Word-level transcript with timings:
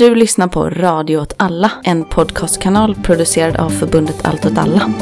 Du 0.00 0.14
lyssnar 0.14 0.48
på 0.48 0.70
Radio 0.70 1.18
åt 1.18 1.34
alla, 1.36 1.72
en 1.84 2.04
podcastkanal 2.04 2.94
producerad 2.94 3.56
av 3.56 3.70
förbundet 3.70 4.26
Allt 4.26 4.46
åt 4.46 4.58
alla. 4.58 4.80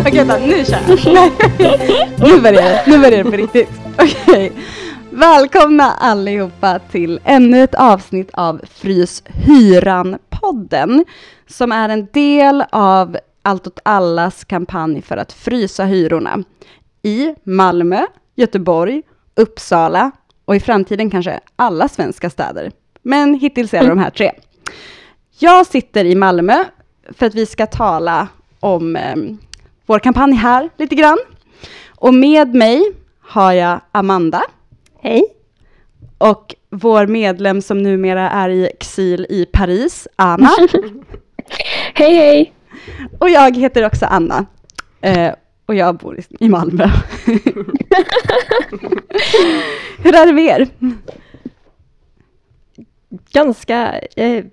Okej, 0.00 0.24
vänta, 0.24 0.38
nu 0.38 0.64
kör 0.64 0.78
jag. 1.04 1.30
nu 2.18 2.40
börjar 2.40 2.62
det, 2.62 2.82
nu 2.86 2.98
börjar 2.98 3.24
det 3.24 3.30
på 3.30 3.36
riktigt. 3.36 3.70
Okej. 3.98 4.52
Välkomna 5.10 5.92
allihopa 5.92 6.78
till 6.78 7.20
ännu 7.24 7.62
ett 7.64 7.74
avsnitt 7.74 8.30
av 8.32 8.60
Frys 8.74 9.22
podden 10.42 11.04
som 11.46 11.72
är 11.72 11.88
en 11.88 12.08
del 12.12 12.64
av 12.70 13.16
Allt 13.44 13.66
åt 13.66 13.78
allas 13.82 14.44
kampanj 14.44 15.02
för 15.02 15.16
att 15.16 15.32
frysa 15.32 15.84
hyrorna 15.84 16.44
i 17.02 17.34
Malmö, 17.42 18.06
Göteborg, 18.34 19.02
Uppsala 19.36 20.10
och 20.44 20.56
i 20.56 20.60
framtiden 20.60 21.10
kanske 21.10 21.40
alla 21.56 21.88
svenska 21.88 22.30
städer. 22.30 22.72
Men 23.02 23.34
hittills 23.34 23.74
är 23.74 23.82
det 23.82 23.88
de 23.88 23.98
här 23.98 24.10
tre. 24.10 24.32
Jag 25.38 25.66
sitter 25.66 26.04
i 26.04 26.14
Malmö 26.14 26.64
för 27.10 27.26
att 27.26 27.34
vi 27.34 27.46
ska 27.46 27.66
tala 27.66 28.28
om 28.60 28.96
eh, 28.96 29.16
vår 29.86 29.98
kampanj 29.98 30.34
här 30.34 30.70
lite 30.76 30.94
grann. 30.94 31.18
Och 31.88 32.14
med 32.14 32.54
mig 32.54 32.82
har 33.20 33.52
jag 33.52 33.80
Amanda. 33.92 34.42
Hej. 35.00 35.41
Och 36.22 36.54
vår 36.70 37.06
medlem 37.06 37.62
som 37.62 37.82
numera 37.82 38.30
är 38.30 38.48
i 38.48 38.66
exil 38.66 39.26
i 39.28 39.46
Paris, 39.46 40.08
Anna. 40.16 40.50
hej, 41.94 42.14
hej. 42.14 42.52
Och 43.18 43.30
jag 43.30 43.56
heter 43.56 43.86
också 43.86 44.06
Anna. 44.06 44.46
Eh, 45.00 45.32
och 45.66 45.74
jag 45.74 45.96
bor 45.96 46.20
i, 46.40 46.48
Malmö. 46.48 46.84
Hur 49.98 50.14
är 50.14 50.26
det 50.26 50.32
med 50.32 50.44
er? 50.44 50.68
Ganska 53.32 53.98
eh, 54.16 54.44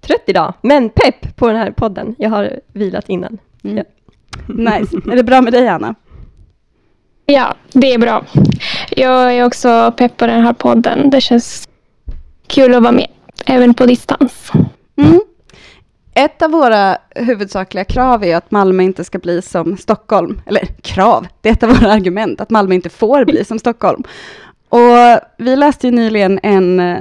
trött 0.00 0.24
idag, 0.26 0.54
men 0.62 0.88
pepp 0.88 1.36
på 1.36 1.48
den 1.48 1.56
här 1.56 1.70
podden. 1.70 2.14
Jag 2.18 2.30
har 2.30 2.60
vilat 2.72 3.08
innan. 3.08 3.38
Mm. 3.64 3.76
Ja. 3.76 3.84
Nice. 4.46 4.96
Är 4.96 5.16
det 5.16 5.24
bra 5.24 5.40
med 5.40 5.52
dig, 5.52 5.68
Anna? 5.68 5.94
Ja, 7.26 7.54
det 7.72 7.92
är 7.92 7.98
bra. 7.98 8.24
Jag 8.96 9.36
är 9.36 9.44
också 9.44 9.92
pepp 9.96 10.16
på 10.16 10.26
den 10.26 10.42
här 10.42 10.52
podden. 10.52 11.10
Det 11.10 11.20
känns 11.20 11.68
kul 12.46 12.74
att 12.74 12.82
vara 12.82 12.92
med, 12.92 13.10
även 13.46 13.74
på 13.74 13.86
distans. 13.86 14.50
Mm. 14.96 15.20
Ett 16.14 16.42
av 16.42 16.50
våra 16.50 16.98
huvudsakliga 17.10 17.84
krav 17.84 18.24
är 18.24 18.36
att 18.36 18.50
Malmö 18.50 18.82
inte 18.82 19.04
ska 19.04 19.18
bli 19.18 19.42
som 19.42 19.76
Stockholm. 19.76 20.40
Eller 20.46 20.66
krav, 20.66 21.26
det 21.40 21.48
är 21.48 21.52
ett 21.52 21.62
av 21.62 21.68
våra 21.68 21.92
argument, 21.92 22.40
att 22.40 22.50
Malmö 22.50 22.74
inte 22.74 22.88
får 22.88 23.24
bli 23.24 23.44
som 23.44 23.58
Stockholm. 23.58 24.02
Och 24.68 25.20
vi 25.38 25.56
läste 25.56 25.86
ju 25.86 25.90
nyligen 25.90 26.40
en 26.42 26.80
eh, 26.80 26.98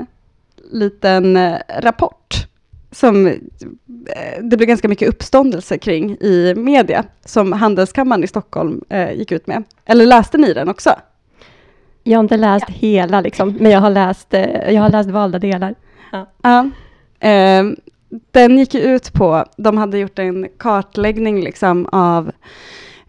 liten 0.71 1.37
eh, 1.37 1.57
rapport 1.79 2.47
som 2.91 3.27
eh, 3.27 3.33
det 4.41 4.57
blev 4.57 4.67
ganska 4.67 4.87
mycket 4.87 5.09
uppståndelse 5.09 5.77
kring 5.77 6.11
i 6.11 6.53
media, 6.57 7.03
som 7.25 7.51
Handelskammaren 7.53 8.23
i 8.23 8.27
Stockholm 8.27 8.81
eh, 8.89 9.11
gick 9.11 9.31
ut 9.31 9.47
med. 9.47 9.63
Eller 9.85 10.05
läste 10.05 10.37
ni 10.37 10.53
den 10.53 10.69
också? 10.69 10.95
Jag 12.07 12.17
har 12.17 12.23
inte 12.23 12.37
läst 12.37 12.69
hela, 12.69 13.21
liksom, 13.21 13.57
men 13.59 13.71
jag 13.71 13.79
har 13.79 13.89
läst, 13.89 14.33
eh, 14.33 14.71
jag 14.73 14.81
har 14.81 14.89
läst 14.89 15.09
valda 15.09 15.39
delar. 15.39 15.75
Ja. 16.41 16.69
Eh, 17.19 17.63
den 18.31 18.57
gick 18.57 18.75
ut 18.75 19.13
på, 19.13 19.45
de 19.57 19.77
hade 19.77 19.97
gjort 19.97 20.19
en 20.19 20.47
kartläggning 20.57 21.43
liksom 21.43 21.85
av 21.91 22.31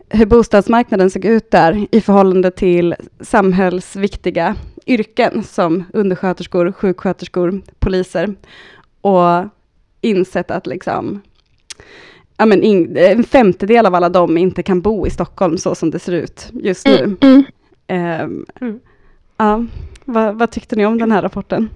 hur 0.08 0.26
bostadsmarknaden 0.26 1.10
såg 1.10 1.24
ut 1.24 1.50
där 1.50 1.86
i 1.90 2.00
förhållande 2.00 2.50
till 2.50 2.94
samhällsviktiga 3.20 4.56
yrken 4.86 5.42
som 5.42 5.84
undersköterskor, 5.92 6.72
sjuksköterskor, 6.72 7.62
poliser 7.78 8.34
och 9.00 9.44
insett 10.00 10.50
att 10.50 10.66
liksom 10.66 11.20
ja, 12.36 12.46
men 12.46 12.62
in, 12.62 12.96
en 12.96 13.24
femtedel 13.24 13.86
av 13.86 13.94
alla 13.94 14.08
dem 14.08 14.38
inte 14.38 14.62
kan 14.62 14.80
bo 14.80 15.06
i 15.06 15.10
Stockholm 15.10 15.58
så 15.58 15.74
som 15.74 15.90
det 15.90 15.98
ser 15.98 16.12
ut 16.12 16.48
just 16.52 16.86
nu. 16.86 16.96
Mm, 16.98 17.16
mm. 17.20 17.44
Ehm, 17.86 18.46
Mm. 18.60 18.80
Ja, 19.38 19.64
vad, 20.04 20.34
vad 20.34 20.50
tyckte 20.50 20.76
ni 20.76 20.86
om 20.86 20.98
den 20.98 21.12
här 21.12 21.22
rapporten? 21.22 21.70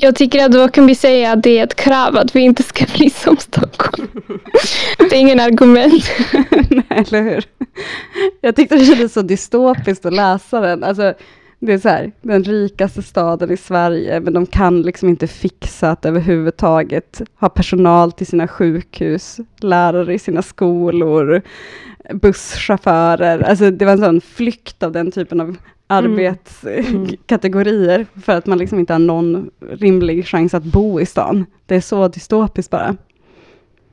Jag 0.00 0.16
tycker 0.16 0.44
att 0.44 0.52
då 0.52 0.68
kan 0.68 0.86
vi 0.86 0.94
säga 0.94 1.32
att 1.32 1.42
det 1.42 1.58
är 1.58 1.64
ett 1.64 1.74
krav 1.74 2.16
att 2.16 2.36
vi 2.36 2.40
inte 2.40 2.62
ska 2.62 2.84
bli 2.96 3.10
som 3.10 3.36
Stockholm. 3.36 4.08
Det 4.98 5.16
är 5.16 5.20
ingen 5.20 5.40
argument. 5.40 6.10
Nej, 6.70 6.84
eller 6.88 7.22
hur? 7.22 7.44
Jag 8.40 8.56
tyckte 8.56 8.76
det 8.76 8.84
kändes 8.84 9.12
så 9.12 9.22
dystopiskt 9.22 10.06
att 10.06 10.12
läsa 10.12 10.60
den. 10.60 10.84
Alltså, 10.84 11.14
det 11.58 11.72
är 11.72 11.78
så 11.78 11.88
här, 11.88 12.12
den 12.22 12.44
rikaste 12.44 13.02
staden 13.02 13.50
i 13.50 13.56
Sverige, 13.56 14.20
men 14.20 14.32
de 14.32 14.46
kan 14.46 14.82
liksom 14.82 15.08
inte 15.08 15.26
fixa 15.26 15.90
att 15.90 16.04
överhuvudtaget 16.04 17.22
ha 17.40 17.48
personal 17.48 18.12
till 18.12 18.26
sina 18.26 18.48
sjukhus, 18.48 19.36
lärare 19.60 20.14
i 20.14 20.18
sina 20.18 20.42
skolor, 20.42 21.42
busschaufförer. 22.12 23.40
Alltså 23.40 23.70
det 23.70 23.84
var 23.84 23.92
en 23.92 23.98
sån 23.98 24.20
flykt 24.20 24.82
av 24.82 24.92
den 24.92 25.10
typen 25.10 25.40
av 25.40 25.56
arbetskategorier, 25.86 28.06
för 28.24 28.32
att 28.32 28.46
man 28.46 28.58
liksom 28.58 28.78
inte 28.78 28.92
har 28.92 28.98
någon 28.98 29.50
rimlig 29.70 30.26
chans 30.26 30.54
att 30.54 30.64
bo 30.64 31.00
i 31.00 31.06
stan. 31.06 31.46
Det 31.66 31.76
är 31.76 31.80
så 31.80 32.08
dystopiskt 32.08 32.70
bara. 32.70 32.96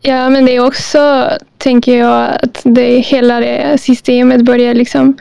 Ja, 0.01 0.29
men 0.29 0.45
det 0.45 0.55
är 0.55 0.67
också, 0.67 1.29
tänker 1.57 1.97
jag, 1.97 2.29
att 2.43 2.61
det 2.63 2.99
hela 2.99 3.39
det 3.39 3.77
systemet 3.77 4.45
börjar 4.45 4.73
liksom 4.73 5.17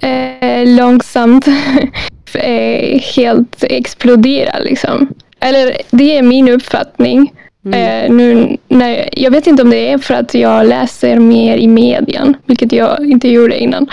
eh, 0.00 0.66
långsamt 0.66 1.48
eh, 2.34 3.00
helt 3.16 3.64
explodera 3.64 4.58
liksom. 4.58 5.08
Eller 5.40 5.76
det 5.90 6.18
är 6.18 6.22
min 6.22 6.48
uppfattning. 6.48 7.32
Eh, 7.72 8.10
nu, 8.10 8.56
när, 8.68 9.08
jag 9.12 9.30
vet 9.30 9.46
inte 9.46 9.62
om 9.62 9.70
det 9.70 9.92
är 9.92 9.98
för 9.98 10.14
att 10.14 10.34
jag 10.34 10.66
läser 10.66 11.18
mer 11.18 11.56
i 11.56 11.68
medien, 11.68 12.36
vilket 12.46 12.72
jag 12.72 13.06
inte 13.06 13.28
gjorde 13.28 13.58
innan. 13.58 13.86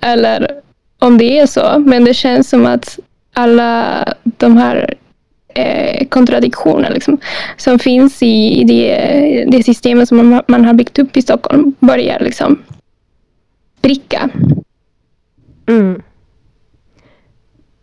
Eller 0.00 0.50
om 0.98 1.18
det 1.18 1.38
är 1.38 1.46
så, 1.46 1.78
men 1.78 2.04
det 2.04 2.14
känns 2.14 2.48
som 2.48 2.66
att 2.66 2.98
alla 3.32 4.04
de 4.22 4.56
här 4.56 4.94
eh, 5.54 6.06
kontradiktioner 6.06 6.90
liksom, 6.90 7.18
som 7.56 7.78
finns 7.78 8.22
i 8.22 8.64
det, 8.64 9.44
det 9.48 9.62
systemet 9.62 10.08
som 10.08 10.28
man, 10.30 10.42
man 10.48 10.64
har 10.64 10.74
byggt 10.74 10.98
upp 10.98 11.16
i 11.16 11.22
Stockholm 11.22 11.74
börjar 11.80 12.20
liksom 12.20 12.62
spricka. 13.78 14.30
Mm. 15.68 16.02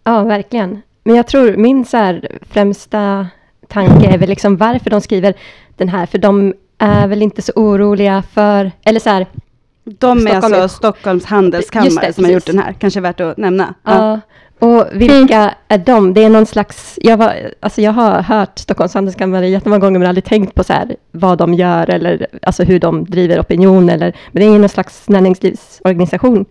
Ja, 0.03 0.23
verkligen. 0.23 0.81
Men 1.03 1.16
jag 1.16 1.28
tror 1.28 1.56
min 1.56 1.85
så 1.85 1.97
här, 1.97 2.29
främsta 2.41 3.28
tanke 3.68 4.07
är 4.07 4.18
väl 4.18 4.29
liksom 4.29 4.57
varför 4.57 4.90
de 4.90 5.01
skriver 5.01 5.34
den 5.78 5.90
här, 5.90 6.06
för 6.06 6.18
de 6.18 6.53
är 6.78 7.07
väl 7.07 7.22
inte 7.22 7.41
så 7.41 7.51
oroliga 7.56 8.23
för, 8.34 8.72
eller 8.84 9.00
så 9.00 9.09
här, 9.09 9.28
De 9.84 10.18
är 10.18 10.22
Stockholm 10.22 10.53
alltså 10.53 10.78
Stockholms 10.78 11.25
handelskammare 11.25 12.07
det, 12.07 12.13
som 12.13 12.23
har 12.23 12.31
gjort 12.31 12.46
precis. 12.46 12.56
den 12.56 12.63
här, 12.63 12.73
kanske 12.73 13.01
värt 13.01 13.19
att 13.19 13.38
nämna. 13.38 13.73
Ja. 13.84 14.19
Och 14.59 14.85
vilka 14.91 15.56
är 15.67 15.78
de? 15.78 16.13
Det 16.13 16.23
är 16.23 16.29
någon 16.29 16.46
slags, 16.46 17.00
jag, 17.02 17.17
var, 17.17 17.52
alltså 17.59 17.81
jag 17.81 17.91
har 17.91 18.22
hört 18.22 18.59
Stockholms 18.59 18.94
handelskammare 18.94 19.50
jättemånga 19.50 19.79
gånger 19.79 20.00
men 20.00 20.07
aldrig 20.07 20.25
tänkt 20.25 20.56
på 20.56 20.63
så 20.63 20.73
här, 20.73 20.96
vad 21.12 21.38
de 21.38 21.53
gör 21.53 21.90
eller 21.90 22.28
alltså 22.41 22.63
hur 22.63 22.79
de 22.79 23.06
driver 23.06 23.41
opinion 23.41 23.90
eller, 23.90 24.16
men 24.31 24.44
det 24.44 24.56
är 24.56 24.59
någon 24.59 24.69
slags 24.69 25.09
näringslivsorganisation. 25.09 26.46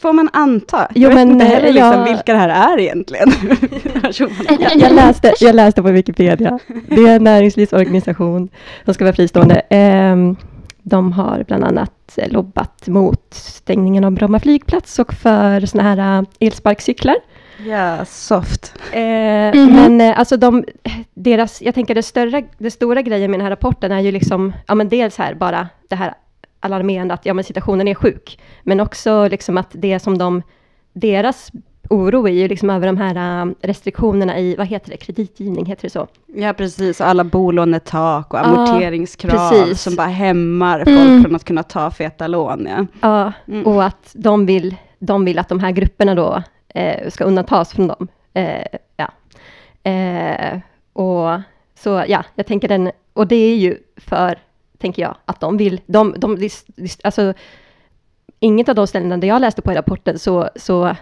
Får 0.00 0.12
man 0.12 0.28
anta? 0.32 0.88
Jo, 0.94 1.02
jag 1.02 1.08
vet 1.08 1.16
men, 1.16 1.30
inte 1.30 1.44
heller 1.44 1.72
liksom 1.72 1.90
jag- 1.92 2.04
vilka 2.04 2.32
det 2.32 2.38
här 2.38 2.72
är 2.74 2.80
egentligen. 2.80 3.28
Jag, 4.60 4.76
jag, 4.76 4.92
läste, 4.92 5.34
jag 5.40 5.54
läste 5.54 5.82
på 5.82 5.88
Wikipedia. 5.90 6.58
Det 6.88 6.94
är 7.00 7.16
en 7.16 7.24
näringslivsorganisation 7.24 8.48
som 8.84 8.94
ska 8.94 9.04
vara 9.04 9.14
fristående. 9.14 9.62
Ehm, 9.70 10.36
de 10.82 11.12
har 11.12 11.44
bland 11.46 11.64
annat 11.64 12.18
lobbat 12.26 12.86
mot 12.88 13.26
stängningen 13.34 14.04
av 14.04 14.12
Bromma 14.12 14.40
flygplats 14.40 14.98
och 14.98 15.14
för 15.14 15.60
såna 15.66 15.82
här 15.82 16.18
äh, 16.18 16.24
elsparkcyklar. 16.40 17.16
ja, 17.66 18.04
soft. 18.04 18.74
Eh, 18.92 19.00
Mhm. 19.54 19.72
Men 19.76 20.00
eh, 20.00 20.18
alltså 20.18 20.36
de, 20.36 20.64
deras, 21.14 21.62
jag 21.62 21.74
tänker 21.74 21.94
det, 21.94 22.02
större, 22.02 22.42
det 22.58 22.70
stora 22.70 23.02
grejen 23.02 23.30
med 23.30 23.40
den 23.40 23.44
här 23.44 23.50
rapporten 23.50 23.92
är 23.92 24.00
ju 24.00 24.12
liksom, 24.12 24.52
ja 24.66 24.74
men 24.74 24.88
dels 24.88 25.18
här 25.18 25.34
bara 25.34 25.68
det 25.88 25.96
här 25.96 26.14
alarmerande 26.64 27.14
att 27.14 27.26
ja 27.26 27.34
men 27.34 27.44
situationen 27.44 27.88
är 27.88 27.94
sjuk, 27.94 28.38
men 28.62 28.80
också 28.80 29.28
liksom 29.28 29.58
att 29.58 29.68
det 29.72 29.98
som 29.98 30.18
de, 30.18 30.42
deras 30.92 31.50
oro 31.90 32.28
är 32.28 32.32
ju 32.32 32.48
liksom 32.48 32.70
över 32.70 32.86
de 32.86 32.96
här 32.96 33.42
äh, 33.46 33.52
restriktionerna 33.60 34.38
i, 34.38 34.56
vad 34.56 34.66
heter 34.66 34.90
det, 34.90 34.96
kreditgivning, 34.96 35.66
heter 35.66 35.82
det 35.82 35.90
så? 35.90 36.06
Ja, 36.34 36.52
precis. 36.52 37.00
Och 37.00 37.06
alla 37.06 37.24
bolånetak 37.24 38.34
och 38.34 38.46
amorteringskrav 38.46 39.50
precis. 39.50 39.82
som 39.82 39.94
bara 39.96 40.06
hämmar 40.06 40.78
folk 40.78 40.88
Mm. 40.88 41.22
från 41.22 41.34
att 41.36 41.44
kunna 41.44 41.62
ta 41.62 41.90
feta 41.90 42.26
lån. 42.26 42.66
Ja. 42.70 42.86
Ja, 43.00 43.32
Mm. 43.48 43.66
och 43.66 43.84
att 43.84 44.10
de 44.14 44.46
vill, 44.46 44.76
de 44.98 45.24
vill 45.24 45.38
att 45.38 45.48
de 45.48 45.60
här 45.60 45.70
grupperna 45.70 46.14
då 46.14 46.42
eh, 46.74 47.08
ska 47.10 47.24
undantas 47.24 47.72
från 47.72 47.86
dem. 47.86 48.08
Eh, 48.34 48.66
ja. 48.96 49.08
eh, 49.90 50.58
och 50.92 51.40
så 51.78 52.04
ja, 52.08 52.24
jag 52.34 52.46
tänker 52.46 52.68
den, 52.68 52.90
och 53.12 53.26
det 53.26 53.36
är 53.36 53.56
ju 53.56 53.76
för, 53.96 54.38
tänker 54.84 55.02
jag, 55.02 55.16
att 55.24 55.40
de 55.40 55.56
vill, 55.56 55.80
de, 55.86 56.14
de, 56.18 56.38
de 56.38 56.48
alltså, 57.04 57.34
inget 58.40 58.68
av 58.68 58.74
de 58.74 58.86
ställena 58.86 59.16
där 59.16 59.28
jag 59.28 59.40
läste 59.40 59.62
på 59.62 59.72
i 59.72 59.74
rapporten 59.74 60.18
så, 60.18 60.48
så, 60.56 60.96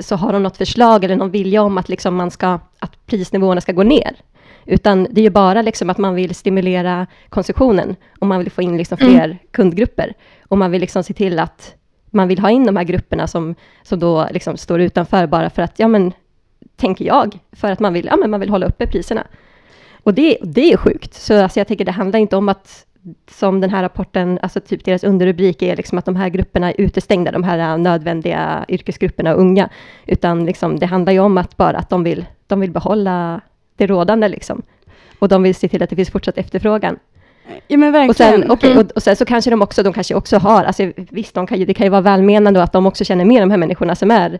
så 0.00 0.16
har 0.16 0.32
de 0.32 0.42
något 0.42 0.56
förslag 0.56 1.04
eller 1.04 1.16
någon 1.16 1.30
vilja 1.30 1.62
om 1.62 1.78
att, 1.78 1.88
liksom 1.88 2.14
man 2.14 2.30
ska, 2.30 2.60
att 2.78 3.06
prisnivåerna 3.06 3.60
ska 3.60 3.72
gå 3.72 3.82
ner. 3.82 4.16
Utan 4.64 5.06
det 5.10 5.20
är 5.20 5.22
ju 5.22 5.30
bara 5.30 5.62
liksom 5.62 5.90
att 5.90 5.98
man 5.98 6.14
vill 6.14 6.34
stimulera 6.34 7.06
konsumtionen 7.28 7.96
och 8.20 8.26
man 8.26 8.38
vill 8.38 8.50
få 8.50 8.62
in 8.62 8.76
liksom 8.76 8.98
fler 8.98 9.24
mm. 9.24 9.36
kundgrupper. 9.50 10.14
Och 10.48 10.58
man 10.58 10.70
vill 10.70 10.80
liksom 10.80 11.02
se 11.02 11.14
till 11.14 11.38
att 11.38 11.74
man 12.10 12.28
vill 12.28 12.38
ha 12.38 12.50
in 12.50 12.66
de 12.66 12.76
här 12.76 12.84
grupperna 12.84 13.26
som, 13.26 13.54
som 13.82 13.98
då 13.98 14.28
liksom 14.30 14.56
står 14.56 14.80
utanför 14.80 15.26
bara 15.26 15.50
för 15.50 15.62
att, 15.62 15.78
ja 15.78 15.88
men, 15.88 16.12
tänker 16.76 17.04
jag, 17.04 17.38
för 17.52 17.72
att 17.72 17.80
man 17.80 17.92
vill, 17.92 18.06
ja, 18.06 18.16
men 18.16 18.30
man 18.30 18.40
vill 18.40 18.50
hålla 18.50 18.66
uppe 18.66 18.86
priserna. 18.86 19.26
Och 20.06 20.14
det, 20.14 20.38
det 20.42 20.72
är 20.72 20.76
sjukt. 20.76 21.14
Så 21.14 21.42
alltså 21.42 21.60
jag 21.60 21.68
tänker 21.68 21.84
det 21.84 21.92
handlar 21.92 22.18
inte 22.18 22.36
om 22.36 22.48
att, 22.48 22.86
som 23.30 23.60
den 23.60 23.70
här 23.70 23.82
rapporten, 23.82 24.38
alltså 24.42 24.60
typ 24.60 24.84
deras 24.84 25.04
underrubrik 25.04 25.62
är 25.62 25.76
liksom 25.76 25.98
att 25.98 26.04
de 26.04 26.16
här 26.16 26.28
grupperna 26.28 26.70
är 26.70 26.80
utestängda, 26.80 27.32
de 27.32 27.44
här 27.44 27.78
nödvändiga 27.78 28.64
yrkesgrupperna 28.68 29.34
och 29.34 29.40
unga. 29.40 29.68
Utan 30.06 30.44
liksom, 30.44 30.78
det 30.78 30.86
handlar 30.86 31.12
ju 31.12 31.18
om 31.18 31.38
att 31.38 31.56
bara 31.56 31.78
att 31.78 31.90
de 31.90 32.04
vill, 32.04 32.24
de 32.46 32.60
vill 32.60 32.70
behålla 32.70 33.40
det 33.76 33.86
rådande 33.86 34.28
liksom. 34.28 34.62
Och 35.18 35.28
de 35.28 35.42
vill 35.42 35.54
se 35.54 35.68
till 35.68 35.82
att 35.82 35.90
det 35.90 35.96
finns 35.96 36.10
fortsatt 36.10 36.38
efterfrågan. 36.38 36.98
Ja 37.68 37.78
men 37.78 37.92
verkligen. 37.92 38.10
Och 38.10 38.16
sen, 38.16 38.50
okay, 38.50 38.76
och, 38.76 38.90
och, 38.90 39.02
sen 39.02 39.16
så 39.16 39.24
kanske 39.24 39.50
de 39.50 39.62
också, 39.62 39.82
de 39.82 39.92
kanske 39.92 40.14
också 40.14 40.38
har, 40.38 40.64
alltså 40.64 40.92
visst, 40.96 41.34
de 41.34 41.46
kan 41.46 41.58
ju, 41.58 41.64
det 41.64 41.74
kan 41.74 41.86
ju 41.86 41.90
vara 41.90 42.00
välmenande 42.00 42.60
och 42.60 42.64
att 42.64 42.72
de 42.72 42.86
också 42.86 43.04
känner 43.04 43.24
med 43.24 43.42
de 43.42 43.50
här 43.50 43.58
människorna 43.58 43.94
som 43.94 44.10
är, 44.10 44.38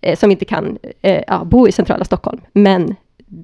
eh, 0.00 0.16
som 0.16 0.30
inte 0.30 0.44
kan 0.44 0.78
eh, 1.02 1.22
ja, 1.26 1.44
bo 1.44 1.68
i 1.68 1.72
centrala 1.72 2.04
Stockholm. 2.04 2.40
Men 2.52 2.96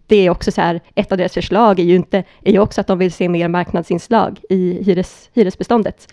det 0.07 0.27
är 0.27 0.31
också 0.31 0.53
så 0.53 0.61
här, 0.61 0.81
ett 0.95 1.13
av 1.13 1.19
deras 1.19 1.35
förslag 1.35 1.81
är 1.81 1.85
ju 1.85 1.97
inte, 1.97 2.25
är 2.43 2.53
ju 2.53 2.59
också 2.59 2.81
att 2.81 2.87
de 2.87 2.99
vill 2.99 3.13
se 3.13 3.29
mer 3.29 3.49
marknadsinslag 3.49 4.41
i 4.51 4.83
hyres, 4.83 5.31
hyresbeståndet. 5.35 6.13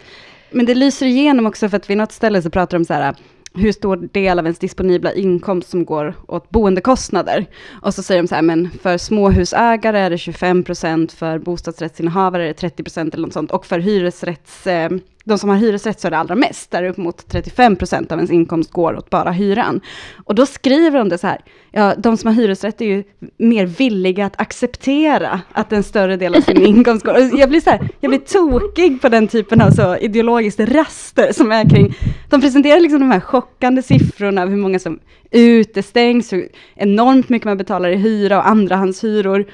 Men 0.51 0.65
det 0.65 0.75
lyser 0.75 1.05
igenom 1.05 1.45
också 1.45 1.69
för 1.69 1.77
att 1.77 1.89
vid 1.89 1.97
något 1.97 2.11
ställe 2.11 2.41
så 2.41 2.49
pratar 2.49 2.77
de 2.77 2.85
så 2.85 2.93
här, 2.93 3.15
hur 3.53 3.71
stor 3.71 3.95
del 4.11 4.39
av 4.39 4.45
ens 4.45 4.59
disponibla 4.59 5.13
inkomst 5.13 5.69
som 5.69 5.85
går 5.85 6.13
åt 6.27 6.49
boendekostnader. 6.49 7.45
Och 7.81 7.93
så 7.93 8.03
säger 8.03 8.21
de 8.21 8.27
så 8.27 8.35
här, 8.35 8.41
men 8.41 8.69
för 8.81 8.97
småhusägare 8.97 9.99
är 9.99 10.09
det 10.09 10.17
25 10.17 10.63
procent, 10.63 11.11
för 11.11 11.39
bostadsrättsinnehavare 11.39 12.43
är 12.43 12.47
det 12.47 12.53
30 12.53 12.83
procent 12.83 13.13
eller 13.13 13.27
något 13.27 13.33
sånt, 13.33 13.51
och 13.51 13.65
för 13.65 13.79
hyresrätts 13.79 14.67
eh, 14.67 14.89
de 15.27 15.37
som 15.37 15.49
har 15.49 15.57
hyresrätt 15.57 15.99
så 15.99 16.07
är 16.07 16.11
det 16.11 16.17
allra 16.17 16.35
mest, 16.35 16.71
där 16.71 16.83
upp 16.83 16.97
mot 16.97 17.27
35 17.27 17.75
procent 17.75 18.11
av 18.11 18.17
ens 18.17 18.31
inkomst 18.31 18.71
går 18.71 18.97
åt 18.97 19.09
bara 19.09 19.31
hyran. 19.31 19.81
Och 20.25 20.35
då 20.35 20.45
skriver 20.45 20.99
de 20.99 21.09
det 21.09 21.17
så 21.17 21.27
här, 21.27 21.41
ja, 21.71 21.95
de 21.97 22.17
som 22.17 22.27
har 22.27 22.41
hyresrätt 22.41 22.81
är 22.81 22.85
ju 22.85 23.03
mer 23.37 23.65
villiga 23.65 24.25
att 24.25 24.41
acceptera 24.41 25.41
att 25.51 25.73
en 25.73 25.83
större 25.83 26.17
del 26.17 26.35
av 26.35 26.41
sin 26.41 26.61
inkomst 26.65 27.05
går. 27.05 27.13
Och 27.13 27.39
jag 27.39 27.49
blir 27.49 27.61
så 27.61 27.69
här, 27.69 27.89
jag 27.99 28.09
blir 28.09 28.19
tokig 28.19 29.01
på 29.01 29.09
den 29.09 29.27
typen 29.27 29.61
av 29.61 29.71
så 29.71 29.97
ideologiskt 29.97 30.59
raster 30.59 31.31
som 31.33 31.51
är 31.51 31.69
kring, 31.69 31.93
de 32.29 32.41
presenterar 32.41 32.79
liksom 32.79 32.99
de 32.99 33.11
här 33.11 33.19
chockande 33.19 33.81
siffrorna 33.81 34.41
av 34.41 34.49
hur 34.49 34.57
många 34.57 34.79
som 34.79 34.99
utestängs, 35.31 36.33
hur 36.33 36.49
enormt 36.75 37.29
mycket 37.29 37.45
man 37.45 37.57
betalar 37.57 37.89
i 37.89 37.95
hyra 37.95 38.37
och 38.37 38.47
andrahandshyror. 38.47 39.45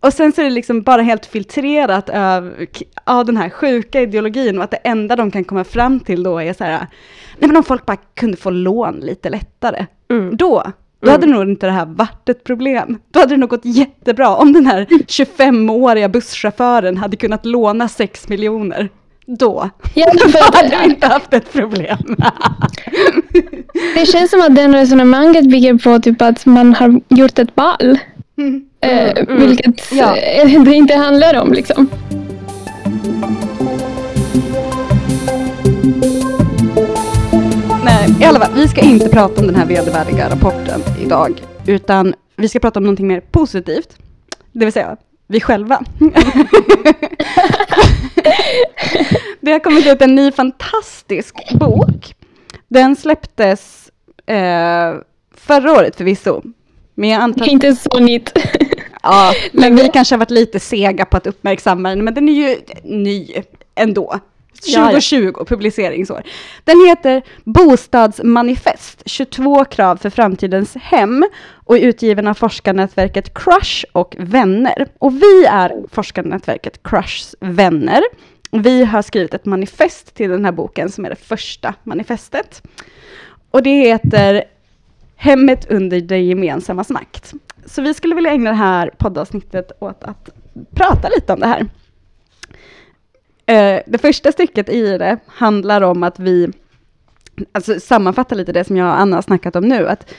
Och 0.00 0.12
sen 0.12 0.32
så 0.32 0.40
är 0.40 0.44
det 0.44 0.50
liksom 0.50 0.82
bara 0.82 1.02
helt 1.02 1.26
filtrerat 1.26 2.10
av, 2.10 2.66
av 3.04 3.26
den 3.26 3.36
här 3.36 3.50
sjuka 3.50 4.00
ideologin 4.00 4.58
och 4.58 4.64
att 4.64 4.70
det 4.70 4.76
enda 4.76 5.16
de 5.16 5.30
kan 5.30 5.44
komma 5.44 5.64
fram 5.64 6.00
till 6.00 6.22
då 6.22 6.38
är 6.38 6.52
så 6.52 6.64
här, 6.64 6.86
nej 7.38 7.48
men 7.48 7.56
om 7.56 7.64
folk 7.64 7.86
bara 7.86 7.96
kunde 7.96 8.36
få 8.36 8.50
lån 8.50 9.00
lite 9.00 9.30
lättare, 9.30 9.86
mm. 10.10 10.36
då, 10.36 10.62
då 11.00 11.08
mm. 11.08 11.12
hade 11.12 11.26
nog 11.26 11.42
inte 11.42 11.66
det 11.66 11.72
här 11.72 11.86
varit 11.86 12.28
ett 12.28 12.44
problem. 12.44 12.98
Då 13.10 13.20
hade 13.20 13.34
det 13.34 13.40
nog 13.40 13.50
gått 13.50 13.64
jättebra 13.64 14.36
om 14.36 14.52
den 14.52 14.66
här 14.66 14.86
25-åriga 14.90 16.08
busschauffören 16.08 16.96
hade 16.96 17.16
kunnat 17.16 17.46
låna 17.46 17.88
6 17.88 18.28
miljoner. 18.28 18.88
Då, 19.26 19.70
ja, 19.94 20.12
då 20.32 20.38
hade 20.56 20.78
vi 20.82 20.84
inte 20.84 21.06
haft 21.06 21.34
ett 21.34 21.52
problem. 21.52 21.98
det 23.94 24.06
känns 24.06 24.30
som 24.30 24.40
att 24.40 24.56
den 24.56 24.74
resonemanget 24.74 25.50
bygger 25.50 25.74
på 25.74 25.98
typ 25.98 26.22
att 26.22 26.46
man 26.46 26.74
har 26.74 27.00
gjort 27.08 27.38
ett 27.38 27.56
val. 27.56 27.98
Mm. 28.40 28.64
Eh, 28.80 29.22
mm. 29.22 29.48
vilket 29.48 29.92
ja. 29.92 30.16
Eh, 30.16 30.62
det 30.62 30.74
inte 30.74 30.94
handlar 30.94 31.40
om 31.40 31.52
liksom. 31.52 31.90
Nej, 37.84 38.14
i 38.20 38.24
alla 38.24 38.40
fall, 38.40 38.52
vi 38.54 38.68
ska 38.68 38.80
inte 38.80 39.08
prata 39.08 39.40
om 39.40 39.46
den 39.46 39.56
här 39.56 39.66
vedervärdiga 39.66 40.30
rapporten 40.30 40.80
idag, 41.02 41.42
utan 41.66 42.14
vi 42.36 42.48
ska 42.48 42.58
prata 42.58 42.78
om 42.78 42.84
någonting 42.84 43.06
mer 43.06 43.20
positivt, 43.20 43.96
det 44.52 44.64
vill 44.64 44.72
säga 44.72 44.96
vi 45.26 45.40
själva. 45.40 45.82
det 49.40 49.52
har 49.52 49.58
kommit 49.58 49.86
ut 49.86 50.02
en 50.02 50.14
ny 50.14 50.32
fantastisk 50.32 51.34
bok. 51.58 52.14
Den 52.68 52.96
släpptes 52.96 53.90
eh, 54.26 54.94
förra 55.34 55.72
året 55.72 55.96
förvisso, 55.96 56.42
men 57.00 57.10
jag 57.10 57.20
antar... 57.20 57.48
Inte 57.48 57.74
så 57.74 57.98
nytt. 57.98 58.38
ja, 59.02 59.34
men 59.52 59.76
vi 59.76 59.88
kanske 59.88 60.14
har 60.14 60.18
varit 60.18 60.30
lite 60.30 60.60
sega 60.60 61.04
på 61.04 61.16
att 61.16 61.26
uppmärksamma 61.26 61.88
den, 61.88 62.04
men 62.04 62.14
den 62.14 62.28
är 62.28 62.32
ju 62.32 62.56
ny 62.82 63.34
ändå. 63.74 64.18
2020 64.74 65.32
ja, 65.36 65.44
publiceringsår. 65.44 66.22
Den 66.64 66.86
heter 66.88 67.22
Bostadsmanifest, 67.44 69.02
22 69.06 69.64
krav 69.64 69.96
för 69.96 70.10
framtidens 70.10 70.74
hem 70.74 71.24
och 71.64 71.76
är 71.76 71.80
utgiven 71.80 72.26
av 72.26 72.34
forskarnätverket 72.34 73.34
Crush 73.34 73.84
och 73.92 74.16
vänner. 74.18 74.88
Och 74.98 75.22
vi 75.22 75.44
är 75.44 75.72
forskarnätverket 75.92 76.82
Crushs 76.82 77.34
vänner. 77.40 78.02
Vi 78.50 78.84
har 78.84 79.02
skrivit 79.02 79.34
ett 79.34 79.46
manifest 79.46 80.14
till 80.14 80.30
den 80.30 80.44
här 80.44 80.52
boken 80.52 80.90
som 80.90 81.04
är 81.04 81.10
det 81.10 81.16
första 81.16 81.74
manifestet. 81.84 82.62
Och 83.50 83.62
det 83.62 83.70
heter 83.70 84.44
Hemmet 85.22 85.70
under 85.70 86.00
det 86.00 86.18
gemensammas 86.18 86.90
makt. 86.90 87.34
Så 87.66 87.82
vi 87.82 87.94
skulle 87.94 88.14
vilja 88.14 88.30
ägna 88.30 88.50
det 88.50 88.56
här 88.56 88.90
poddavsnittet 88.98 89.72
åt 89.80 90.04
att 90.04 90.30
prata 90.70 91.08
lite 91.08 91.32
om 91.32 91.40
det 91.40 91.46
här. 91.46 91.66
Eh, 93.46 93.82
det 93.86 93.98
första 93.98 94.32
stycket 94.32 94.68
i 94.68 94.98
det 94.98 95.18
handlar 95.26 95.80
om 95.80 96.02
att 96.02 96.18
vi, 96.18 96.48
alltså 97.52 97.80
sammanfattar 97.80 98.36
lite 98.36 98.52
det 98.52 98.64
som 98.64 98.76
jag 98.76 98.88
och 98.88 99.00
Anna 99.00 99.16
har 99.16 99.22
snackat 99.22 99.56
om 99.56 99.68
nu, 99.68 99.88
att 99.88 100.14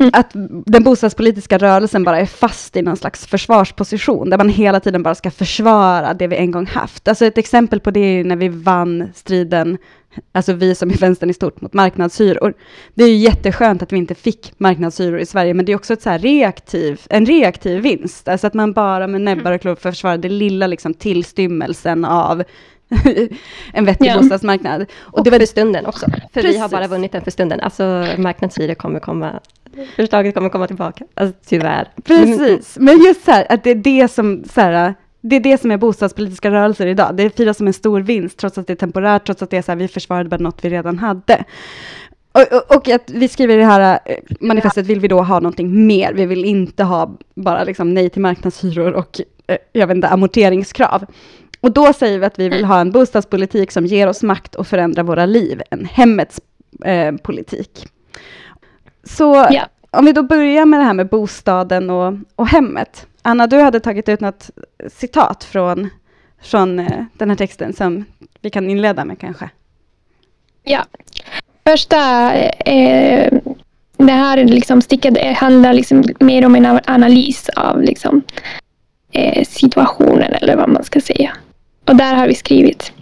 Mm. 0.00 0.10
Att 0.14 0.30
den 0.66 0.84
bostadspolitiska 0.84 1.58
rörelsen 1.58 2.04
bara 2.04 2.20
är 2.20 2.26
fast 2.26 2.76
i 2.76 2.82
någon 2.82 2.96
slags 2.96 3.26
försvarsposition, 3.26 4.30
där 4.30 4.38
man 4.38 4.48
hela 4.48 4.80
tiden 4.80 5.02
bara 5.02 5.14
ska 5.14 5.30
försvara 5.30 6.14
det 6.14 6.26
vi 6.26 6.36
en 6.36 6.50
gång 6.50 6.66
haft. 6.66 7.08
Alltså 7.08 7.26
ett 7.26 7.38
exempel 7.38 7.80
på 7.80 7.90
det 7.90 8.00
är 8.00 8.24
när 8.24 8.36
vi 8.36 8.48
vann 8.48 9.10
striden, 9.14 9.78
alltså 10.32 10.52
vi 10.52 10.74
som 10.74 10.90
är 10.90 10.96
vänstern 10.96 11.30
i 11.30 11.34
stort, 11.34 11.60
mot 11.60 11.72
marknadshyror. 11.72 12.54
Det 12.94 13.04
är 13.04 13.08
ju 13.08 13.16
jätteskönt 13.16 13.82
att 13.82 13.92
vi 13.92 13.96
inte 13.96 14.14
fick 14.14 14.52
marknadshyror 14.58 15.18
i 15.18 15.26
Sverige, 15.26 15.54
men 15.54 15.64
det 15.64 15.72
är 15.72 15.76
också 15.76 15.92
ett 15.92 16.02
så 16.02 16.10
reaktiv, 16.10 17.00
en 17.10 17.26
reaktiv 17.26 17.82
vinst. 17.82 18.28
Alltså 18.28 18.46
att 18.46 18.54
man 18.54 18.72
bara 18.72 19.06
med 19.06 19.20
näbbar 19.20 19.52
och 19.52 19.60
klor 19.60 19.74
försvarar 19.74 20.18
det 20.18 20.28
lilla 20.28 20.66
liksom 20.66 20.94
tillstymmelsen 20.94 22.04
av 22.04 22.42
en 23.72 23.84
vettig 23.84 24.06
ja. 24.06 24.18
bostadsmarknad. 24.18 24.86
Och, 24.98 25.18
och 25.18 25.24
det 25.24 25.30
var 25.30 25.38
för 25.38 25.46
stunden 25.46 25.86
också. 25.86 26.06
För 26.10 26.20
Precis. 26.32 26.54
vi 26.54 26.58
har 26.58 26.68
bara 26.68 26.86
vunnit 26.86 27.12
den 27.12 27.24
för 27.24 27.30
stunden. 27.30 27.60
Alltså 27.60 28.06
marknadshyror 28.18 28.74
kommer 28.74 29.00
komma, 29.00 29.40
förslaget 29.96 30.34
kommer 30.34 30.48
komma 30.48 30.66
tillbaka. 30.66 31.04
Alltså 31.14 31.36
tyvärr. 31.46 31.88
Precis, 32.04 32.76
men 32.80 32.98
just 33.02 33.24
så 33.24 33.30
här, 33.30 33.46
att 33.48 33.64
det 33.64 33.70
är 33.70 33.74
det 33.74 34.08
som, 34.08 34.44
så 34.44 34.60
här, 34.60 34.94
det 35.28 35.36
är 35.36 35.40
det 35.40 35.60
som 35.60 35.70
är 35.70 35.76
bostadspolitiska 35.76 36.50
rörelser 36.50 36.86
idag. 36.86 37.16
Det 37.16 37.36
firas 37.36 37.56
som 37.56 37.66
en 37.66 37.72
stor 37.72 38.00
vinst, 38.00 38.38
trots 38.38 38.58
att 38.58 38.66
det 38.66 38.72
är 38.72 38.76
temporärt, 38.76 39.26
trots 39.26 39.42
att 39.42 39.50
det 39.50 39.56
är 39.56 39.62
så 39.62 39.72
här, 39.72 39.76
vi 39.76 39.88
försvarade 39.88 40.28
bara 40.28 40.36
något 40.36 40.64
vi 40.64 40.70
redan 40.70 40.98
hade. 40.98 41.44
Och, 42.32 42.52
och, 42.52 42.76
och, 42.76 42.88
att 42.88 43.10
vi 43.10 43.28
skriver 43.28 43.54
i 43.54 43.58
det 43.58 43.64
här 43.64 43.98
eh, 44.04 44.16
manifestet 44.40 44.86
vill 44.86 45.00
vi 45.00 45.08
då 45.08 45.22
ha 45.22 45.40
någonting 45.40 45.86
mer. 45.86 46.12
Vi 46.12 46.26
vill 46.26 46.44
inte 46.44 46.84
ha 46.84 47.16
bara 47.34 47.64
liksom 47.64 47.94
nej 47.94 48.10
till 48.10 48.22
marknadshyror 48.22 48.92
och 48.92 49.20
eh, 49.46 49.56
jag 49.72 49.86
vet 49.86 49.94
inte, 49.94 50.08
amorteringskrav. 50.08 51.06
Och 51.60 51.72
då 51.72 51.92
säger 51.92 52.18
vi 52.18 52.26
att 52.26 52.38
vi 52.38 52.48
vill 52.48 52.64
ha 52.64 52.80
en 52.80 52.90
bostadspolitik 52.90 53.72
som 53.72 53.86
ger 53.86 54.06
oss 54.06 54.22
makt 54.22 54.56
att 54.56 54.68
förändra 54.68 55.02
våra 55.02 55.26
liv, 55.26 55.62
en 55.70 55.84
hemmets 55.84 56.40
eh, 56.84 57.16
politik. 57.16 57.86
Så 59.04 59.46
ja. 59.50 59.68
om 59.90 60.04
vi 60.04 60.12
då 60.12 60.22
börjar 60.22 60.66
med 60.66 60.80
det 60.80 60.84
här 60.84 60.94
med 60.94 61.08
bostaden 61.08 61.90
och, 61.90 62.14
och 62.36 62.48
hemmet. 62.48 63.06
Anna, 63.28 63.46
du 63.46 63.60
hade 63.60 63.80
tagit 63.80 64.08
ut 64.08 64.20
något 64.20 64.50
citat 64.92 65.44
från, 65.44 65.90
från 66.42 66.78
eh, 66.78 67.04
den 67.12 67.30
här 67.30 67.36
texten 67.36 67.72
som 67.72 68.04
vi 68.40 68.50
kan 68.50 68.70
inleda 68.70 69.04
med 69.04 69.18
kanske. 69.18 69.50
Ja, 70.64 70.84
första 71.64 72.32
eh, 72.34 73.32
det 73.96 74.12
här 74.12 74.44
liksom 74.44 74.82
sticket 74.82 75.36
handlar 75.36 75.72
liksom 75.72 76.04
mer 76.20 76.46
om 76.46 76.54
en 76.54 76.80
analys 76.86 77.48
av 77.48 77.82
liksom, 77.82 78.22
eh, 79.12 79.44
situationen 79.44 80.32
eller 80.32 80.56
vad 80.56 80.68
man 80.68 80.84
ska 80.84 81.00
säga. 81.00 81.32
Och 81.84 81.96
där 81.96 82.14
har 82.14 82.28
vi 82.28 82.34
skrivit. 82.34 82.92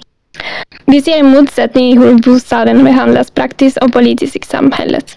Vi 0.84 1.02
ser 1.02 1.18
en 1.18 1.30
motsättning 1.30 1.92
i 1.92 1.98
hur 1.98 2.14
bostaden 2.14 2.84
behandlas 2.84 3.30
praktiskt 3.30 3.76
och 3.76 3.92
politiskt 3.92 4.36
i 4.36 4.40
samhället. 4.42 5.16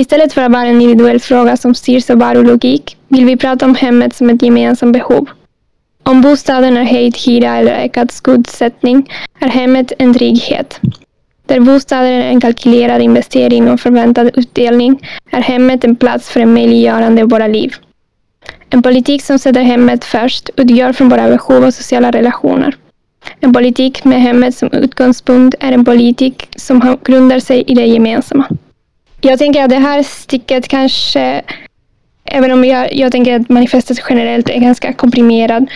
Istället 0.00 0.32
för 0.32 0.42
att 0.42 0.52
vara 0.52 0.66
en 0.66 0.80
individuell 0.80 1.20
fråga 1.20 1.56
som 1.56 1.74
styrs 1.74 2.10
av 2.10 2.18
varulogik 2.18 2.96
vill 3.08 3.24
vi 3.24 3.36
prata 3.36 3.64
om 3.64 3.74
hemmet 3.74 4.16
som 4.16 4.30
ett 4.30 4.42
gemensamt 4.42 4.92
behov 4.92 5.28
Om 6.02 6.20
bostaden 6.20 6.76
är 6.76 6.84
höjd 6.84 7.16
hyra 7.26 7.56
eller 7.56 7.72
ökad 7.72 8.10
skuldsättning 8.10 9.12
är 9.40 9.48
hemmet 9.48 9.92
en 9.98 10.14
trygghet. 10.14 10.80
Där 11.46 11.60
bostaden 11.60 12.12
är 12.12 12.28
en 12.28 12.40
kalkylerad 12.40 13.02
investering 13.02 13.70
och 13.70 13.80
förväntad 13.80 14.30
utdelning 14.34 15.08
är 15.30 15.40
hemmet 15.40 15.84
en 15.84 15.96
plats 15.96 16.30
för 16.30 16.40
en 16.40 16.54
möjliggörande 16.54 17.22
av 17.22 17.28
våra 17.28 17.46
liv. 17.46 17.74
En 18.70 18.82
politik 18.82 19.22
som 19.22 19.38
sätter 19.38 19.62
hemmet 19.62 20.04
först 20.04 20.50
utgör 20.56 20.92
från 20.92 21.08
våra 21.08 21.28
behov 21.28 21.64
och 21.64 21.74
sociala 21.74 22.10
relationer. 22.10 22.76
En 23.40 23.52
politik 23.52 24.04
med 24.04 24.22
hemmet 24.22 24.54
som 24.54 24.68
utgångspunkt 24.72 25.56
är 25.60 25.72
en 25.72 25.84
politik 25.84 26.48
som 26.56 26.98
grundar 27.04 27.40
sig 27.40 27.64
i 27.66 27.74
det 27.74 27.86
gemensamma. 27.86 28.46
Jag 29.20 29.38
tänker 29.38 29.64
att 29.64 29.70
det 29.70 29.76
här 29.76 30.02
sticket 30.02 30.68
kanske, 30.68 31.42
även 32.24 32.52
om 32.52 32.64
jag, 32.64 32.94
jag 32.94 33.12
tänker 33.12 33.40
att 33.40 33.48
manifestet 33.48 33.98
generellt 34.08 34.48
är 34.48 34.60
ganska 34.60 34.92
komprimerad, 34.92 35.66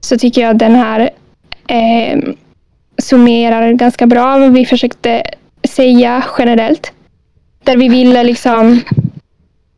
så 0.00 0.18
tycker 0.18 0.40
jag 0.40 0.50
att 0.50 0.58
den 0.58 0.74
här 0.74 1.10
eh, 1.66 2.18
summerar 2.98 3.72
ganska 3.72 4.06
bra 4.06 4.38
vad 4.38 4.52
vi 4.52 4.66
försökte 4.66 5.22
säga 5.68 6.24
generellt. 6.38 6.92
Där 7.64 7.76
vi 7.76 7.88
ville 7.88 8.24
liksom 8.24 8.80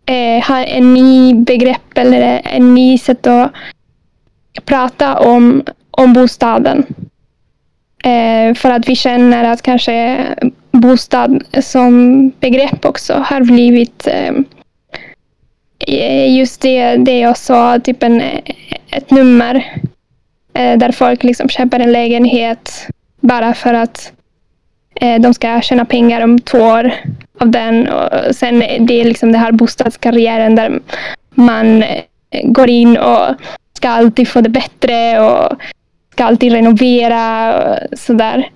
eh, 0.07 0.49
ha 0.49 0.65
en 0.65 0.95
ny 0.95 1.35
begrepp 1.35 1.99
eller 1.99 2.41
en 2.45 2.75
ny 2.75 2.99
sätt 2.99 3.27
att 3.27 3.53
prata 4.65 5.19
om, 5.19 5.63
om 5.91 6.13
bostaden. 6.13 6.87
Eh, 8.05 8.55
för 8.55 8.71
att 8.71 8.89
vi 8.89 8.97
känner 8.97 9.45
att 9.45 9.63
kanske 9.63 10.27
bostad 10.81 11.45
som 11.63 12.29
begrepp 12.41 12.85
också 12.85 13.15
har 13.15 13.41
blivit 13.41 14.07
eh, 14.07 14.33
eh, 15.79 16.37
just 16.37 16.61
det, 16.61 16.97
det 16.97 17.19
jag 17.19 17.37
sa, 17.37 17.79
typ 17.79 18.03
en, 18.03 18.23
ett 18.91 19.11
nummer 19.11 19.55
eh, 20.55 20.79
där 20.79 20.93
folk 20.93 21.25
liksom 21.25 21.49
köper 21.49 21.81
en 21.81 21.93
lägenhet 21.93 22.87
bara 23.21 23.55
för 23.55 23.75
att 23.75 24.13
eh, 25.01 25.21
de 25.21 25.35
ska 25.35 25.61
tjäna 25.61 25.85
pengar 25.85 26.21
om 26.21 26.39
två 26.39 26.59
år 26.59 26.93
av 27.41 27.51
den. 27.51 27.89
Och 27.89 28.37
sen 28.37 28.59
det 28.59 29.01
är 29.01 29.05
liksom 29.05 29.33
den 29.33 29.41
här 29.41 29.53
bostadskarriären 29.53 30.55
där 30.55 30.81
man 31.35 31.83
eh, 31.83 32.03
går 32.45 32.71
in 32.71 32.97
och 32.97 33.35
ska 33.73 33.89
alltid 33.89 34.29
få 34.29 34.41
det 34.41 34.49
bättre 34.49 35.21
och 35.21 35.61
ska 36.13 36.25
alltid 36.25 36.53
renovera 36.53 37.55
och 37.59 37.99
sådär. 37.99 38.51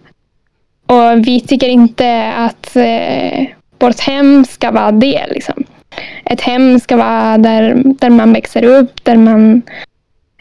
Och 0.90 1.26
vi 1.26 1.40
tycker 1.40 1.68
inte 1.68 2.32
att 2.32 2.76
eh, 2.76 3.47
vårt 3.78 4.00
hem 4.00 4.44
ska 4.44 4.70
vara 4.70 4.92
det. 4.92 5.26
Liksom. 5.28 5.64
Ett 6.25 6.40
hem 6.40 6.80
ska 6.80 6.97
vara 6.97 7.38
där, 7.38 7.82
där 7.85 8.11
man 8.11 8.32
växer 8.32 8.64
upp, 8.64 9.04
där 9.04 9.16
man 9.16 9.62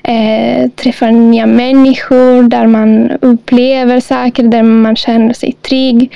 eh, 0.03 0.69
träffar 0.69 1.11
nya 1.11 1.45
människor, 1.45 2.43
där 2.43 2.67
man 2.67 3.11
upplever 3.11 3.99
saker, 3.99 4.43
där 4.43 4.63
man 4.63 4.95
känner 4.95 5.33
sig 5.33 5.51
trygg. 5.51 6.15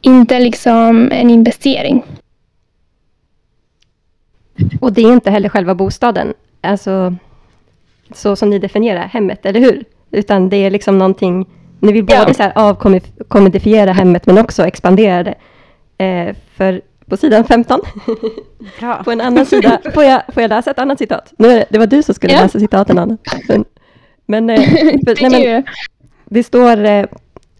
Inte 0.00 0.40
liksom 0.40 1.12
en 1.12 1.30
investering. 1.30 2.02
Och 4.80 4.92
det 4.92 5.02
är 5.02 5.12
inte 5.12 5.30
heller 5.30 5.48
själva 5.48 5.74
bostaden, 5.74 6.34
alltså 6.60 7.14
så 8.14 8.36
som 8.36 8.50
ni 8.50 8.58
definierar 8.58 9.06
hemmet, 9.06 9.46
eller 9.46 9.60
hur? 9.60 9.84
Utan 10.10 10.48
det 10.48 10.56
är 10.56 10.70
liksom 10.70 10.98
någonting, 10.98 11.46
ni 11.80 11.92
vill 11.92 12.04
både 12.04 12.34
ja. 12.38 12.52
avkommodifiera 12.54 13.92
hemmet 13.92 14.26
men 14.26 14.38
också 14.38 14.66
expandera 14.66 15.22
det. 15.22 15.34
Eh, 16.04 16.36
för 16.56 16.80
på 17.06 17.16
sidan 17.16 17.44
15. 17.44 17.80
Bra. 18.80 19.02
på 19.04 19.10
en 19.10 19.20
annan 19.20 19.46
sida, 19.46 19.80
får 19.94 20.04
jag, 20.04 20.22
får 20.34 20.42
jag 20.42 20.48
läsa 20.48 20.70
ett 20.70 20.78
annat 20.78 20.98
citat? 20.98 21.32
Nu, 21.38 21.64
det 21.70 21.78
var 21.78 21.86
du 21.86 22.02
som 22.02 22.14
skulle 22.14 22.32
ja. 22.32 22.42
läsa 22.42 22.60
citaten, 22.60 22.98
Anna. 22.98 23.18
Men, 23.48 23.64
men, 24.26 24.50
eh, 24.50 24.60
för, 25.06 25.30
nej, 25.30 25.54
men 25.54 25.64
det 26.24 26.42
står 26.42 26.84
eh, 26.84 27.06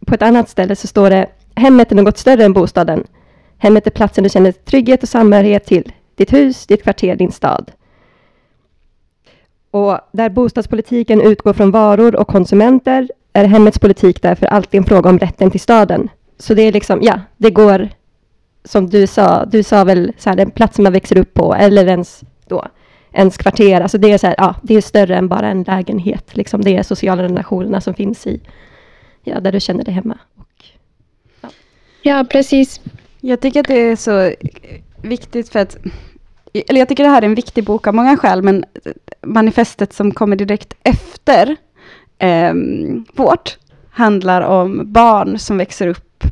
på 0.07 0.15
ett 0.15 0.23
annat 0.23 0.49
ställe 0.49 0.77
så 0.77 0.87
står 0.87 1.11
det 1.11 1.27
Hemmet 1.55 1.93
är 1.93 1.97
något 1.97 2.19
större 2.19 2.45
än 2.45 2.53
bostaden. 2.53 3.05
Hemmet 3.59 3.87
är 3.87 3.91
platsen 3.91 4.25
du 4.25 4.31
känner 4.31 4.53
trygghet 4.53 5.03
och 5.03 5.09
samhörighet 5.09 5.67
till. 5.67 5.93
Ditt 6.15 6.33
hus, 6.33 6.67
ditt 6.67 6.83
kvarter, 6.83 7.17
din 7.17 7.33
stad. 7.33 7.71
Och 9.71 9.99
där 10.13 10.29
bostadspolitiken 10.29 11.21
utgår 11.21 11.53
från 11.53 11.71
varor 11.71 12.17
och 12.17 12.29
konsumenter 12.29 13.09
är 13.33 13.45
hemmets 13.45 13.79
politik 13.79 14.23
därför 14.23 14.47
alltid 14.47 14.79
en 14.79 14.87
fråga 14.87 15.11
om 15.11 15.19
rätten 15.19 15.51
till 15.51 15.61
staden. 15.61 16.09
Så 16.39 16.55
det 16.55 16.63
är 16.63 16.73
liksom, 16.73 17.03
ja, 17.03 17.21
det 17.37 17.51
går 17.51 17.89
som 18.65 18.91
du 18.91 19.07
sa, 19.07 19.45
du 19.45 19.63
sa 19.63 19.85
väl 19.85 20.13
så 20.19 20.31
här, 20.31 20.37
den 20.37 20.51
plats 20.51 20.79
man 20.79 20.93
växer 20.93 21.19
upp 21.19 21.35
på, 21.35 21.55
eller 21.55 21.87
ens 21.87 22.21
då, 22.47 22.67
ens 23.13 23.37
kvarter, 23.37 23.81
alltså 23.81 23.99
det 23.99 24.13
är 24.13 24.19
så 24.19 24.27
här, 24.27 24.35
ja, 24.39 24.55
det 24.63 24.75
är 24.75 24.81
större 24.81 25.17
än 25.17 25.29
bara 25.29 25.49
en 25.49 25.63
lägenhet, 25.63 26.37
liksom 26.37 26.63
det 26.63 26.77
är 26.77 26.83
sociala 26.83 27.23
relationerna 27.23 27.81
som 27.81 27.95
finns 27.95 28.27
i, 28.27 28.41
ja, 29.25 29.41
där 29.41 29.53
du 29.53 29.61
känner 29.61 29.85
dig 29.85 29.95
hemma. 29.95 30.19
Och, 30.37 30.65
ja. 31.41 31.49
ja, 32.03 32.25
precis. 32.31 32.81
Jag 33.21 33.41
tycker 33.41 33.61
att 33.61 33.69
det 33.69 33.79
är 33.79 33.97
så 33.97 34.33
viktigt 35.03 35.49
för 35.49 35.59
att, 35.59 35.77
eller 36.53 36.79
jag 36.79 36.89
tycker 36.89 37.05
det 37.05 37.11
här 37.11 37.23
är 37.23 37.27
en 37.27 37.35
viktig 37.35 37.65
bok 37.65 37.87
av 37.87 37.95
många 37.95 38.17
skäl, 38.17 38.43
men 38.43 38.65
manifestet 39.23 39.93
som 39.93 40.13
kommer 40.13 40.37
direkt 40.37 40.75
efter 40.83 41.57
eh, 42.21 42.55
vårt 43.15 43.59
handlar 43.91 44.43
om 44.43 44.93
barn 44.93 45.39
som 45.39 45.59
växer 45.59 45.89
upp 45.89 46.25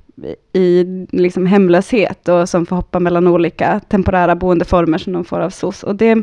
i 0.53 0.85
liksom 1.11 1.47
hemlöshet 1.47 2.29
och 2.29 2.49
som 2.49 2.67
får 2.67 2.77
hoppa 2.77 3.01
mellan 3.01 3.27
olika 3.27 3.81
temporära 3.81 4.37
boendeformer 4.37 4.99
som 4.99 5.13
de 5.13 5.25
får 5.25 5.41
av 5.41 5.51
SOS. 5.51 5.83
Och 5.83 5.97
det, 5.97 6.23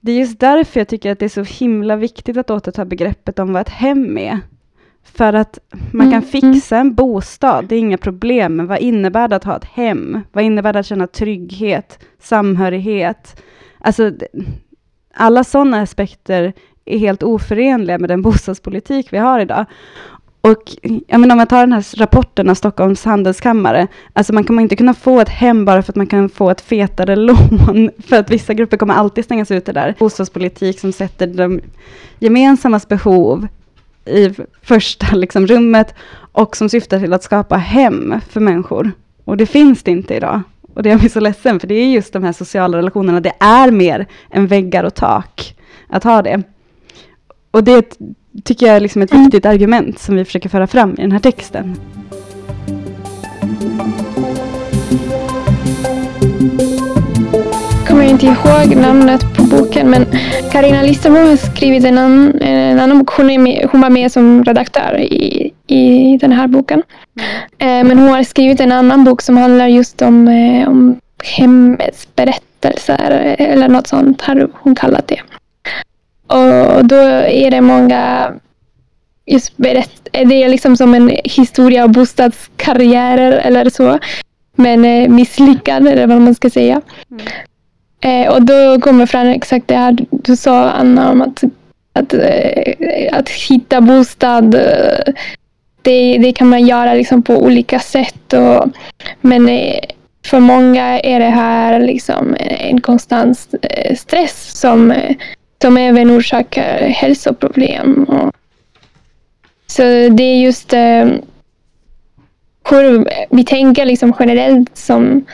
det 0.00 0.12
är 0.12 0.18
just 0.18 0.40
därför 0.40 0.80
jag 0.80 0.88
tycker 0.88 1.12
att 1.12 1.18
det 1.18 1.24
är 1.24 1.28
så 1.28 1.42
himla 1.42 1.96
viktigt 1.96 2.36
att 2.36 2.50
återta 2.50 2.84
begreppet 2.84 3.38
om 3.38 3.52
vad 3.52 3.60
ett 3.60 3.68
hem 3.68 4.18
är. 4.18 4.40
För 5.04 5.32
att 5.32 5.58
man 5.70 6.10
kan 6.10 6.22
mm, 6.22 6.28
mm. 6.42 6.54
fixa 6.54 6.76
en 6.76 6.94
bostad, 6.94 7.66
det 7.68 7.74
är 7.74 7.78
inga 7.78 7.98
problem, 7.98 8.56
men 8.56 8.66
vad 8.66 8.78
innebär 8.78 9.28
det 9.28 9.36
att 9.36 9.44
ha 9.44 9.56
ett 9.56 9.64
hem? 9.64 10.20
Vad 10.32 10.44
innebär 10.44 10.72
det 10.72 10.78
att 10.78 10.86
känna 10.86 11.06
trygghet, 11.06 11.98
samhörighet? 12.20 13.42
Alltså, 13.78 14.12
alla 15.14 15.44
sådana 15.44 15.80
aspekter 15.80 16.52
är 16.86 16.98
helt 16.98 17.22
oförenliga 17.22 17.98
med 17.98 18.10
den 18.10 18.22
bostadspolitik 18.22 19.12
vi 19.12 19.18
har 19.18 19.40
idag. 19.40 19.64
Och 20.40 20.76
jag 21.06 21.20
menar, 21.20 21.34
om 21.34 21.36
man 21.36 21.46
tar 21.46 21.60
den 21.60 21.72
här 21.72 21.96
rapporten 21.96 22.50
av 22.50 22.54
Stockholms 22.54 23.04
handelskammare, 23.04 23.86
alltså 24.12 24.32
man 24.32 24.44
kommer 24.44 24.62
inte 24.62 24.76
kunna 24.76 24.94
få 24.94 25.20
ett 25.20 25.28
hem 25.28 25.64
bara 25.64 25.82
för 25.82 25.92
att 25.92 25.96
man 25.96 26.06
kan 26.06 26.28
få 26.28 26.50
ett 26.50 26.60
fetare 26.60 27.16
lån, 27.16 27.90
för 28.06 28.16
att 28.16 28.30
vissa 28.30 28.54
grupper 28.54 28.76
kommer 28.76 28.94
alltid 28.94 29.24
stängas 29.24 29.50
ute 29.50 29.72
där. 29.72 29.94
Bostadspolitik 29.98 30.80
som 30.80 30.92
sätter 30.92 31.26
de 31.26 31.60
gemensammas 32.18 32.88
behov 32.88 33.46
i 34.04 34.30
första 34.62 35.16
liksom, 35.16 35.46
rummet 35.46 35.94
och 36.32 36.56
som 36.56 36.68
syftar 36.68 37.00
till 37.00 37.12
att 37.12 37.22
skapa 37.22 37.56
hem 37.56 38.20
för 38.28 38.40
människor. 38.40 38.92
Och 39.24 39.36
det 39.36 39.46
finns 39.46 39.82
det 39.82 39.90
inte 39.90 40.14
idag. 40.14 40.40
Och 40.74 40.82
det 40.82 40.88
gör 40.88 40.98
mig 40.98 41.08
så 41.08 41.20
ledsen, 41.20 41.60
för 41.60 41.66
det 41.66 41.74
är 41.74 41.86
just 41.86 42.12
de 42.12 42.22
här 42.22 42.32
sociala 42.32 42.78
relationerna, 42.78 43.20
det 43.20 43.32
är 43.40 43.70
mer 43.70 44.06
än 44.30 44.46
väggar 44.46 44.84
och 44.84 44.94
tak 44.94 45.56
att 45.88 46.04
ha 46.04 46.22
det. 46.22 46.42
Och 47.56 47.64
det 47.64 47.98
tycker 48.44 48.66
jag 48.66 48.76
är 48.76 48.80
liksom 48.80 49.02
ett 49.02 49.12
mm. 49.12 49.24
viktigt 49.24 49.46
argument 49.46 49.98
som 49.98 50.16
vi 50.16 50.24
försöker 50.24 50.48
föra 50.48 50.66
fram 50.66 50.90
i 50.98 51.02
den 51.02 51.12
här 51.12 51.18
texten. 51.18 51.76
Jag 57.78 57.88
kommer 57.88 58.04
inte 58.04 58.26
ihåg 58.26 58.76
namnet 58.76 59.36
på 59.36 59.42
boken 59.42 59.90
men 59.90 60.06
Karina 60.52 60.82
Listermo 60.82 61.18
har 61.18 61.36
skrivit 61.36 61.84
en, 61.84 61.98
annan, 61.98 62.40
en 62.40 62.80
annan 62.80 62.98
bok. 62.98 63.10
Hon, 63.10 63.42
med, 63.42 63.68
hon 63.72 63.80
var 63.80 63.90
med 63.90 64.12
som 64.12 64.44
redaktör 64.44 64.98
i, 65.00 65.52
i 65.66 66.16
den 66.20 66.32
här 66.32 66.46
boken. 66.46 66.82
Mm. 67.58 67.86
Eh, 67.86 67.88
men 67.88 67.98
hon 67.98 68.08
har 68.08 68.22
skrivit 68.22 68.60
en 68.60 68.72
annan 68.72 69.04
bok 69.04 69.22
som 69.22 69.36
handlar 69.36 69.66
just 69.66 70.02
om, 70.02 70.28
eh, 70.28 70.68
om 70.68 71.00
hemmets 71.24 72.08
berättelser 72.16 73.36
eller 73.38 73.68
något 73.68 73.86
sånt 73.86 74.22
har 74.22 74.48
hon 74.52 74.74
kallat 74.74 75.08
det. 75.08 75.20
Och 76.26 76.84
då 76.84 76.96
är 76.96 77.50
det 77.50 77.60
många 77.60 78.32
just 79.26 79.56
berätt, 79.56 80.08
det 80.12 80.42
är 80.42 80.48
liksom 80.48 80.76
som 80.76 80.94
en 80.94 81.16
historia 81.24 81.84
av 81.84 81.92
bostadskarriärer 81.92 83.32
eller 83.32 83.70
så. 83.70 83.98
Men 84.54 84.84
eh, 84.84 85.08
misslyckad 85.08 85.88
eller 85.88 86.06
vad 86.06 86.20
man 86.20 86.34
ska 86.34 86.50
säga. 86.50 86.80
Mm. 87.10 87.26
Eh, 88.00 88.32
och 88.32 88.42
då 88.42 88.80
kommer 88.80 89.06
fram 89.06 89.26
exakt 89.26 89.68
det 89.68 89.76
här 89.76 89.96
du 90.10 90.36
sa 90.36 90.70
Anna 90.70 91.10
om 91.10 91.22
att, 91.22 91.44
att, 91.92 92.14
eh, 92.14 93.08
att 93.12 93.28
hitta 93.28 93.80
bostad. 93.80 94.50
Det, 95.82 96.18
det 96.18 96.32
kan 96.32 96.48
man 96.48 96.66
göra 96.66 96.94
liksom 96.94 97.22
på 97.22 97.36
olika 97.36 97.78
sätt. 97.78 98.32
Och, 98.32 98.70
men 99.20 99.48
eh, 99.48 99.80
för 100.24 100.40
många 100.40 101.00
är 101.00 101.20
det 101.20 101.30
här 101.30 101.80
liksom 101.80 102.36
en 102.40 102.80
konstant 102.80 103.54
eh, 103.62 103.96
stress 103.96 104.60
som 104.60 104.94
som 105.62 105.76
även 105.76 106.10
orsakar 106.10 106.78
hälsoproblem. 106.78 108.04
Och 108.04 108.32
så 109.66 109.82
det 110.08 110.22
är 110.22 110.40
just 110.40 110.72
eh, 110.72 111.08
hur 112.70 113.08
vi 113.30 113.44
tänker 113.44 113.84
liksom 113.84 114.12
generellt 114.18 114.76
som 114.76 115.24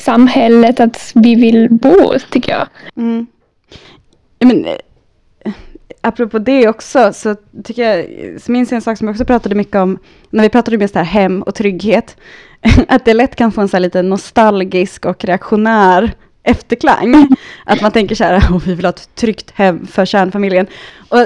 samhället 0.00 0.80
att 0.80 1.12
vi 1.14 1.34
vill 1.34 1.68
bo, 1.70 2.18
tycker 2.30 2.52
jag. 2.52 2.68
Mm. 2.96 3.26
Men, 4.40 4.64
eh, 4.64 5.52
apropå 6.00 6.38
det 6.38 6.68
också, 6.68 7.12
så 7.12 7.36
tycker 7.64 7.82
jag, 7.82 8.06
så 8.40 8.52
minns 8.52 8.70
jag 8.70 8.76
en 8.76 8.82
sak 8.82 8.98
som 8.98 9.06
jag 9.06 9.12
också 9.14 9.24
pratade 9.24 9.54
mycket 9.54 9.76
om, 9.76 9.98
när 10.30 10.42
vi 10.42 10.48
pratade 10.48 10.76
om 10.76 10.80
just 10.82 10.94
det 10.94 11.00
här 11.00 11.20
hem 11.20 11.42
och 11.42 11.54
trygghet, 11.54 12.16
att 12.88 13.04
det 13.04 13.14
lätt 13.14 13.36
kan 13.36 13.52
få 13.52 13.60
en 13.60 13.68
så 13.68 13.76
här 13.76 13.82
lite 13.82 14.02
nostalgisk 14.02 15.06
och 15.06 15.24
reaktionär 15.24 16.12
efterklang. 16.44 17.28
Att 17.64 17.80
man 17.80 17.92
tänker 17.92 18.14
så 18.14 18.24
här, 18.24 18.38
oh, 18.38 18.62
vi 18.66 18.74
vill 18.74 18.84
ha 18.84 18.90
ett 18.90 19.14
tryggt 19.14 19.50
hem 19.50 19.86
för 19.86 20.04
kärnfamiljen. 20.04 20.66
Och 21.08 21.18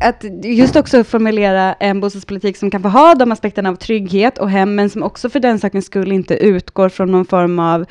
att 0.00 0.24
just 0.42 0.76
också 0.76 1.04
formulera 1.04 1.72
en 1.72 2.00
bostadspolitik 2.00 2.56
som 2.56 2.70
kan 2.70 2.82
få 2.82 2.88
ha 2.88 3.14
de 3.14 3.32
aspekterna 3.32 3.68
av 3.68 3.76
trygghet 3.76 4.38
och 4.38 4.50
hem, 4.50 4.74
men 4.74 4.90
som 4.90 5.02
också 5.02 5.30
för 5.30 5.40
den 5.40 5.58
sakens 5.58 5.86
skull 5.86 6.12
inte 6.12 6.34
utgår 6.34 6.88
från 6.88 7.12
någon 7.12 7.24
form 7.24 7.58
av 7.58 7.86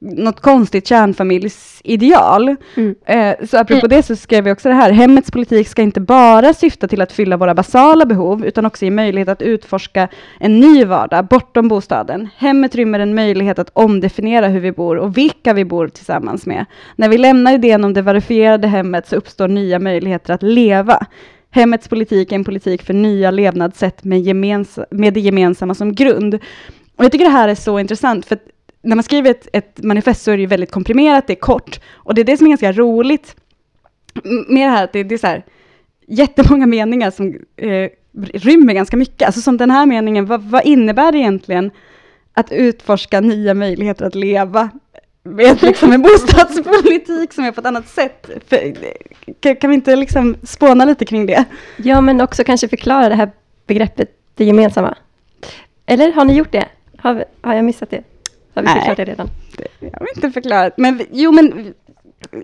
något 0.00 0.40
konstigt 0.40 0.86
kärnfamiljsideal. 0.86 2.56
Mm. 2.74 2.94
Eh, 3.06 3.46
så 3.46 3.58
apropå 3.58 3.86
det 3.86 4.02
så 4.02 4.16
skrev 4.16 4.44
vi 4.44 4.52
också 4.52 4.68
det 4.68 4.74
här, 4.74 4.92
hemmets 4.92 5.30
politik 5.30 5.68
ska 5.68 5.82
inte 5.82 6.00
bara 6.00 6.54
syfta 6.54 6.88
till 6.88 7.00
att 7.00 7.12
fylla 7.12 7.36
våra 7.36 7.54
basala 7.54 8.06
behov, 8.06 8.46
utan 8.46 8.66
också 8.66 8.84
ge 8.84 8.90
möjlighet 8.90 9.28
att 9.28 9.42
utforska 9.42 10.08
en 10.40 10.60
ny 10.60 10.84
vardag 10.84 11.26
bortom 11.26 11.68
bostaden. 11.68 12.28
Hemmet 12.36 12.74
rymmer 12.74 12.98
en 12.98 13.14
möjlighet 13.14 13.58
att 13.58 13.70
omdefiniera 13.72 14.48
hur 14.48 14.60
vi 14.60 14.72
bor 14.72 14.96
och 14.96 15.18
vilka 15.18 15.52
vi 15.52 15.64
bor 15.64 15.88
tillsammans 15.88 16.46
med. 16.46 16.64
När 16.96 17.08
vi 17.08 17.18
lämnar 17.18 17.54
idén 17.54 17.84
om 17.84 17.92
det 17.92 18.02
verifierade 18.02 18.68
hemmet 18.68 19.08
så 19.08 19.16
uppstår 19.16 19.48
nya 19.48 19.78
möjligheter 19.78 20.34
att 20.34 20.42
leva. 20.42 21.06
Hemmets 21.50 21.88
politik 21.88 22.32
är 22.32 22.36
en 22.36 22.44
politik 22.44 22.82
för 22.82 22.94
nya 22.94 23.30
levnadssätt 23.30 24.04
med, 24.04 24.20
gemens 24.20 24.78
med 24.90 25.14
det 25.14 25.20
gemensamma 25.20 25.74
som 25.74 25.94
grund. 25.94 26.34
Och 26.96 27.04
jag 27.04 27.12
tycker 27.12 27.24
det 27.24 27.30
här 27.30 27.48
är 27.48 27.54
så 27.54 27.78
intressant, 27.78 28.26
för 28.26 28.38
när 28.82 28.96
man 28.96 29.02
skriver 29.02 29.30
ett, 29.30 29.48
ett 29.52 29.82
manifest 29.82 30.22
så 30.22 30.30
är 30.30 30.36
det 30.36 30.40
ju 30.40 30.46
väldigt 30.46 30.70
komprimerat, 30.70 31.26
det 31.26 31.32
är 31.32 31.40
kort. 31.40 31.80
Och 31.92 32.14
det 32.14 32.20
är 32.20 32.24
det 32.24 32.36
som 32.36 32.46
är 32.46 32.50
ganska 32.50 32.72
roligt 32.72 33.36
med 34.48 34.66
det 34.66 34.70
här, 34.70 34.84
att 34.84 34.92
det, 34.92 35.02
det 35.02 35.14
är 35.14 35.18
så 35.18 35.26
här, 35.26 35.44
jättemånga 36.06 36.66
meningar 36.66 37.10
som 37.10 37.38
eh, 37.56 37.90
rymmer 38.32 38.74
ganska 38.74 38.96
mycket. 38.96 39.26
Alltså 39.26 39.40
som 39.40 39.56
den 39.56 39.70
här 39.70 39.86
meningen, 39.86 40.26
vad, 40.26 40.42
vad, 40.42 40.64
innebär 40.64 41.12
det 41.12 41.18
egentligen 41.18 41.70
att 42.34 42.52
utforska 42.52 43.20
nya 43.20 43.54
möjligheter 43.54 44.06
att 44.06 44.14
leva 44.14 44.70
med 45.22 45.62
liksom 45.62 45.92
en 45.92 46.02
bostadspolitik 46.02 47.32
som 47.32 47.44
är 47.44 47.52
på 47.52 47.60
ett 47.60 47.66
annat 47.66 47.88
sätt? 47.88 48.30
För, 48.46 48.74
kan, 49.40 49.56
kan 49.56 49.70
vi 49.70 49.76
inte 49.76 49.96
liksom 49.96 50.36
spåna 50.42 50.84
lite 50.84 51.04
kring 51.04 51.26
det? 51.26 51.44
Ja, 51.76 52.00
men 52.00 52.20
också 52.20 52.44
kanske 52.44 52.68
förklara 52.68 53.08
det 53.08 53.14
här 53.14 53.30
begreppet 53.66 54.10
det 54.34 54.44
gemensamma. 54.44 54.94
Eller 55.86 56.12
har 56.12 56.24
ni 56.24 56.34
gjort 56.34 56.52
det? 56.52 56.68
Har, 56.96 57.24
har 57.40 57.54
jag 57.54 57.64
missat 57.64 57.90
det? 57.90 58.02
Har 58.66 58.74
vi 58.74 58.80
Nej, 58.80 58.96
förklarat 58.96 58.96
det 58.96 59.04
redan? 59.04 59.28
Det 59.80 59.90
har 59.92 60.06
vi 60.06 60.10
inte 60.16 60.30
förklarat. 60.30 60.74
Men 60.76 61.06
jo, 61.12 61.32
men 61.32 61.74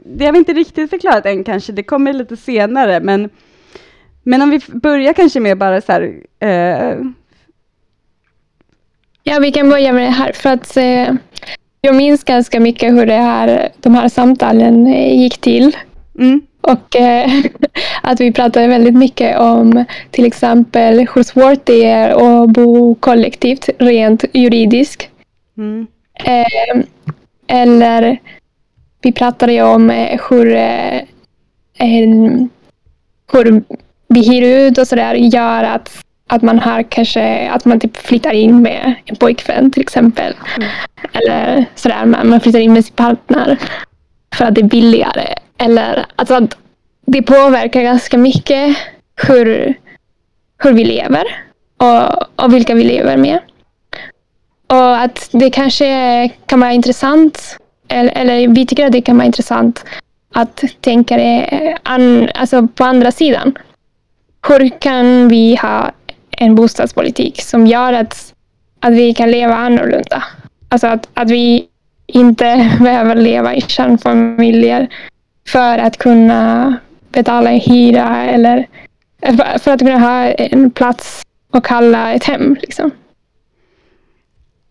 det 0.04 0.24
har 0.24 0.32
vi 0.32 0.38
inte 0.38 0.52
riktigt 0.52 0.90
förklarat 0.90 1.26
än 1.26 1.44
kanske. 1.44 1.72
Det 1.72 1.82
kommer 1.82 2.12
lite 2.12 2.36
senare. 2.36 3.00
Men, 3.00 3.30
men 4.22 4.42
om 4.42 4.50
vi 4.50 4.60
börjar 4.68 5.12
kanske 5.12 5.40
med 5.40 5.58
bara 5.58 5.80
så 5.80 5.92
här. 5.92 6.14
Eh... 6.40 6.98
Ja, 9.22 9.38
vi 9.40 9.52
kan 9.52 9.70
börja 9.70 9.92
med 9.92 10.02
det 10.02 10.10
här. 10.10 10.32
För 10.32 10.50
att 10.50 10.76
eh, 10.76 11.14
jag 11.80 11.94
minns 11.94 12.24
ganska 12.24 12.60
mycket 12.60 12.92
hur 12.92 13.06
det 13.06 13.14
här, 13.14 13.68
de 13.76 13.94
här 13.94 14.08
samtalen 14.08 14.86
eh, 14.86 15.20
gick 15.22 15.38
till. 15.38 15.76
Mm. 16.18 16.40
Och 16.60 16.96
eh, 16.96 17.30
att 18.02 18.20
vi 18.20 18.32
pratade 18.32 18.66
väldigt 18.66 18.94
mycket 18.94 19.38
om 19.38 19.84
till 20.10 20.24
exempel 20.24 21.06
hur 21.14 21.22
svårt 21.22 21.66
det 21.66 21.84
är 21.84 22.08
att 22.08 22.50
bo 22.50 22.94
kollektivt 22.94 23.68
rent 23.78 24.24
juridiskt. 24.32 25.08
Mm. 25.58 25.86
Eh, 26.24 26.82
eller 27.46 28.18
vi 29.02 29.12
pratade 29.12 29.52
ju 29.52 29.62
om 29.62 29.90
eh, 29.90 30.20
hur, 30.30 30.54
eh, 30.54 31.00
hur 33.32 33.62
vi 34.08 34.28
hyr 34.28 34.42
ut 34.42 34.78
och 34.78 34.88
sådär 34.88 35.14
gör 35.14 35.64
att, 35.64 36.04
att 36.26 36.42
man 36.42 36.58
har 36.58 36.82
kanske 36.82 37.50
att 37.50 37.64
man 37.64 37.80
typ 37.80 37.96
flyttar 37.96 38.32
in 38.32 38.62
med 38.62 38.94
en 39.04 39.16
pojkvän 39.16 39.70
till 39.70 39.82
exempel. 39.82 40.34
Mm. 40.56 40.68
Eller 41.12 41.64
sådär, 41.74 42.06
man, 42.06 42.28
man 42.28 42.40
flyttar 42.40 42.58
in 42.58 42.72
med 42.72 42.84
sin 42.84 42.94
partner 42.94 43.58
för 44.34 44.44
att 44.44 44.54
det 44.54 44.60
är 44.60 44.68
billigare. 44.68 45.34
Eller 45.58 46.06
alltså 46.16 46.34
att 46.34 46.56
det 47.06 47.22
påverkar 47.22 47.82
ganska 47.82 48.18
mycket 48.18 48.76
hur, 49.28 49.74
hur 50.58 50.72
vi 50.72 50.84
lever 50.84 51.24
och, 51.76 52.44
och 52.44 52.54
vilka 52.54 52.74
vi 52.74 52.84
lever 52.84 53.16
med. 53.16 53.40
Och 54.66 55.00
att 55.00 55.28
det 55.32 55.50
kanske 55.50 56.28
kan 56.46 56.60
vara 56.60 56.72
intressant, 56.72 57.58
eller, 57.88 58.12
eller 58.12 58.48
vi 58.48 58.66
tycker 58.66 58.86
att 58.86 58.92
det 58.92 59.02
kan 59.02 59.16
vara 59.16 59.26
intressant 59.26 59.84
att 60.34 60.64
tänka 60.80 61.16
det 61.16 61.42
eh, 61.42 61.76
an, 61.82 62.28
alltså 62.34 62.66
på 62.66 62.84
andra 62.84 63.12
sidan. 63.12 63.58
Hur 64.48 64.80
kan 64.80 65.28
vi 65.28 65.56
ha 65.56 65.90
en 66.30 66.54
bostadspolitik 66.54 67.42
som 67.42 67.66
gör 67.66 67.92
att, 67.92 68.34
att 68.80 68.92
vi 68.92 69.14
kan 69.14 69.30
leva 69.30 69.54
annorlunda? 69.54 70.24
Alltså 70.68 70.86
att, 70.86 71.08
att 71.14 71.30
vi 71.30 71.66
inte 72.06 72.70
behöver 72.80 73.14
leva 73.14 73.54
i 73.54 73.60
kärnfamiljer 73.60 74.88
för 75.48 75.78
att 75.78 75.96
kunna 75.96 76.74
betala 77.12 77.50
en 77.50 77.60
hyra 77.60 78.24
eller 78.24 78.66
för 79.58 79.70
att 79.70 79.80
kunna 79.80 79.98
ha 79.98 80.24
en 80.24 80.70
plats 80.70 81.22
att 81.52 81.64
kalla 81.64 82.12
ett 82.12 82.24
hem. 82.24 82.56
Liksom. 82.60 82.90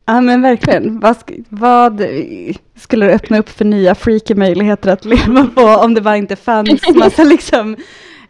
Ja 0.06 0.22
men 0.22 0.42
verkligen. 0.42 1.00
Vad, 1.00 1.18
vad 1.50 2.02
skulle 2.76 3.06
det 3.06 3.14
öppna 3.14 3.40
upp 3.40 3.50
för 3.50 3.66
nya 3.66 3.96
freaky 3.96 4.36
möjligheter 4.36 4.92
att 4.92 5.06
leva 5.06 5.48
på 5.56 5.62
om 5.62 5.94
det 5.94 6.02
bara 6.02 6.18
inte 6.18 6.36
fanns 6.36 6.82
massa 6.96 7.24
liksom 7.24 7.76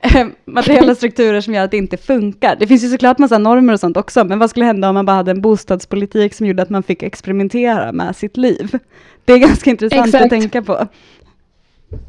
eh, 0.01 0.27
materiella 0.45 0.95
strukturer 0.95 1.41
som 1.41 1.53
gör 1.53 1.63
att 1.63 1.71
det 1.71 1.77
inte 1.77 1.97
funkar. 1.97 2.55
Det 2.55 2.67
finns 2.67 2.83
ju 2.83 2.89
såklart 2.89 3.17
massa 3.17 3.37
normer 3.37 3.73
och 3.73 3.79
sånt 3.79 3.97
också, 3.97 4.23
men 4.23 4.39
vad 4.39 4.49
skulle 4.49 4.65
hända 4.65 4.89
om 4.89 4.93
man 4.95 5.05
bara 5.05 5.15
hade 5.15 5.31
en 5.31 5.41
bostadspolitik 5.41 6.33
som 6.33 6.47
gjorde 6.47 6.61
att 6.61 6.69
man 6.69 6.83
fick 6.83 7.03
experimentera 7.03 7.91
med 7.91 8.15
sitt 8.15 8.37
liv? 8.37 8.79
Det 9.25 9.33
är 9.33 9.37
ganska 9.37 9.69
intressant 9.69 10.07
Exakt. 10.07 10.23
att 10.23 10.29
tänka 10.29 10.61
på. 10.61 10.87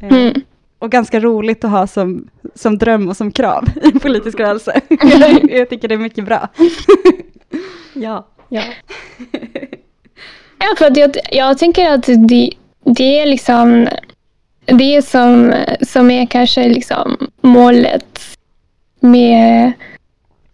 Eh, 0.01 0.17
mm. 0.17 0.33
Och 0.79 0.91
ganska 0.91 1.19
roligt 1.19 1.63
att 1.63 1.71
ha 1.71 1.87
som, 1.87 2.27
som 2.55 2.77
dröm 2.77 3.09
och 3.09 3.17
som 3.17 3.31
krav 3.31 3.69
i 3.83 3.91
en 3.93 3.99
politisk 3.99 4.39
rörelse. 4.39 4.81
jag, 4.89 5.51
jag 5.59 5.69
tycker 5.69 5.87
det 5.87 5.93
är 5.93 5.99
mycket 5.99 6.25
bra. 6.25 6.47
ja. 7.93 8.27
Ja. 8.49 8.61
ja, 10.59 10.75
för 10.77 10.85
att 10.85 10.97
jag, 10.97 11.17
jag 11.31 11.57
tänker 11.57 11.91
att 11.91 12.05
det, 12.05 12.49
det 12.85 13.19
är 13.19 13.25
liksom 13.25 13.87
det 14.65 15.01
som, 15.05 15.53
som 15.81 16.11
är 16.11 16.25
kanske 16.25 16.69
liksom 16.69 17.29
målet 17.41 18.37
med, 18.99 19.71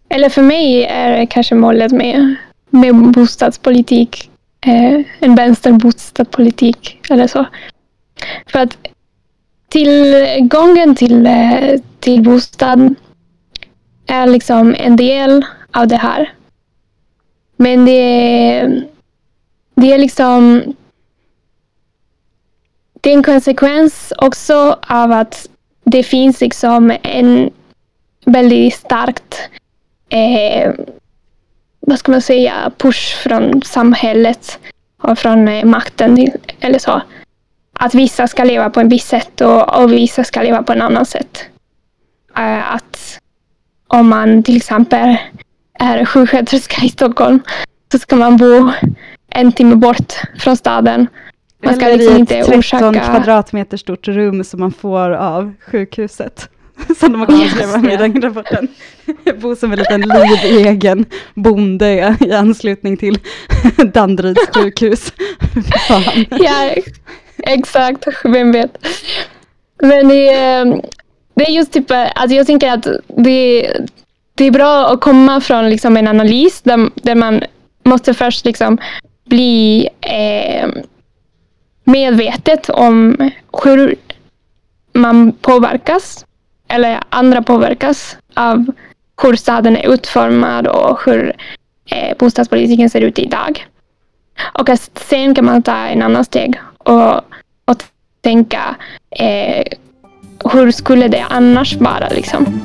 eller 0.08 0.28
för 0.28 0.42
mig 0.42 0.84
är 0.84 1.18
det 1.18 1.26
kanske 1.26 1.54
målet 1.54 1.92
med, 1.92 2.34
med 2.70 2.94
bostadspolitik, 2.94 4.30
eh, 4.60 5.00
en 5.20 5.34
vänsterbostadspolitik 5.34 7.00
eller 7.10 7.26
så. 7.26 7.46
För 8.46 8.58
att 8.58 8.76
tillgången 9.68 10.94
till, 10.94 11.26
eh, 11.26 11.80
till 12.00 12.22
bostad 12.22 12.94
är 14.06 14.26
liksom 14.26 14.74
en 14.78 14.96
del 14.96 15.44
av 15.70 15.88
det 15.88 15.96
här. 15.96 16.32
Men 17.56 17.84
det, 17.84 18.82
det 19.74 19.92
är 19.92 19.98
liksom... 19.98 20.62
Det 23.00 23.10
är 23.10 23.14
en 23.14 23.22
konsekvens 23.22 24.12
också 24.18 24.78
av 24.88 25.12
att 25.12 25.48
det 25.84 26.02
finns 26.02 26.40
liksom 26.40 26.92
en 27.02 27.50
väldigt 28.24 28.74
starkt 28.74 29.50
eh, 30.08 30.72
vad 31.80 31.98
ska 31.98 32.12
man 32.12 32.22
säga, 32.22 32.72
push 32.76 33.16
från 33.16 33.62
samhället 33.62 34.58
och 35.02 35.18
från 35.18 35.48
eh, 35.48 35.64
makten 35.64 36.28
eller 36.60 36.78
så. 36.78 37.02
Att 37.72 37.94
vissa 37.94 38.28
ska 38.28 38.44
leva 38.44 38.70
på 38.70 38.80
en 38.80 38.88
viss 38.88 39.06
sätt 39.06 39.40
och, 39.40 39.82
och 39.82 39.92
vissa 39.92 40.24
ska 40.24 40.42
leva 40.42 40.62
på 40.62 40.72
en 40.72 40.82
annan 40.82 41.06
sätt. 41.06 41.44
Eh, 42.36 42.74
att 42.74 43.20
om 43.86 44.08
man 44.08 44.42
till 44.42 44.56
exempel 44.56 45.16
är 45.78 46.04
sjuksköterska 46.04 46.84
i 46.84 46.88
Stockholm 46.88 47.40
så 47.92 47.98
ska 47.98 48.16
man 48.16 48.36
bo 48.36 48.70
en 49.30 49.52
timme 49.52 49.76
bort 49.76 50.12
från 50.38 50.56
staden. 50.56 51.06
Man 51.64 51.74
ska 51.74 51.84
Eller 51.84 51.96
liksom 51.96 52.16
i 52.16 52.22
ett 52.22 52.28
13 52.28 52.58
orsaka... 52.58 53.00
kvadratmeter 53.00 53.76
stort 53.76 54.08
rum 54.08 54.44
som 54.44 54.60
man 54.60 54.72
får 54.72 55.10
av 55.10 55.54
sjukhuset. 55.66 56.48
Som 57.00 57.12
de 57.12 57.26
kunnat 57.26 57.50
skriva 57.50 57.92
i 57.92 57.96
den 57.96 58.22
rapporten. 58.22 58.68
Jag 59.24 59.38
bor 59.38 59.54
som 59.54 59.72
en 59.72 59.78
liten 59.78 60.00
livegen 60.00 61.04
bonde 61.34 62.16
i 62.20 62.32
anslutning 62.32 62.96
till 62.96 63.18
Danderyds 63.92 64.48
sjukhus. 64.54 65.12
ja, 66.30 66.70
exakt. 67.42 68.06
Vem 68.24 68.52
vet. 68.52 68.86
Men 69.82 70.08
det, 70.08 70.32
det 71.34 71.44
är 71.44 71.50
just 71.50 71.72
typ, 71.72 71.90
alltså 71.90 72.36
jag 72.36 72.46
tänker 72.46 72.72
att 72.72 72.86
det, 73.16 73.70
det 74.34 74.44
är 74.44 74.50
bra 74.50 74.86
att 74.92 75.00
komma 75.00 75.40
från 75.40 75.70
liksom 75.70 75.96
en 75.96 76.08
analys 76.08 76.62
där, 76.62 76.90
där 76.94 77.14
man 77.14 77.42
måste 77.82 78.14
först 78.14 78.44
liksom 78.44 78.78
bli 79.24 79.88
eh, 80.00 80.68
medvetet 81.84 82.70
om 82.70 83.30
hur 83.64 83.94
man 84.92 85.32
påverkas 85.32 86.26
eller 86.68 87.00
andra 87.08 87.42
påverkas 87.42 88.16
av 88.34 88.66
hur 89.22 89.36
staden 89.36 89.76
är 89.76 89.94
utformad 89.94 90.66
och 90.66 91.00
hur 91.06 91.32
eh, 91.86 92.16
bostadspolitiken 92.18 92.90
ser 92.90 93.00
ut 93.00 93.18
idag. 93.18 93.66
Och 94.52 94.68
sen 94.94 95.34
kan 95.34 95.44
man 95.44 95.62
ta 95.62 95.76
en 95.76 96.02
annan 96.02 96.24
steg 96.24 96.60
och, 96.78 97.16
och 97.64 97.82
tänka 98.20 98.76
eh, 99.10 99.64
hur 100.52 100.70
skulle 100.70 101.08
det 101.08 101.24
annars 101.30 101.76
vara 101.76 102.08
liksom? 102.08 102.60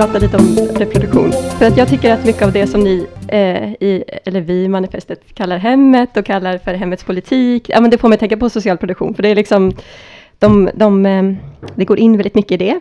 Prata 0.00 0.18
lite 0.18 0.36
om 0.36 0.56
reproduktion. 0.76 1.32
För 1.32 1.66
att 1.66 1.76
jag 1.76 1.88
tycker 1.88 2.12
att 2.12 2.24
mycket 2.24 2.42
av 2.42 2.52
det 2.52 2.66
som 2.66 2.80
ni, 2.80 3.06
eh, 3.28 3.72
i, 3.72 4.04
eller 4.24 4.40
vi 4.40 4.64
i 4.64 4.68
manifestet, 4.68 5.34
kallar 5.34 5.58
hemmet 5.58 6.16
och 6.16 6.26
kallar 6.26 6.58
för 6.58 6.74
hemmets 6.74 7.04
politik, 7.04 7.68
ja 7.68 7.80
men 7.80 7.90
det 7.90 7.98
får 7.98 8.08
mig 8.08 8.16
att 8.16 8.20
tänka 8.20 8.36
på 8.36 8.50
social 8.50 8.78
produktion. 8.78 9.14
För 9.14 9.22
det 9.22 9.28
är 9.28 9.34
liksom, 9.34 9.72
de, 10.38 10.70
de, 10.74 11.06
eh, 11.06 11.32
det 11.74 11.84
går 11.84 11.98
in 11.98 12.16
väldigt 12.16 12.34
mycket 12.34 12.52
i 12.52 12.56
det. 12.56 12.80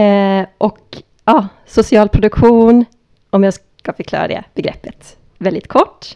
Eh, 0.00 0.46
och 0.58 0.78
ja, 1.24 1.48
social 1.66 2.08
produktion, 2.08 2.84
om 3.30 3.44
jag 3.44 3.54
ska 3.54 3.92
förklara 3.92 4.28
det 4.28 4.44
begreppet 4.54 5.16
väldigt 5.38 5.68
kort, 5.68 6.06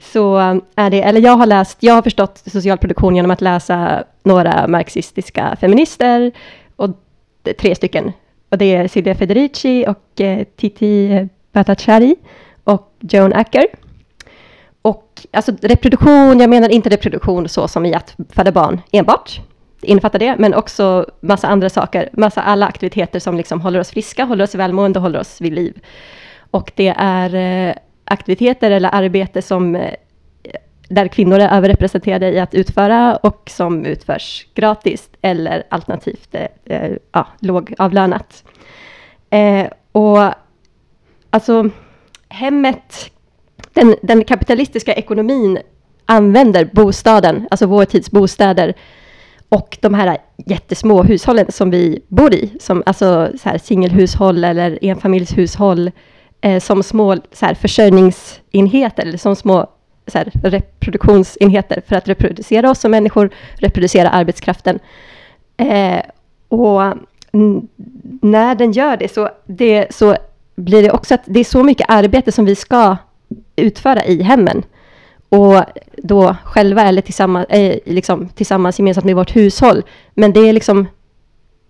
så 0.00 0.36
är 0.76 0.90
det, 0.90 1.02
eller 1.02 1.20
jag 1.20 1.36
har 1.36 1.46
läst, 1.46 1.78
jag 1.80 1.94
har 1.94 2.02
förstått 2.02 2.42
social 2.46 2.78
produktion 2.78 3.16
genom 3.16 3.30
att 3.30 3.40
läsa 3.40 4.04
några 4.22 4.66
marxistiska 4.66 5.56
feminister, 5.60 6.32
och 6.76 6.90
tre 7.58 7.74
stycken 7.74 8.12
och 8.50 8.58
det 8.58 8.74
är 8.74 8.88
Silvia 8.88 9.14
Federici 9.14 9.86
och 9.88 10.20
eh, 10.20 10.44
Titi 10.56 11.28
Bhattacharya 11.52 12.14
och 12.64 12.94
Joan 13.00 13.32
Acker. 13.32 13.66
Och 14.82 15.26
alltså 15.30 15.52
reproduktion, 15.62 16.40
jag 16.40 16.50
menar 16.50 16.68
inte 16.68 16.88
reproduktion 16.88 17.48
så 17.48 17.68
som 17.68 17.86
i 17.86 17.94
att 17.94 18.16
föda 18.28 18.52
barn 18.52 18.80
enbart. 18.92 19.40
Det 19.80 19.86
innefattar 19.86 20.18
det, 20.18 20.36
men 20.38 20.54
också 20.54 21.06
massa 21.20 21.48
andra 21.48 21.70
saker. 21.70 22.08
Massa 22.12 22.42
alla 22.42 22.66
aktiviteter 22.66 23.20
som 23.20 23.36
liksom 23.36 23.60
håller 23.60 23.80
oss 23.80 23.90
friska, 23.90 24.24
håller 24.24 24.44
oss 24.44 24.54
välmående, 24.54 24.98
håller 24.98 25.20
oss 25.20 25.40
vid 25.40 25.52
liv. 25.52 25.80
Och 26.50 26.72
det 26.74 26.94
är 26.96 27.34
eh, 27.34 27.74
aktiviteter 28.04 28.70
eller 28.70 28.90
arbete 28.92 29.42
som 29.42 29.76
eh, 29.76 29.94
där 30.90 31.08
kvinnor 31.08 31.38
är 31.38 31.56
överrepresenterade 31.56 32.30
i 32.32 32.38
att 32.38 32.54
utföra 32.54 33.16
och 33.16 33.50
som 33.50 33.86
utförs 33.86 34.46
gratis 34.54 35.10
eller 35.22 35.62
alternativt 35.68 36.34
eh, 36.34 36.46
eh, 36.64 36.96
ja, 37.12 37.26
lågavlönat. 37.40 38.44
Eh, 39.30 39.66
och 39.92 40.34
alltså 41.30 41.70
hemmet, 42.28 43.10
den, 43.72 43.94
den 44.02 44.24
kapitalistiska 44.24 44.94
ekonomin 44.94 45.58
använder 46.06 46.64
bostaden, 46.64 47.48
alltså 47.50 47.66
vår 47.66 47.84
tids 47.84 48.10
bostäder 48.10 48.74
och 49.48 49.78
de 49.80 49.94
här 49.94 50.18
jättesmå 50.36 51.02
hushållen 51.02 51.52
som 51.52 51.70
vi 51.70 52.02
bor 52.08 52.34
i, 52.34 52.52
som 52.60 52.82
alltså 52.86 53.30
så 53.42 53.48
här 53.48 53.58
singelhushåll 53.58 54.44
eller 54.44 54.78
enfamiljshushåll, 54.82 55.90
eh, 56.40 56.60
som 56.60 56.82
små 56.82 57.16
så 57.32 57.46
här, 57.46 57.54
försörjningsenheter, 57.54 59.02
eller 59.02 59.18
som 59.18 59.36
små 59.36 59.66
så 60.06 60.18
här, 60.18 60.32
reproduktionsenheter 60.42 61.82
för 61.86 61.96
att 61.96 62.08
reproducera 62.08 62.70
oss 62.70 62.80
som 62.80 62.90
människor, 62.90 63.30
reproducera 63.54 64.10
arbetskraften. 64.10 64.78
Eh, 65.56 66.00
och 66.48 66.82
när 68.22 68.54
den 68.54 68.72
gör 68.72 68.96
det 68.96 69.12
så, 69.12 69.30
det 69.46 69.94
så 69.94 70.16
blir 70.54 70.82
det 70.82 70.90
också 70.90 71.14
att 71.14 71.22
det 71.24 71.40
är 71.40 71.44
så 71.44 71.64
mycket 71.64 71.86
arbete 71.90 72.32
som 72.32 72.44
vi 72.44 72.54
ska 72.54 72.96
utföra 73.56 74.04
i 74.04 74.22
hemmen. 74.22 74.62
Och 75.28 75.62
då 75.96 76.36
själva 76.44 76.82
eller 76.82 77.02
tillsammans, 77.02 77.46
eh, 77.48 77.78
liksom, 77.84 78.28
tillsammans 78.28 78.78
gemensamt 78.78 79.04
med 79.04 79.16
vårt 79.16 79.36
hushåll. 79.36 79.82
Men 80.14 80.32
det 80.32 80.48
är 80.48 80.52
liksom... 80.52 80.86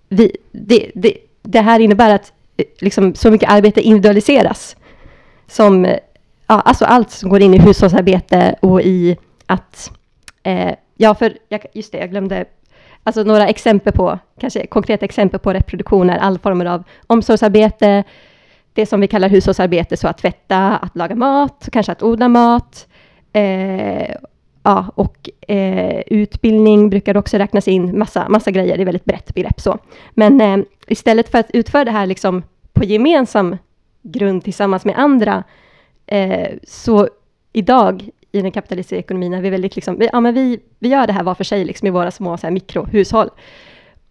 Vi, 0.09 0.37
det, 0.53 0.91
det, 0.95 1.17
det 1.43 1.61
här 1.61 1.81
innebär 1.81 2.15
att 2.15 2.33
eh, 2.57 2.65
liksom, 2.79 3.15
så 3.15 3.31
mycket 3.31 3.51
arbete 3.51 3.81
individualiseras. 3.81 4.77
Som 5.47 5.97
ja, 6.51 6.61
alltså 6.61 6.85
allt 6.85 7.11
som 7.11 7.31
går 7.31 7.43
in 7.43 7.55
i 7.55 7.59
hushållsarbete 7.59 8.57
och 8.61 8.83
i 8.83 9.17
att, 9.47 9.93
eh, 10.43 10.75
ja, 10.97 11.15
för 11.15 11.39
jag, 11.49 11.67
just 11.73 11.93
det, 11.93 11.99
jag 11.99 12.11
glömde, 12.11 12.45
alltså 13.03 13.23
några 13.23 13.49
exempel 13.49 13.93
på, 13.93 14.19
kanske 14.41 14.67
konkreta 14.67 15.05
exempel 15.05 15.41
på 15.41 15.53
reproduktion 15.53 16.11
är 16.11 16.19
all 16.19 16.39
former 16.39 16.65
av 16.65 16.85
omsorgsarbete, 17.07 18.05
det 18.73 18.87
som 18.87 19.01
vi 19.01 19.07
kallar 19.07 19.29
hushållsarbete, 19.29 19.97
så 19.97 20.09
att 20.09 20.19
tvätta, 20.19 20.77
att 20.77 20.97
laga 20.97 21.15
mat, 21.15 21.69
kanske 21.73 21.93
att 21.93 22.03
odla 22.03 22.29
mat, 22.29 22.89
eh, 23.33 24.15
ja, 24.63 24.93
och 24.95 25.31
eh, 25.49 26.03
utbildning 26.07 26.91
brukar 26.91 27.17
också 27.17 27.39
räknas 27.39 27.69
in, 27.69 27.99
massa, 27.99 28.29
massa 28.29 28.51
grejer, 28.51 28.77
det 28.77 28.83
är 28.83 28.85
väldigt 28.85 29.05
brett 29.05 29.35
begrepp 29.35 29.61
så. 29.61 29.79
Men 30.11 30.41
eh, 30.41 30.59
istället 30.87 31.29
för 31.29 31.39
att 31.39 31.51
utföra 31.53 31.85
det 31.85 31.91
här 31.91 32.07
liksom 32.07 32.43
på 32.73 32.85
gemensam 32.85 33.57
grund 34.03 34.45
tillsammans 34.45 34.85
med 34.85 34.99
andra, 34.99 35.45
Eh, 36.11 36.59
så 36.63 37.09
idag 37.53 38.11
i 38.33 38.43
den 38.43 38.53
kapitalistiska 38.53 38.97
ekonomin 38.97 39.35
är 39.35 39.41
vi 39.41 39.51
väldigt 39.51 39.77
liksom, 39.77 39.99
vi, 39.99 40.09
ja 40.13 40.21
men 40.21 40.35
vi, 40.35 40.61
vi 40.79 40.89
gör 40.89 41.07
det 41.07 41.13
här 41.13 41.23
var 41.23 41.35
för 41.35 41.45
sig 41.45 41.65
liksom 41.65 41.89
i 41.89 41.91
våra 41.91 42.11
små 42.11 42.37
så 42.37 42.47
här, 42.47 42.53
mikrohushåll. 42.53 43.31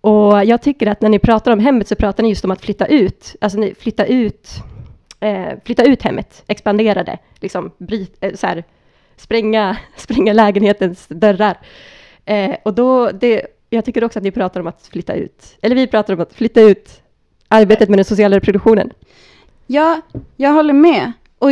Och 0.02 0.46
jag 0.46 0.62
tycker 0.62 0.88
att 0.88 1.02
när 1.02 1.10
ni 1.10 1.20
pratar 1.20 1.52
om 1.52 1.60
hemmet 1.60 1.88
så 1.88 1.96
pratar 1.96 2.24
ni 2.24 2.30
just 2.30 2.46
om 2.46 2.52
att 2.52 2.62
flytta 2.62 2.86
ut, 2.86 3.36
alltså 3.42 3.60
ni, 3.60 3.76
flytta 3.76 4.06
ut, 4.06 4.50
eh, 5.20 5.50
flytta 5.66 5.84
ut 5.84 6.02
hemmet, 6.02 6.44
expandera 6.48 7.04
det, 7.04 7.18
liksom 7.40 7.72
bryt, 7.78 8.18
eh, 8.20 8.34
så 8.36 8.48
här, 8.48 8.64
spränga, 9.18 9.78
spränga 9.96 10.34
lägenhetens 10.34 11.08
dörrar. 11.08 11.58
Eh, 12.26 12.56
och 12.64 12.74
då, 12.74 13.12
det, 13.12 13.48
jag 13.70 13.86
tycker 13.86 14.04
också 14.04 14.20
att 14.20 14.24
ni 14.24 14.32
pratar 14.32 14.60
om 14.60 14.68
att 14.68 14.88
flytta 14.92 15.14
ut, 15.14 15.58
eller 15.62 15.76
vi 15.76 15.88
pratar 15.88 16.14
om 16.14 16.20
att 16.20 16.34
flytta 16.34 16.62
ut 16.62 17.02
arbetet 17.48 17.90
med 17.90 17.98
den 17.98 18.06
sociala 18.06 18.36
reproduktionen. 18.36 18.92
Ja, 19.68 20.02
jag 20.38 20.52
håller 20.52 20.74
med. 20.74 21.12
Och 21.40 21.52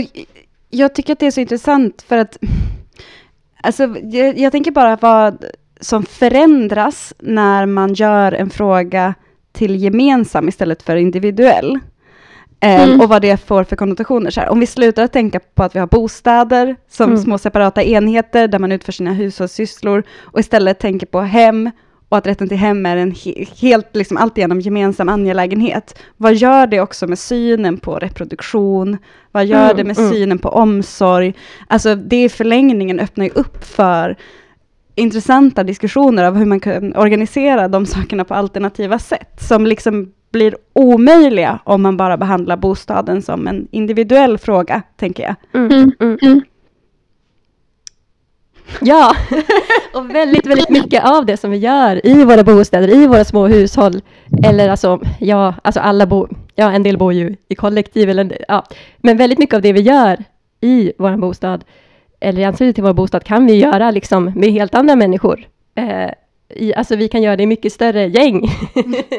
jag 0.70 0.96
tycker 0.96 1.14
att 1.14 1.20
det 1.20 1.28
är 1.28 1.32
så 1.32 1.42
intressant 1.42 2.02
för 2.02 2.18
att 2.18 2.38
alltså, 3.64 3.96
jag, 4.04 4.38
jag 4.38 4.52
tänker 4.52 4.72
bara 4.72 4.96
vad 4.96 5.46
som 5.80 6.04
förändras 6.04 7.14
när 7.20 7.66
man 7.66 7.94
gör 7.94 8.32
en 8.32 8.50
fråga 8.50 9.14
till 9.52 9.84
gemensam 9.84 10.48
istället 10.48 10.84
för 10.84 10.96
individuell. 10.96 11.80
Ehm, 12.60 12.90
mm. 12.90 13.02
och 13.02 13.10
vad 13.10 13.22
det 13.22 13.38
får 13.38 13.64
för 13.64 13.76
konnotationer. 13.76 14.32
Så 14.32 14.42
här, 14.42 14.50
om 14.50 14.60
vi 14.60 14.68
slutar 14.68 15.04
att 15.04 15.14
tänka 15.14 15.40
på 15.40 15.64
att 15.64 15.76
vi 15.76 15.80
har 15.80 15.88
bostäder 15.88 16.76
som 16.90 17.10
mm. 17.10 17.18
små 17.18 17.38
separata 17.38 17.84
enheter 17.84 18.48
där 18.48 18.60
man 18.60 18.72
utför 18.72 18.92
sina 18.92 19.14
hushållssysslor 19.14 20.04
och 20.20 20.40
istället 20.40 20.80
tänker 20.80 21.08
på 21.08 21.22
hem 21.22 21.72
och 22.10 22.18
att 22.18 22.28
rätten 22.28 22.48
till 22.48 22.58
hem 22.58 22.86
är 22.86 22.98
en 22.98 23.12
he 23.12 23.46
helt, 23.62 23.96
liksom 23.96 24.18
alltigenom 24.18 24.62
gemensam 24.62 25.10
angelägenhet. 25.10 26.00
Vad 26.18 26.36
gör 26.36 26.68
det 26.68 26.82
också 26.82 27.08
med 27.08 27.20
synen 27.20 27.78
på 27.78 27.96
reproduktion? 27.96 28.98
Vad 29.32 29.46
gör 29.46 29.64
mm, 29.64 29.78
det 29.78 29.84
med 29.84 29.98
mm. 29.98 30.12
synen 30.12 30.40
på 30.40 30.50
omsorg? 30.50 31.34
Alltså 31.68 31.96
det 31.96 32.24
i 32.24 32.30
förlängningen 32.30 33.00
öppnar 33.00 33.26
ju 33.26 33.32
upp 33.32 33.64
för 33.64 34.16
intressanta 34.96 35.64
diskussioner 35.64 36.24
av 36.24 36.36
hur 36.36 36.46
man 36.46 36.60
kan 36.60 36.96
organisera 36.96 37.68
de 37.68 37.86
sakerna 37.86 38.26
på 38.26 38.34
alternativa 38.34 39.00
sätt, 39.00 39.42
som 39.42 39.66
liksom 39.66 40.12
blir 40.32 40.58
omöjliga 40.74 41.60
om 41.64 41.82
man 41.82 41.98
bara 41.98 42.18
behandlar 42.18 42.58
bostaden 42.58 43.22
som 43.22 43.48
en 43.48 43.68
individuell 43.72 44.38
fråga, 44.38 44.82
tänker 44.98 45.24
jag. 45.24 45.36
Mm, 45.54 45.92
mm, 46.00 46.18
mm. 46.22 46.42
Ja, 48.82 49.16
och 49.94 50.16
väldigt, 50.16 50.46
väldigt 50.46 50.70
mycket 50.70 51.06
av 51.06 51.26
det 51.26 51.38
som 51.38 51.52
vi 51.52 51.58
gör 51.58 52.06
i 52.08 52.24
våra 52.24 52.44
bostäder, 52.44 52.90
i 52.90 53.08
våra 53.08 53.26
små 53.26 53.48
hushåll, 53.48 54.02
eller 54.44 54.70
alltså, 54.70 55.00
ja, 55.20 55.54
alltså 55.62 55.80
alla 55.80 56.06
bor, 56.06 56.30
ja, 56.56 56.72
en 56.72 56.84
del 56.84 56.98
bor 56.98 57.14
ju 57.14 57.36
i 57.50 57.56
kollektiv, 57.56 58.10
eller, 58.10 58.46
ja, 58.48 58.64
men 58.98 59.18
väldigt 59.18 59.40
mycket 59.40 59.56
av 59.56 59.62
det 59.62 59.74
vi 59.74 59.82
gör 59.82 60.24
i 60.62 60.92
vår 60.98 61.18
bostad, 61.18 61.64
eller 62.20 62.42
i 62.42 62.46
anslutning 62.46 62.74
till 62.74 62.84
vår 62.84 62.94
bostad, 62.94 63.24
kan 63.24 63.46
vi 63.46 63.54
göra 63.54 63.92
liksom 63.92 64.32
med 64.36 64.52
helt 64.52 64.76
andra 64.76 64.96
människor. 64.96 65.48
Eh, 65.76 66.12
i, 66.50 66.74
alltså 66.74 66.96
vi 66.96 67.08
kan 67.08 67.22
göra 67.22 67.36
det 67.36 67.44
i 67.44 67.48
mycket 67.48 67.74
större 67.74 68.08
gäng, 68.08 68.50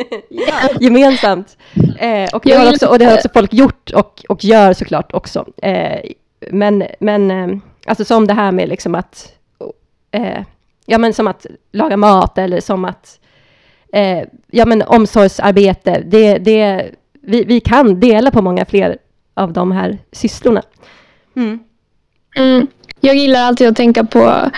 gemensamt. 0.80 1.56
Eh, 1.98 2.28
och, 2.32 2.42
det 2.44 2.54
har 2.54 2.70
också, 2.70 2.86
och 2.86 2.98
det 2.98 3.04
har 3.04 3.14
också 3.14 3.28
folk 3.34 3.54
gjort 3.54 3.90
och, 3.90 4.24
och 4.28 4.44
gör 4.44 4.72
såklart 4.72 5.12
också. 5.12 5.46
Eh, 5.62 6.00
men, 6.50 6.84
men 7.00 7.30
eh, 7.30 7.58
alltså 7.86 8.04
som 8.04 8.26
det 8.26 8.34
här 8.34 8.52
med 8.52 8.68
liksom 8.68 8.94
att 8.94 9.37
eh, 10.10 10.44
ja 10.86 10.98
men 10.98 11.14
som 11.14 11.26
att 11.26 11.46
laga 11.72 11.96
mat 11.96 12.38
eller 12.38 12.60
som 12.60 12.84
att, 12.84 13.20
eh, 13.92 14.22
ja 14.50 14.66
men 14.66 14.82
omsorgsarbete, 14.82 16.02
det, 16.06 16.38
det, 16.38 16.90
vi, 17.22 17.44
vi 17.44 17.60
kan 17.60 18.00
dela 18.00 18.30
på 18.30 18.42
många 18.42 18.64
fler 18.64 18.98
av 19.34 19.52
de 19.52 19.72
här 19.72 19.98
sysslorna. 20.12 20.62
Mm. 21.36 21.58
Mm. 22.36 22.66
Jag 23.00 23.16
gillar 23.16 23.40
alltid 23.40 23.68
att 23.68 23.76
tänka 23.76 24.04
på 24.04 24.50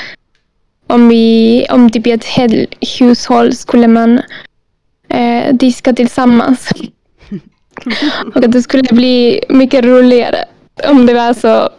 om, 0.86 1.08
vi, 1.08 1.66
om 1.70 1.90
typ 1.90 2.06
i 2.06 2.10
ett 2.10 2.26
hushåll 2.98 3.54
skulle 3.54 3.88
man 3.88 4.20
eh, 5.08 5.54
diska 5.54 5.92
tillsammans. 5.92 6.70
Och 8.34 8.44
att 8.44 8.52
det 8.52 8.62
skulle 8.62 8.82
bli 8.82 9.44
mycket 9.48 9.84
roligare 9.84 10.44
om 10.88 11.06
det 11.06 11.14
var 11.14 11.34
så 11.34 11.70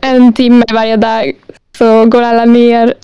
en 0.00 0.32
timme 0.32 0.64
varje 0.72 0.96
dag 0.96 1.32
så 1.78 2.06
går 2.06 2.22
alla 2.22 2.44
ner 2.44 2.94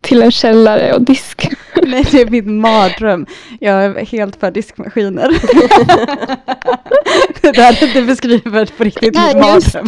till 0.00 0.22
en 0.22 0.30
källare 0.30 0.94
och 0.94 1.02
disk. 1.02 1.48
Nej, 1.82 2.06
det 2.10 2.20
är 2.20 2.30
min 2.30 2.60
mardröm. 2.60 3.26
Jag 3.60 3.84
är 3.84 4.06
helt 4.06 4.36
för 4.36 4.50
diskmaskiner. 4.50 5.28
det 7.40 7.52
där 7.52 7.94
det 7.94 8.02
beskriver 8.02 8.76
på 8.76 8.84
riktigt 8.84 9.14
Ja, 9.14 9.26
min 9.26 9.40
mardröm. 9.40 9.86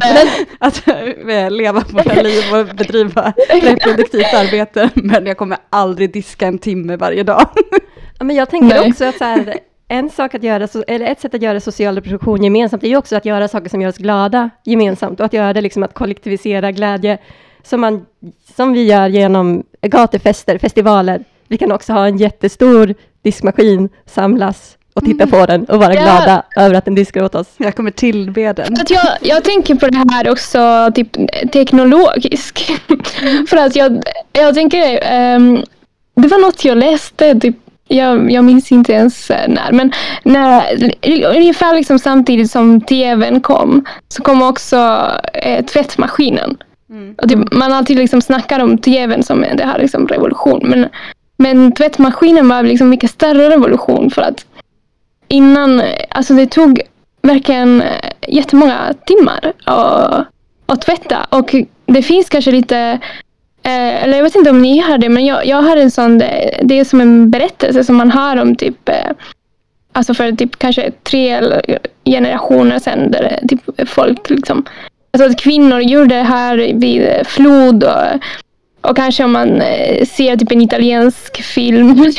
Att 0.58 0.88
eh, 0.88 1.50
leva 1.50 1.84
våra 1.90 2.22
liv 2.22 2.42
och 2.52 2.76
bedriva 2.76 3.32
reproduktivt 3.48 4.34
arbete. 4.34 4.90
Men 4.94 5.26
jag 5.26 5.36
kommer 5.36 5.58
aldrig 5.70 6.12
diska 6.12 6.46
en 6.46 6.58
timme 6.58 6.96
varje 6.96 7.22
dag. 7.22 7.48
Ja, 8.18 8.24
men 8.24 8.36
jag 8.36 8.50
tänker 8.50 8.80
Nej. 8.80 8.90
också 8.90 9.04
att 9.04 9.18
så 9.18 9.24
här, 9.24 9.58
en 9.88 10.10
sak 10.10 10.34
att 10.34 10.42
göra, 10.42 10.68
eller 10.86 11.06
ett 11.06 11.20
sätt 11.20 11.34
att 11.34 11.42
göra 11.42 11.60
social 11.60 11.94
reproduktion 11.94 12.44
gemensamt, 12.44 12.84
är 12.84 12.88
ju 12.88 12.96
också 12.96 13.16
att 13.16 13.24
göra 13.24 13.48
saker 13.48 13.68
som 13.68 13.82
gör 13.82 13.88
oss 13.88 13.98
glada 13.98 14.50
gemensamt, 14.64 15.20
och 15.20 15.26
att 15.26 15.32
göra 15.32 15.52
det 15.52 15.60
liksom 15.60 15.82
att 15.82 15.94
kollektivisera 15.94 16.72
glädje, 16.72 17.18
som, 17.64 17.80
man, 17.80 18.06
som 18.56 18.72
vi 18.72 18.84
gör 18.84 19.08
genom 19.08 19.62
gatufester, 19.82 20.58
festivaler. 20.58 21.24
Vi 21.48 21.58
kan 21.58 21.72
också 21.72 21.92
ha 21.92 22.06
en 22.06 22.16
jättestor 22.16 22.94
diskmaskin, 23.22 23.88
samlas 24.06 24.76
och 24.94 25.04
titta 25.04 25.26
på 25.26 25.46
den 25.46 25.64
och 25.64 25.78
vara 25.78 25.94
Ja. 25.94 26.02
glada 26.02 26.42
över 26.56 26.74
att 26.74 26.84
den 26.84 26.94
diskar 26.94 27.22
åt 27.24 27.34
oss. 27.34 27.46
Jag 27.56 27.76
kommer 27.76 27.90
tillbe 27.90 28.52
den. 28.52 28.74
Att 28.80 28.90
jag, 28.90 29.06
jag 29.20 29.44
tänker 29.44 29.74
på 29.74 29.86
det 29.86 30.04
här 30.12 30.30
också 30.30 30.90
typ 30.94 31.12
teknologisk. 31.52 32.72
För 33.48 33.56
att 33.56 33.76
jag, 33.76 34.02
jag 34.32 34.54
tänker, 34.54 34.98
ehm, 35.02 35.62
det 36.14 36.28
var 36.28 36.38
något 36.38 36.64
jag 36.64 36.78
läste, 36.78 37.40
typ, 37.40 37.56
jag, 37.88 38.32
jag 38.32 38.44
minns 38.44 38.72
inte 38.72 38.92
ens 38.92 39.28
när, 39.28 39.72
men 39.72 39.92
när, 40.24 40.64
ungefär 41.36 41.74
liksom 41.74 41.98
samtidigt 41.98 42.50
som 42.50 42.80
tvn 42.80 43.40
kom 43.40 43.84
så 44.08 44.22
kom 44.22 44.42
också 44.42 45.10
eh, 45.32 45.64
tvättmaskinen. 45.64 46.56
Mm. 46.92 47.14
Och 47.22 47.28
typ, 47.28 47.52
man 47.52 47.72
alltid 47.72 47.98
liksom 47.98 48.20
snackar 48.20 48.60
om 48.60 48.78
tvn 48.78 49.22
som 49.22 49.44
det 49.54 49.64
här 49.64 49.78
liksom 49.78 50.08
revolution. 50.08 50.60
Men, 50.64 50.88
men 51.36 51.72
tvättmaskinen 51.72 52.48
var 52.48 52.62
liksom 52.62 52.88
mycket 52.88 53.10
större 53.10 53.50
revolution 53.50 54.10
för 54.10 54.22
att 54.22 54.46
innan, 55.28 55.82
alltså 56.08 56.34
det 56.34 56.46
tog 56.46 56.80
verkligen 57.22 57.82
eh, 57.82 58.10
jättemånga 58.28 58.94
timmar 59.06 59.52
att, 59.64 60.26
att 60.66 60.82
tvätta. 60.82 61.26
Och 61.30 61.54
det 61.86 62.02
finns 62.02 62.28
kanske 62.28 62.52
lite, 62.52 62.76
eh, 63.62 64.02
eller 64.02 64.16
jag 64.16 64.24
vet 64.24 64.34
inte 64.34 64.50
om 64.50 64.62
ni 64.62 64.78
har 64.78 64.98
det, 64.98 65.08
men 65.08 65.26
jag, 65.26 65.46
jag 65.46 65.62
har 65.62 65.76
en 65.76 65.90
sån, 65.90 66.18
det, 66.18 66.60
det 66.62 66.80
är 66.80 66.84
som 66.84 67.00
en 67.00 67.30
berättelse 67.30 67.84
som 67.84 67.96
man 67.96 68.10
har 68.10 68.36
om 68.36 68.56
typ, 68.56 68.88
eh, 68.88 69.10
alltså 69.92 70.14
för 70.14 70.32
typ 70.32 70.58
kanske 70.58 70.90
tre 71.02 71.40
generationer 72.04 72.78
sedan, 72.78 73.10
där 73.10 73.38
eh, 73.42 73.46
typ 73.48 73.88
folk 73.88 74.30
liksom, 74.30 74.64
alltså 75.12 75.30
att 75.30 75.40
kvinnor 75.40 75.80
gjorde 75.80 76.14
det 76.14 76.22
här 76.22 76.56
vid 76.74 77.02
eh, 77.02 77.24
flod 77.24 77.84
och 77.84 78.22
och 78.82 78.96
kanske 78.96 79.24
om 79.24 79.32
man 79.32 79.60
eh, 79.60 80.06
ser 80.06 80.36
typ 80.36 80.52
en 80.52 80.60
italiensk 80.60 81.42
film, 81.42 81.96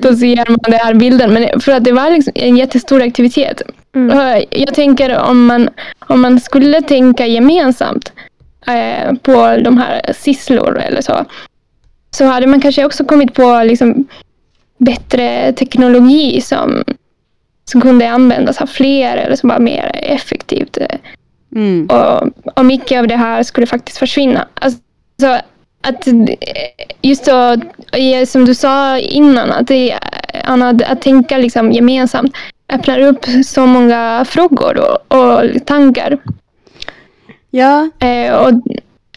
då 0.00 0.16
ser 0.16 0.50
man 0.50 0.58
den 0.62 0.72
här 0.72 0.94
bilden. 0.94 1.32
Men 1.32 1.60
för 1.60 1.72
att 1.72 1.84
det 1.84 1.92
var 1.92 2.10
liksom 2.10 2.32
en 2.34 2.56
jättestor 2.56 3.02
aktivitet. 3.02 3.62
Mm. 3.94 4.42
Jag 4.50 4.74
tänker 4.74 5.18
om 5.18 5.46
man, 5.46 5.68
om 5.98 6.20
man 6.20 6.40
skulle 6.40 6.82
tänka 6.82 7.26
gemensamt 7.26 8.12
eh, 8.66 9.14
på 9.22 9.56
de 9.64 9.78
här 9.78 10.12
sysslor 10.18 10.78
eller 10.78 11.00
så. 11.00 11.24
Så 12.10 12.24
hade 12.24 12.46
man 12.46 12.60
kanske 12.60 12.84
också 12.84 13.04
kommit 13.04 13.34
på 13.34 13.62
liksom 13.64 14.06
bättre 14.78 15.52
teknologi 15.52 16.40
som, 16.40 16.84
som 17.64 17.80
kunde 17.80 18.10
användas 18.10 18.60
av 18.60 18.66
fler 18.66 19.16
eller 19.16 19.36
som 19.36 19.48
var 19.48 19.58
mer 19.58 19.90
effektivt. 19.94 20.78
Mm. 21.54 21.86
och, 21.86 22.28
och 22.56 22.64
mycket 22.64 22.98
av 22.98 23.06
det 23.06 23.16
här 23.16 23.42
skulle 23.42 23.66
faktiskt 23.66 23.98
försvinna. 23.98 24.48
Alltså, 24.54 24.78
att 25.80 26.08
just 27.02 27.28
eh, 27.28 28.24
som 28.26 28.44
du 28.44 28.54
sa 28.54 28.98
innan, 28.98 29.50
att, 29.50 29.66
det, 29.66 29.98
Anna, 30.44 30.68
att 30.68 31.02
tänka 31.02 31.38
liksom 31.38 31.72
gemensamt 31.72 32.36
öppnar 32.72 33.00
upp 33.00 33.26
så 33.44 33.66
många 33.66 34.24
frågor 34.28 34.78
och, 34.78 35.18
och 35.18 35.66
tankar. 35.66 36.18
Ja, 37.50 37.90
Eh, 37.98 38.34
och, 38.34 38.52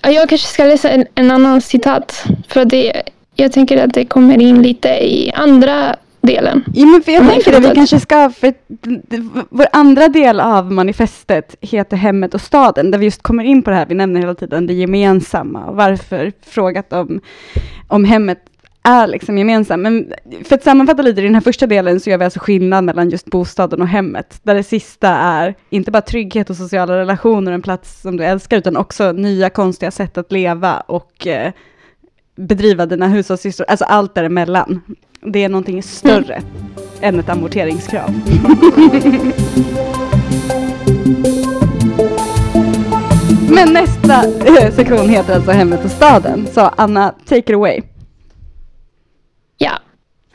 och 0.05 0.11
jag 0.11 0.29
kanske 0.29 0.47
ska 0.47 0.63
läsa 0.63 0.89
en, 0.89 1.05
en 1.15 1.31
annan 1.31 1.61
citat, 1.61 2.23
för 2.47 2.65
det, 2.65 3.03
jag 3.35 3.51
tänker 3.51 3.83
att 3.83 3.93
det 3.93 4.05
kommer 4.05 4.41
in 4.41 4.61
lite 4.61 4.89
i 4.89 5.31
andra 5.35 5.95
delen. 6.21 6.63
Ja, 6.73 6.85
men 6.85 7.01
för 7.01 7.11
jag 7.11 7.29
tänker 7.29 7.53
att 7.53 7.71
vi 7.71 7.75
kanske 7.75 7.99
ska, 7.99 8.29
för 8.29 8.53
vår 9.49 9.67
andra 9.71 10.07
del 10.07 10.39
av 10.39 10.71
manifestet 10.71 11.55
heter 11.61 11.97
Hemmet 11.97 12.33
och 12.33 12.41
staden, 12.41 12.91
där 12.91 12.97
vi 12.99 13.05
just 13.05 13.21
kommer 13.21 13.43
in 13.43 13.63
på 13.63 13.69
det 13.69 13.75
här, 13.75 13.85
vi 13.85 13.95
nämner 13.95 14.19
hela 14.19 14.35
tiden 14.35 14.67
det 14.67 14.73
gemensamma 14.73 15.65
och 15.65 15.75
varför 15.75 16.31
frågat 16.45 16.93
om, 16.93 17.21
om 17.87 18.03
hemmet 18.03 18.39
är 18.83 19.07
liksom 19.07 19.37
gemensamt. 19.37 19.83
Men 19.83 20.13
för 20.43 20.55
att 20.55 20.63
sammanfatta 20.63 21.01
lite, 21.01 21.21
i 21.21 21.23
den 21.23 21.33
här 21.33 21.41
första 21.41 21.67
delen 21.67 21.99
så 21.99 22.09
gör 22.09 22.17
vi 22.17 22.23
alltså 22.23 22.39
skillnad 22.39 22.83
mellan 22.83 23.09
just 23.09 23.25
bostaden 23.25 23.81
och 23.81 23.87
hemmet, 23.87 24.39
där 24.43 24.55
det 24.55 24.63
sista 24.63 25.09
är 25.09 25.55
inte 25.69 25.91
bara 25.91 26.01
trygghet 26.01 26.49
och 26.49 26.55
sociala 26.55 26.97
relationer, 26.97 27.51
en 27.51 27.61
plats 27.61 28.01
som 28.01 28.17
du 28.17 28.23
älskar, 28.23 28.57
utan 28.57 28.77
också 28.77 29.11
nya 29.11 29.49
konstiga 29.49 29.91
sätt 29.91 30.17
att 30.17 30.31
leva 30.31 30.79
och 30.79 31.27
eh, 31.27 31.51
bedriva 32.35 32.85
dina 32.85 33.07
hushållssysslor, 33.07 33.65
alltså 33.69 33.85
allt 33.85 34.15
däremellan. 34.15 34.81
Det 35.21 35.43
är 35.43 35.49
någonting 35.49 35.83
större 35.83 36.41
än 37.01 37.19
ett 37.19 37.29
amorteringskrav. 37.29 38.09
Men 43.49 43.73
nästa 43.73 44.23
eh, 44.45 44.73
sektion 44.75 45.09
heter 45.09 45.35
alltså 45.35 45.51
Hemmet 45.51 45.85
och 45.85 45.91
staden. 45.91 46.47
Så 46.53 46.61
Anna, 46.61 47.13
take 47.25 47.37
it 47.37 47.49
away. 47.49 47.81
Ja. 49.57 49.71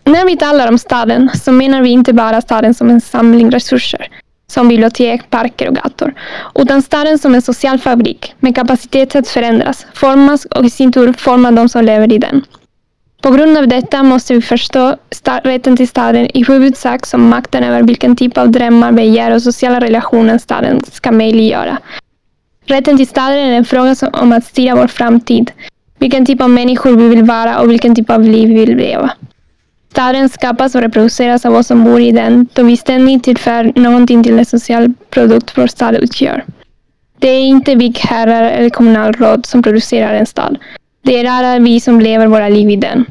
När 0.05 0.27
vi 0.27 0.37
talar 0.37 0.69
om 0.69 0.79
staden 0.79 1.31
så 1.35 1.53
menar 1.53 1.83
vi 1.83 1.89
inte 1.89 2.13
bara 2.13 2.41
staden 2.41 2.75
som 2.75 2.91
en 2.91 3.01
samling 3.01 3.51
resurser, 3.51 4.09
som 4.47 4.69
bibliotek, 4.69 5.31
parker 5.31 5.69
och 5.69 5.75
gator, 5.75 6.15
utan 6.55 6.83
staden 6.83 7.19
som 7.19 7.35
en 7.35 7.43
social 7.43 7.79
fabrik 7.79 8.35
med 8.41 8.55
kapacitet 8.55 9.17
att 9.17 9.29
förändras, 9.29 9.87
formas 9.95 10.45
och 10.45 10.65
i 10.65 10.71
sin 10.71 10.93
tur 10.93 11.13
forma 11.13 11.51
de 11.51 11.69
som 11.69 11.85
lever 11.85 12.13
i 12.13 12.19
den. 12.19 12.45
På 13.25 13.31
grund 13.31 13.59
av 13.59 13.69
detta 13.69 14.03
måste 14.03 14.35
vi 14.35 14.41
förstå 14.41 14.97
rätten 15.43 15.77
till 15.77 15.89
staden 15.89 16.37
i 16.37 16.45
huvudsak 16.45 17.07
som 17.07 17.29
makten 17.29 17.65
över 17.65 17.83
vilken 17.83 18.17
typ 18.17 18.39
av 18.39 18.51
drömmar, 18.51 18.93
begär 18.93 19.35
och 19.35 19.43
sociala 19.43 19.81
relationer 19.81 20.39
staden 20.39 20.81
ska 20.93 21.13
möjliggöra. 21.13 21.79
Rätten 22.67 22.97
till 22.97 23.07
staden 23.07 23.39
är 23.39 23.53
en 23.53 23.65
fråga 23.65 23.95
som, 23.95 24.09
om 24.13 24.33
att 24.33 24.45
styra 24.45 24.75
vår 24.75 24.87
framtid, 24.87 25.53
vilken 25.99 26.27
typ 26.27 26.41
av 26.41 26.51
människor 26.51 26.97
vi 26.97 27.09
vill 27.09 27.25
vara 27.25 27.61
och 27.61 27.71
vilken 27.71 27.95
typ 27.95 28.11
av 28.11 28.23
liv 28.23 28.49
vi 28.49 28.55
vill 28.55 28.77
leva. 28.77 29.11
Staden 29.91 30.29
skapas 30.29 30.75
och 30.75 30.81
reproduceras 30.81 31.47
av 31.47 31.55
oss 31.55 31.67
som 31.67 31.85
bor 31.85 32.01
i 32.01 32.11
den, 32.11 32.49
då 32.53 32.63
vi 32.63 32.77
ständigt 32.77 33.25
tillför 33.25 33.73
någonting 33.75 34.23
till 34.23 34.37
den 34.37 34.47
social 34.47 34.93
produkt 35.11 35.59
vår 35.59 35.67
stad 35.67 35.95
utgör. 35.95 36.45
Det 37.19 37.29
är 37.29 37.41
inte 37.41 37.77
byggherrar 37.77 38.43
eller 38.43 38.71
kommunalråd 38.71 39.47
som 39.47 39.63
producerar 39.63 40.15
en 40.15 40.27
stad. 40.27 40.59
Det 41.05 41.21
är 41.21 41.25
rara 41.25 41.59
vi 41.59 41.81
som 41.81 42.01
lever 42.01 42.27
våra 42.27 42.49
liv 42.49 42.71
i 42.71 42.77
den. 42.77 43.05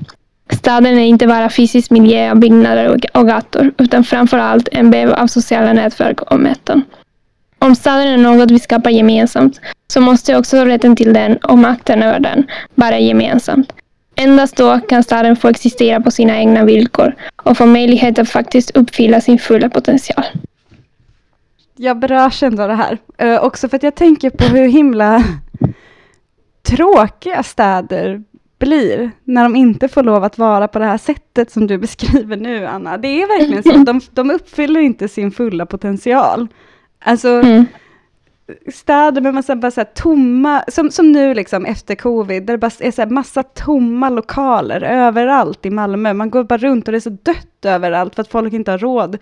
Staden 0.49 0.99
är 0.99 1.06
inte 1.06 1.27
bara 1.27 1.49
fysisk 1.49 1.91
miljö 1.91 2.32
av 2.32 2.38
byggnader 2.38 2.89
och- 3.13 3.27
gator, 3.27 3.71
utan 3.77 4.03
framför 4.03 4.38
allt 4.38 4.67
en 4.71 4.91
väv 4.91 5.13
av 5.13 5.27
sociala 5.27 5.73
nätverk 5.73 6.21
och 6.21 6.39
möten. 6.39 6.82
Om 7.60 7.75
staden 7.75 8.08
är 8.08 8.17
något 8.17 8.51
vi 8.51 8.60
skapar 8.60 8.89
gemensamt, 8.89 9.60
så 9.88 10.01
måste 10.01 10.38
också 10.38 10.65
rätten 10.65 10.95
till 10.95 11.13
den 11.13 11.38
och 11.38 11.58
makten 11.58 12.03
över 12.03 12.19
den 12.19 12.47
vara 12.75 12.99
gemensamt. 12.99 13.73
Endast 14.15 14.56
då 14.56 14.79
kan 14.79 15.03
staden 15.03 15.36
få 15.36 15.47
existera 15.47 16.01
på 16.01 16.12
sina 16.12 16.38
egna 16.38 16.65
villkor 16.65 17.15
och 17.43 17.58
få 17.58 17.65
möjlighet 17.65 18.19
att 18.19 18.29
faktiskt 18.29 18.71
uppfylla 18.77 19.21
sin 19.21 19.39
fulla 19.39 19.69
potential. 19.69 20.25
Jag 21.77 21.99
berörs 21.99 22.43
ändå 22.43 22.63
av 22.63 22.69
det 22.69 22.75
här. 22.75 22.97
uh, 23.23 23.43
också 23.43 23.69
för 23.69 23.77
att 23.77 23.84
jag 23.84 23.95
tänker 23.95 24.29
på 24.29 24.43
hur 24.43 24.67
himla 24.67 25.23
tråkiga 26.67 27.43
städer 27.43 28.23
blir 28.60 29.12
när 29.23 29.43
de 29.43 29.56
inte 29.56 29.88
får 29.88 30.04
lov 30.04 30.23
att 30.23 30.38
vara 30.38 30.67
på 30.67 30.80
det 30.80 30.86
här 30.86 30.97
sättet 30.97 31.52
som 31.52 31.67
du 31.67 31.78
beskriver 31.88 32.38
nu, 32.38 32.65
Anna. 32.65 32.97
Det 32.97 33.08
är 33.08 33.28
verkligen 33.39 33.63
så 33.63 33.80
att 33.80 33.86
de, 33.86 34.02
de 34.12 34.32
uppfyller 34.32 34.80
inte 34.80 35.08
sin 35.08 35.32
fulla 35.32 35.65
potential. 35.65 36.47
Alltså, 37.06 37.30
Mm. 37.30 37.65
städer 38.73 39.21
med 39.21 39.34
massa 39.34 39.56
bara 39.56 39.71
så 39.71 39.84
tomma, 39.95 40.63
som, 40.67 40.91
som 40.91 41.12
nu 41.12 41.34
liksom 41.34 41.65
efter 41.65 41.95
covid, 41.95 42.43
där 42.45 42.54
det 42.54 42.58
bara 42.58 42.71
är 42.80 42.91
så 42.91 43.06
massa 43.06 43.43
tomma 43.43 44.10
lokaler 44.10 44.82
överallt 44.82 45.65
i 45.65 45.69
Malmö. 45.69 46.13
Man 46.13 46.30
går 46.30 46.43
bara 46.43 46.58
runt 46.58 46.88
och 46.88 46.91
det 46.91 46.97
är 46.97 46.99
så 46.99 47.17
dött 47.23 47.65
överallt 47.65 48.15
för 48.15 48.21
att 48.21 48.28
folk 48.32 48.54
inte 48.54 48.71
har 48.71 48.78
råd 48.78 49.17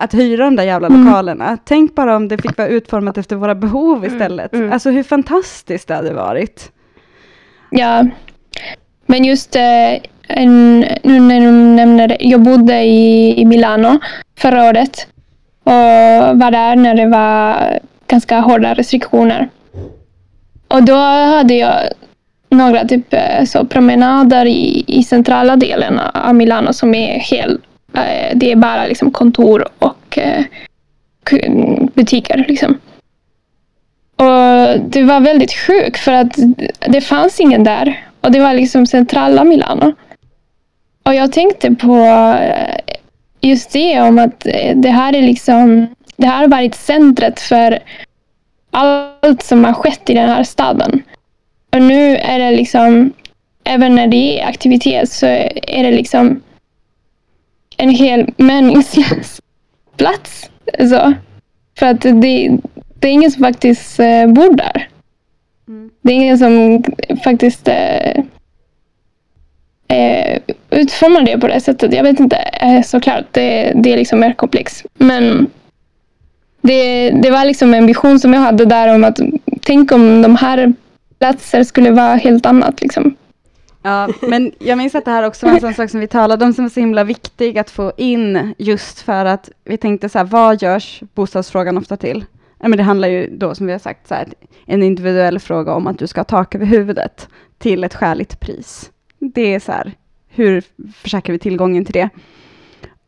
att 0.00 0.14
hyra 0.14 0.44
de 0.44 0.56
där 0.56 0.64
jävla 0.64 0.86
Mm. 0.86 1.04
lokalerna. 1.04 1.58
Tänk 1.64 1.94
bara 1.94 2.16
om 2.16 2.28
det 2.28 2.38
fick 2.42 2.58
vara 2.58 2.68
utformat 2.68 3.18
efter 3.18 3.36
våra 3.36 3.54
behov 3.54 4.04
istället. 4.06 4.52
mm. 4.54 4.72
Alltså 4.72 4.90
hur 4.90 5.02
fantastiskt 5.02 5.88
det 5.88 5.94
hade 5.94 6.12
varit. 6.12 6.72
Ja, 7.70 8.06
men 9.06 9.24
just 9.24 9.56
eh, 9.56 9.92
en, 10.28 10.80
nu 11.02 11.20
när 11.20 11.40
du 11.40 11.50
nämner 11.52 12.08
det, 12.08 12.16
jag 12.20 12.40
bodde 12.40 12.82
i, 12.82 13.40
i 13.40 13.44
Milano 13.44 13.98
förra 14.38 14.64
året 14.68 15.06
och 15.64 15.72
var 16.40 16.50
där 16.50 16.76
när 16.76 16.94
det 16.94 17.06
var 17.06 17.56
ganska 18.06 18.40
hårda 18.40 18.74
restriktioner. 18.74 19.48
Och 20.68 20.82
då 20.82 20.96
hade 21.36 21.54
jag 21.54 21.74
några 22.50 22.84
typ 22.84 23.14
eh, 23.14 23.44
så 23.46 23.64
promenader 23.64 24.46
i, 24.46 24.84
i 24.86 25.02
centrala 25.02 25.56
delen 25.56 25.98
av 26.14 26.34
Milano 26.34 26.72
som 26.72 26.94
är 26.94 27.18
helt, 27.18 27.60
Eh, 27.94 28.36
det 28.36 28.52
är 28.52 28.56
bara 28.56 28.86
liksom 28.86 29.10
kontor 29.10 29.68
och 29.78 30.18
eh, 30.18 30.44
butiker 31.94 32.44
liksom. 32.48 32.78
Och 34.16 34.80
det 34.80 35.02
var 35.02 35.20
väldigt 35.20 35.52
sjukt 35.52 35.98
för 35.98 36.12
att 36.12 36.38
det 36.88 37.00
fanns 37.00 37.40
ingen 37.40 37.64
där. 37.64 38.06
Och 38.20 38.32
det 38.32 38.40
var 38.40 38.54
liksom 38.54 38.86
centrala 38.86 39.44
Milano. 39.44 39.94
Och 41.02 41.14
jag 41.14 41.32
tänkte 41.32 41.74
på 41.74 41.96
eh, 42.40 42.96
just 43.40 43.72
det 43.72 44.00
om 44.00 44.18
att 44.18 44.46
det 44.74 44.90
här 44.90 45.16
är 45.16 45.22
liksom, 45.22 45.86
det 46.16 46.26
här 46.26 46.38
har 46.38 46.48
varit 46.48 46.74
centret 46.74 47.40
för 47.40 47.78
allt 48.70 49.42
som 49.42 49.64
har 49.64 49.72
skett 49.72 50.10
i 50.10 50.14
den 50.14 50.28
här 50.28 50.44
staden. 50.44 51.02
Och 51.72 51.82
nu 51.82 52.16
är 52.16 52.38
det 52.38 52.50
liksom, 52.50 53.12
även 53.64 53.94
när 53.94 54.06
det 54.06 54.40
är 54.40 54.48
aktivitet 54.48 55.12
så 55.12 55.26
är 55.26 55.82
det 55.82 55.90
liksom 55.90 56.40
en 57.80 57.90
hel 57.90 58.32
meningslös 58.36 59.40
plats. 59.96 60.50
Så. 60.78 61.12
För 61.78 61.86
att 61.86 62.00
det, 62.00 62.58
det 62.98 63.08
är 63.08 63.12
ingen 63.12 63.30
som 63.30 63.44
faktiskt 63.44 64.00
eh, 64.00 64.26
bor 64.26 64.54
där. 64.54 64.88
Mm. 65.68 65.90
Det 66.02 66.12
är 66.12 66.16
ingen 66.16 66.38
som 66.38 66.84
faktiskt 67.24 67.68
eh, 67.68 68.10
eh, 69.88 70.38
utformar 70.70 71.22
det 71.22 71.38
på 71.38 71.46
det 71.48 71.60
sättet. 71.60 71.94
Jag 71.94 72.02
vet 72.02 72.20
inte, 72.20 72.36
eh, 72.36 72.82
såklart, 72.82 73.24
det, 73.30 73.72
det 73.74 73.92
är 73.92 73.96
liksom 73.96 74.20
mer 74.20 74.32
komplext. 74.32 74.86
Men 74.94 75.46
det, 76.60 77.10
det 77.10 77.30
var 77.30 77.44
liksom 77.44 77.74
en 77.74 77.86
vision 77.86 78.18
som 78.20 78.34
jag 78.34 78.40
hade 78.40 78.64
där 78.64 78.94
om 78.94 79.04
att 79.04 79.18
tänk 79.60 79.92
om 79.92 80.22
de 80.22 80.36
här 80.36 80.72
platser 81.18 81.64
skulle 81.64 81.90
vara 81.90 82.14
helt 82.14 82.46
annat. 82.46 82.82
Liksom. 82.82 83.16
Ja, 83.82 84.08
men 84.22 84.52
jag 84.58 84.78
minns 84.78 84.94
att 84.94 85.04
det 85.04 85.10
här 85.10 85.26
också 85.26 85.46
var 85.46 85.52
en 85.52 85.60
sån 85.60 85.74
sak 85.74 85.90
som 85.90 86.00
vi 86.00 86.06
talade 86.06 86.44
om 86.44 86.52
som 86.52 86.64
var 86.64 86.70
så 86.70 86.80
himla 86.80 87.04
viktig 87.04 87.58
att 87.58 87.70
få 87.70 87.92
in 87.96 88.54
just 88.58 89.00
för 89.00 89.24
att 89.24 89.50
vi 89.64 89.76
tänkte 89.76 90.08
så 90.08 90.18
här, 90.18 90.24
vad 90.24 90.62
görs 90.62 91.02
bostadsfrågan 91.14 91.78
ofta 91.78 91.96
till? 91.96 92.24
Ja, 92.58 92.68
men 92.68 92.76
det 92.76 92.82
handlar 92.82 93.08
ju 93.08 93.36
då 93.36 93.54
som 93.54 93.66
vi 93.66 93.72
har 93.72 93.78
sagt, 93.78 94.08
så 94.08 94.14
här, 94.14 94.28
en 94.66 94.82
individuell 94.82 95.38
fråga 95.38 95.74
om 95.74 95.86
att 95.86 95.98
du 95.98 96.06
ska 96.06 96.20
ha 96.20 96.24
tak 96.24 96.54
över 96.54 96.66
huvudet 96.66 97.28
till 97.58 97.84
ett 97.84 97.94
skäligt 97.94 98.40
pris. 98.40 98.90
Det 99.18 99.54
är 99.54 99.60
så 99.60 99.72
här, 99.72 99.92
hur 100.28 100.62
försäkrar 100.94 101.32
vi 101.32 101.38
tillgången 101.38 101.84
till 101.84 101.92
det? 101.92 102.08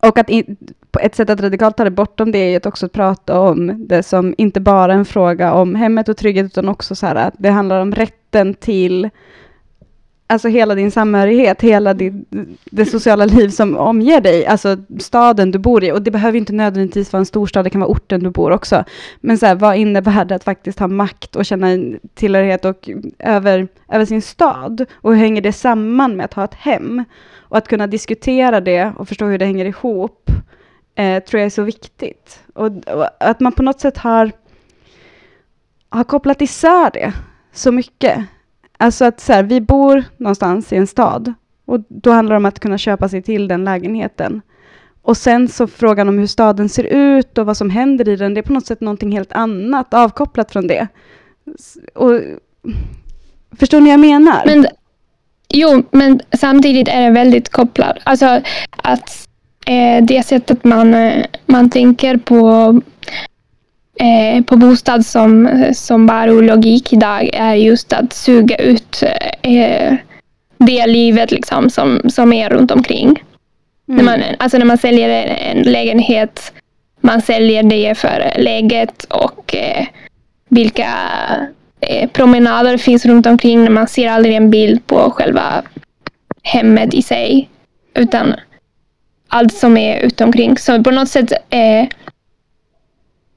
Och 0.03 0.19
att 0.19 0.31
in, 0.31 0.57
på 0.91 0.99
ett 0.99 1.15
sätt 1.15 1.31
att 1.31 1.41
radikalt 1.41 1.77
ta 1.77 1.85
det 1.85 1.91
bortom 1.91 2.33
det 2.33 2.39
är 2.39 2.51
ju 2.51 2.57
att 2.57 2.67
också 2.67 2.89
prata 2.89 3.41
om 3.41 3.87
det 3.89 4.03
som 4.03 4.35
inte 4.39 4.61
bara 4.61 4.93
en 4.93 5.05
fråga 5.05 5.53
om 5.53 5.75
hemmet 5.75 6.09
och 6.09 6.17
trygghet, 6.17 6.47
utan 6.47 6.69
också 6.69 6.95
så 6.95 7.07
här 7.07 7.15
att 7.15 7.35
det 7.39 7.51
handlar 7.51 7.81
om 7.81 7.95
rätten 7.95 8.55
till 8.55 9.11
alltså 10.33 10.49
hela 10.49 10.75
din 10.75 10.90
samhörighet, 10.90 11.62
hela 11.62 11.95
din, 11.95 12.27
det 12.64 12.87
sociala 12.87 13.25
liv 13.25 13.49
som 13.49 13.77
omger 13.77 14.21
dig, 14.21 14.47
alltså 14.47 14.77
staden 14.99 15.51
du 15.51 15.59
bor 15.59 15.85
i. 15.85 15.92
Och 15.92 16.03
det 16.03 16.11
behöver 16.11 16.38
inte 16.38 16.53
nödvändigtvis 16.53 17.12
vara 17.12 17.18
en 17.18 17.27
storstad, 17.27 17.64
det 17.64 17.71
kan 17.71 17.81
vara 17.81 17.90
orten 17.90 18.23
du 18.23 18.31
bor 18.31 18.51
också. 18.51 18.85
Men 19.21 19.38
så 19.38 19.47
här, 19.47 19.55
vad 19.55 19.77
innebär 19.77 20.25
det 20.25 20.35
att 20.35 20.45
faktiskt 20.45 20.79
ha 20.79 20.88
makt 20.88 21.37
och 21.37 21.45
känna 21.45 21.68
en 21.68 22.01
tillhörighet 22.14 22.64
och 22.64 22.90
över, 23.18 23.68
över 23.88 24.05
sin 24.05 24.23
stad? 24.23 24.85
Och 24.95 25.11
hur 25.12 25.21
hänger 25.21 25.42
det 25.42 25.53
samman 25.53 26.16
med 26.16 26.25
att 26.25 26.35
ha 26.35 26.45
ett 26.45 26.55
hem? 26.55 27.05
Och 27.38 27.59
att 27.59 27.68
kunna 27.68 27.87
diskutera 27.87 28.61
det 28.61 28.92
och 28.97 29.09
förstå 29.09 29.25
hur 29.25 29.38
det 29.38 29.45
hänger 29.45 29.64
ihop, 29.64 30.31
eh, 30.95 31.23
tror 31.23 31.40
jag 31.40 31.47
är 31.47 31.51
så 31.51 31.62
viktigt. 31.62 32.40
Och, 32.55 32.66
och 32.66 33.07
att 33.21 33.40
man 33.40 33.53
på 33.53 33.62
något 33.62 33.81
sätt 33.81 33.99
har, 33.99 34.33
har 35.88 36.05
kopplat 36.05 36.42
isär 36.42 36.90
det 36.90 37.12
så 37.53 37.73
mycket. 37.73 38.18
Alltså 38.79 39.05
att 39.05 39.21
så 39.21 39.33
här, 39.33 39.43
vi 39.43 39.61
bor 39.61 40.05
någonstans 40.17 40.73
i 40.73 40.77
en 40.77 40.87
stad 40.87 41.35
och 41.65 41.81
då 41.89 42.11
handlar 42.11 42.35
det 42.35 42.37
om 42.37 42.45
att 42.45 42.61
kunna 42.61 42.79
köpa 42.79 43.09
sig 43.09 43.23
till 43.23 43.49
den 43.49 43.65
lägenheten. 43.65 44.43
Och 45.03 45.17
sen 45.17 45.49
så 45.49 45.67
frågan 45.67 46.09
om 46.09 46.19
hur 46.19 46.27
staden 46.27 46.69
ser 46.69 46.85
ut 46.85 47.39
och 47.39 47.47
vad 47.47 47.57
som 47.57 47.71
händer 47.71 48.09
i 48.09 48.17
den, 48.17 48.35
det 48.35 48.41
är 48.41 48.43
på 48.43 48.53
något 48.53 48.67
sätt 48.67 48.81
någonting 48.81 49.13
helt 49.13 49.33
annat, 49.33 49.95
avkopplat 49.95 50.53
från 50.53 50.67
det. 50.67 50.89
Och, 51.95 52.21
förstår 53.59 53.81
ni 53.81 53.85
vad 53.85 53.93
jag 53.93 54.01
menar? 54.01 54.43
Men, 54.47 54.67
jo, 55.49 55.83
men 55.91 56.21
samtidigt 56.33 56.89
är 56.89 57.01
det 57.01 57.11
väldigt 57.11 57.49
kopplat. 57.49 57.97
Alltså 58.05 58.41
att 58.71 59.29
eh, 59.67 60.05
det 60.05 60.23
sättet 60.27 60.65
man, 60.65 60.95
eh, 60.95 61.25
man 61.47 61.71
tänker 61.71 62.17
på 62.17 62.81
eh, 63.99 64.45
på 64.45 64.57
bostad 64.57 65.07
som, 65.07 65.65
som 65.75 66.07
bara 66.07 66.27
logik 66.27 66.93
idag 66.93 67.31
är 67.33 67.55
just 67.55 67.93
att 67.93 68.13
suga 68.13 68.57
ut 68.57 69.03
eh, 69.43 69.95
det 70.59 70.87
livet 70.87 71.31
liksom 71.31 71.71
som, 71.71 72.01
som 72.11 72.33
är 72.33 72.51
runt 72.51 72.71
omkring. 72.71 73.23
När, 73.87 74.05
man, 74.05 74.21
alltså 74.39 74.59
när 74.59 74.65
man 74.65 74.79
säljer 74.79 75.09
en 75.27 75.63
lägenhet, 75.63 76.53
man 77.01 77.23
säljer 77.23 77.63
det 77.63 77.99
för 77.99 78.33
läget 78.39 79.05
och 79.05 79.55
eh, 79.55 79.87
vilka 80.49 80.89
eh, 81.81 82.11
promenader 82.11 82.77
finns 82.77 83.07
runt 83.07 83.27
omkring. 83.27 83.73
Man 83.73 83.89
ser 83.89 84.09
aldrig 84.09 84.35
en 84.37 84.51
bild 84.51 84.87
på 84.87 85.11
själva 85.11 85.63
hemmet 86.43 86.95
i 86.95 87.03
sig, 87.03 87.49
utan 87.95 88.35
allt 89.29 89.55
som 89.55 89.77
är 89.77 90.01
utomkring. 90.01 90.59
Så 90.59 90.83
på 90.83 90.91
något 90.91 91.09
sätt, 91.09 91.33
eh, 91.51 91.87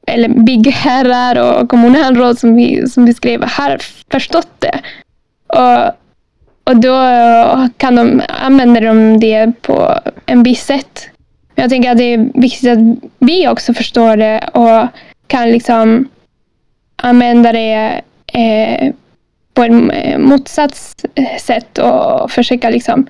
eller 0.08 0.30
byggherrar 0.30 1.62
och 1.62 1.70
kommunalråd 1.70 2.40
som 2.40 2.56
vi, 2.56 2.90
som 2.90 3.06
vi 3.06 3.14
skrev 3.14 3.44
har 3.44 3.78
förstått 4.12 4.52
det. 4.60 4.80
Och, 5.48 5.92
och 6.64 6.78
då 6.78 6.98
kan 7.78 7.96
de 7.96 8.22
använda 8.28 8.80
de 8.80 9.20
det 9.20 9.52
på 9.62 10.00
en 10.26 10.44
viss 10.44 10.66
sätt. 10.66 11.10
Jag 11.56 11.70
tänker 11.70 11.92
att 11.92 11.98
det 11.98 12.14
är 12.14 12.30
viktigt 12.34 12.70
att 12.70 13.10
vi 13.20 13.48
också 13.48 13.74
förstår 13.74 14.18
det 14.18 14.50
och 14.54 14.88
kan 15.28 15.52
liksom 15.52 16.10
använda 16.96 17.52
det 17.52 18.02
eh, 18.34 18.94
på 19.54 19.64
ett 19.64 19.92
eh, 19.94 20.18
motsatt 20.18 21.06
sätt 21.40 21.78
och 21.78 22.32
försöka 22.32 22.70
liksom 22.70 23.08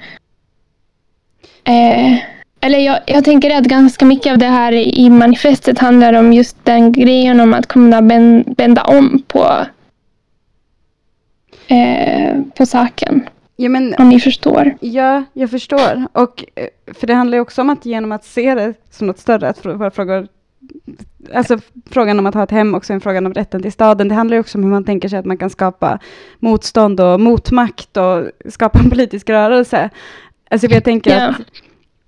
eh, 1.63 2.17
eller 2.65 2.79
jag, 2.79 2.99
jag 3.07 3.23
tänker 3.25 3.57
att 3.57 3.63
ganska 3.65 4.05
mycket 4.05 4.31
av 4.31 4.37
det 4.37 4.45
här 4.45 4.71
i 4.71 5.09
manifestet 5.09 5.79
handlar 5.79 6.13
om 6.13 6.33
just 6.33 6.57
den 6.65 6.91
grejen 6.91 7.39
om 7.39 7.53
att 7.53 7.67
kunna 7.67 8.01
vända 8.57 8.81
om 8.83 9.23
på, 9.27 9.51
eh, 11.67 12.41
på 12.57 12.65
saken. 12.65 13.29
ja, 13.55 13.69
men, 13.69 13.95
Om 13.97 14.09
ni 14.09 14.19
förstår. 14.19 14.77
Ja, 14.79 15.23
jag 15.33 15.49
förstår. 15.51 16.07
Och, 16.11 16.43
eh, 16.55 16.67
för 16.93 17.07
det 17.07 17.13
handlar 17.13 17.37
ju 17.37 17.41
också 17.41 17.61
om 17.61 17.69
att 17.69 17.85
genom 17.85 18.11
att 18.11 18.25
se 18.25 18.55
det 18.55 18.73
som 18.91 19.07
något 19.07 19.19
större, 19.19 19.49
att 19.49 19.65
våra 19.65 19.91
frågor, 19.91 20.27
alltså 21.33 21.59
frågan 21.89 22.19
om 22.19 22.25
att 22.25 22.33
ha 22.35 22.43
ett 22.43 22.51
hem 22.51 22.75
också 22.75 22.93
en 22.93 23.01
fråga 23.01 23.17
om 23.19 23.33
rätten 23.33 23.61
till 23.61 23.71
staden. 23.71 24.07
Det 24.07 24.15
handlar 24.15 24.35
ju 24.35 24.41
också 24.41 24.57
om 24.57 24.63
hur 24.63 24.71
man 24.71 24.85
tänker 24.85 25.09
sig 25.09 25.19
att 25.19 25.25
man 25.25 25.37
kan 25.37 25.49
skapa 25.49 25.99
motstånd 26.39 26.99
och 26.99 27.19
motmakt 27.19 27.97
och 27.97 28.23
skapa 28.49 28.79
en 28.79 28.89
politisk 28.89 29.29
rörelse. 29.29 29.89
Alltså 30.49 30.67
jag 30.67 30.83
tänker 30.83 31.11
Ja. 31.19 31.27
att 31.27 31.35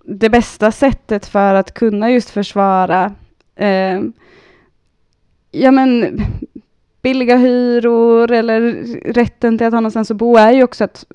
det 0.07 0.29
bästa 0.29 0.71
sättet 0.71 1.25
för 1.25 1.53
att 1.53 1.73
kunna 1.73 2.11
just 2.11 2.29
försvara 2.29 3.15
eh, 3.55 4.01
ja 5.51 5.71
men 5.71 6.21
billiga 7.01 7.37
hyror 7.37 8.31
eller 8.31 8.61
rätten 9.13 9.57
till 9.57 9.67
att 9.67 9.73
ha 9.73 9.79
någonstans 9.79 10.11
att 10.11 10.17
bo 10.17 10.37
är 10.37 10.51
ju 10.51 10.63
också 10.63 10.83
att 10.83 11.05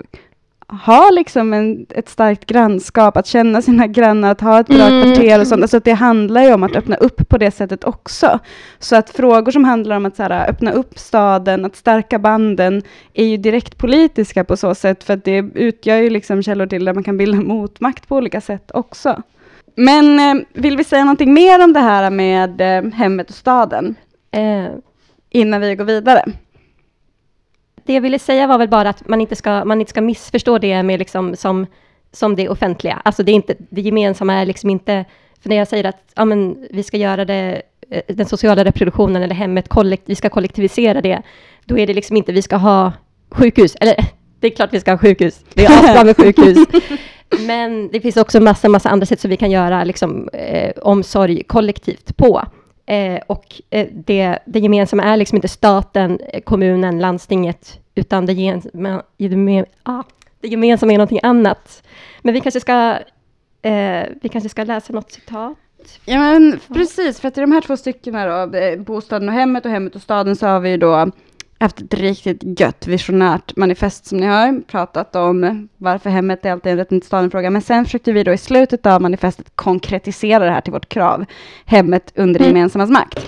ha 0.67 1.09
liksom 1.09 1.53
en, 1.53 1.85
ett 1.89 2.09
starkt 2.09 2.45
grannskap, 2.45 3.17
att 3.17 3.27
känna 3.27 3.61
sina 3.61 3.87
grannar, 3.87 4.31
att 4.31 4.41
ha 4.41 4.59
ett 4.59 4.67
bra 4.67 4.87
Mm. 4.87 5.03
kvarter 5.03 5.39
och 5.39 5.47
sånt. 5.47 5.61
Alltså 5.61 5.77
att 5.77 5.83
det 5.83 5.93
handlar 5.93 6.43
ju 6.43 6.53
om 6.53 6.63
att 6.63 6.75
öppna 6.75 6.95
upp 6.95 7.29
på 7.29 7.37
det 7.37 7.51
sättet 7.51 7.83
också. 7.83 8.39
Så 8.79 8.95
att 8.95 9.09
frågor 9.09 9.51
som 9.51 9.63
handlar 9.63 9.95
om 9.95 10.05
att 10.05 10.15
så 10.15 10.23
här, 10.23 10.49
öppna 10.49 10.71
upp 10.71 10.99
staden, 10.99 11.65
att 11.65 11.75
stärka 11.75 12.19
banden, 12.19 12.81
är 13.13 13.25
ju 13.25 13.37
direkt 13.37 13.77
politiska 13.77 14.43
på 14.43 14.57
så 14.57 14.75
sätt, 14.75 15.03
för 15.03 15.13
att 15.13 15.25
det 15.25 15.37
utgör 15.53 15.97
ju 15.97 16.09
liksom 16.09 16.43
källor 16.43 16.65
till 16.65 16.85
där 16.85 16.93
man 16.93 17.03
kan 17.03 17.17
bilda 17.17 17.37
motmakt 17.37 18.07
på 18.07 18.15
olika 18.15 18.41
sätt 18.41 18.71
också. 18.73 19.21
Men 19.75 20.19
eh, 20.19 20.43
vill 20.53 20.77
vi 20.77 20.83
säga 20.83 21.03
någonting 21.03 21.33
mer 21.33 21.63
om 21.63 21.73
det 21.73 21.79
här 21.79 22.09
med 22.09 22.61
eh, 22.61 22.91
hemmet 22.93 23.29
och 23.29 23.35
staden 23.35 23.95
Eh, 24.31 24.71
innan 25.29 25.61
vi 25.61 25.75
går 25.75 25.85
vidare? 25.85 26.25
Det 27.85 27.93
jag 27.93 28.01
ville 28.01 28.19
säga 28.19 28.47
var 28.47 28.57
väl 28.57 28.69
bara 28.69 28.89
att 28.89 29.07
man 29.07 29.21
inte 29.21 29.35
ska, 29.35 29.65
man 29.65 29.79
inte 29.79 29.89
ska 29.89 30.01
missförstå 30.01 30.57
det 30.57 30.83
med 30.83 30.99
liksom 30.99 31.35
som, 31.35 31.65
som 32.11 32.35
det 32.35 32.49
offentliga. 32.49 33.01
Alltså 33.05 33.23
det, 33.23 33.31
är 33.31 33.33
inte, 33.33 33.55
det 33.69 33.81
gemensamma 33.81 34.33
är 34.33 34.45
liksom 34.45 34.69
inte, 34.69 35.05
för 35.41 35.49
när 35.49 35.55
jag 35.55 35.67
säger 35.67 35.83
att 35.83 36.11
ja, 36.15 36.25
men 36.25 36.67
vi 36.71 36.83
ska 36.83 36.97
göra 36.97 37.25
det, 37.25 37.61
eh, 37.89 38.01
den 38.07 38.25
sociala 38.25 38.65
reproduktionen 38.65 39.23
eller 39.23 39.35
hemmet, 39.35 39.69
kollekt, 39.69 40.03
vi 40.05 40.15
ska 40.15 40.29
kollektivisera 40.29 41.01
det, 41.01 41.21
då 41.65 41.77
är 41.77 41.87
det 41.87 41.93
liksom 41.93 42.17
inte 42.17 42.31
vi 42.31 42.41
ska 42.41 42.55
ha 42.55 42.93
sjukhus, 43.29 43.75
eller 43.79 43.95
det 44.39 44.47
är 44.47 44.55
klart 44.55 44.73
vi 44.73 44.79
ska 44.79 44.91
ha 44.91 44.97
sjukhus, 44.97 45.39
det 45.53 45.65
är 45.65 45.71
asbra 45.71 46.03
med 46.03 46.17
sjukhus. 46.17 46.57
Men 47.39 47.89
det 47.91 48.01
finns 48.01 48.17
också 48.17 48.39
massa, 48.39 48.69
massa 48.69 48.89
andra 48.89 49.05
sätt 49.05 49.19
som 49.19 49.29
vi 49.29 49.37
kan 49.37 49.51
göra 49.51 49.83
liksom, 49.83 50.29
eh, 50.33 50.71
omsorg 50.81 51.43
kollektivt 51.43 52.17
på. 52.17 52.43
Eh, 52.85 53.21
och 53.27 53.61
eh, 53.69 53.87
det, 53.93 54.39
det 54.45 54.59
gemensamma 54.59 55.03
är 55.03 55.17
liksom 55.17 55.35
inte 55.35 55.47
staten, 55.47 56.19
eh, 56.19 56.41
kommunen, 56.41 56.99
landstinget, 56.99 57.79
utan 57.95 58.25
det, 58.25 58.33
gemensamma, 58.33 59.03
det, 59.17 59.65
ah, 59.83 60.03
det 60.41 60.47
gemensamma 60.47 60.93
är 60.93 60.97
någonting 60.97 61.19
annat. 61.23 61.83
Men 62.21 62.33
vi 62.33 62.41
kanske 62.41 62.59
ska, 62.59 62.97
eh, 63.61 64.03
vi 64.21 64.29
kanske 64.31 64.49
ska 64.49 64.63
läsa 64.63 64.93
något 64.93 65.11
citat. 65.11 65.57
Ja 66.05 66.17
men 66.17 66.59
precis, 66.73 67.19
för 67.19 67.27
att 67.27 67.37
i 67.37 67.41
de 67.41 67.51
här 67.51 67.61
två 67.61 67.77
styckena 67.77 68.45
då, 68.45 68.57
eh, 68.57 68.79
bostaden 68.79 69.29
och 69.29 69.35
hemmet 69.35 69.65
och 69.65 69.71
hemmet 69.71 69.95
och 69.95 70.01
staden, 70.01 70.35
så 70.35 70.47
har 70.47 70.59
vi 70.59 70.69
ju 70.69 70.77
då 70.77 71.11
haft 71.63 71.81
ett 71.81 71.93
riktigt 71.93 72.59
gött 72.59 72.87
visionärt 72.87 73.55
manifest 73.55 74.05
som 74.05 74.17
ni 74.17 74.25
har 74.25 74.61
pratat 74.61 75.15
om 75.15 75.67
varför 75.77 76.09
hemmet 76.09 76.45
är 76.45 76.51
alltid 76.51 76.71
en 76.71 76.77
rätten 76.77 76.99
till 76.99 77.07
staden-fråga. 77.07 77.49
Men 77.49 77.61
sen 77.61 77.85
försökte 77.85 78.11
vi 78.11 78.23
då 78.23 78.33
i 78.33 78.37
slutet 78.37 78.85
av 78.85 79.01
manifestet 79.01 79.51
konkretisera 79.55 80.45
det 80.45 80.51
här 80.51 80.61
till 80.61 80.73
vårt 80.73 80.89
krav, 80.89 81.25
hemmet 81.65 82.11
under 82.15 82.39
det 82.39 82.45
mm. 82.45 82.57
gemensammas 82.57 82.89
makt. 82.89 83.19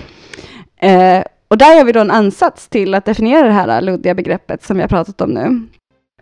Eh, 0.78 1.24
och 1.48 1.58
där 1.58 1.76
gör 1.76 1.84
vi 1.86 1.92
då 1.92 2.00
en 2.00 2.12
ansats 2.12 2.68
till 2.68 2.94
att 2.94 3.06
definiera 3.06 3.48
det 3.48 3.54
här 3.54 3.82
luddiga 3.82 4.14
begreppet 4.14 4.64
som 4.64 4.76
vi 4.76 4.82
har 4.82 4.90
pratat 4.90 5.22
om 5.22 5.30
nu. 5.30 5.68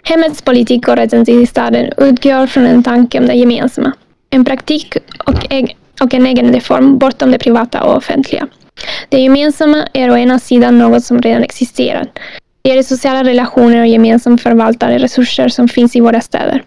Hemmets 0.03 0.41
politik 0.41 0.87
och 0.87 0.95
rätten 0.95 1.25
till 1.25 1.47
staden 1.47 1.93
utgår 1.97 2.47
från 2.47 2.65
en 2.65 2.83
tanke 2.83 3.19
om 3.19 3.27
det 3.27 3.33
gemensamma. 3.33 3.93
En 4.29 4.45
praktik 4.45 4.97
och, 5.25 5.45
och 6.01 6.13
en 6.13 6.25
egen 6.25 6.53
reform 6.53 6.97
bortom 6.97 7.31
det 7.31 7.39
privata 7.39 7.83
och 7.83 7.97
offentliga. 7.97 8.47
Det 9.09 9.19
gemensamma 9.19 9.87
är 9.93 10.11
å 10.11 10.17
ena 10.17 10.39
sidan 10.39 10.77
något 10.77 11.03
som 11.03 11.21
redan 11.21 11.43
existerar. 11.43 12.07
Det 12.61 12.71
är 12.71 12.75
de 12.75 12.83
sociala 12.83 13.23
relationer 13.23 13.81
och 13.81 13.87
gemensamt 13.87 14.41
förvaltade 14.41 14.99
resurser 14.99 15.49
som 15.49 15.67
finns 15.67 15.95
i 15.95 15.99
våra 15.99 16.21
städer. 16.21 16.63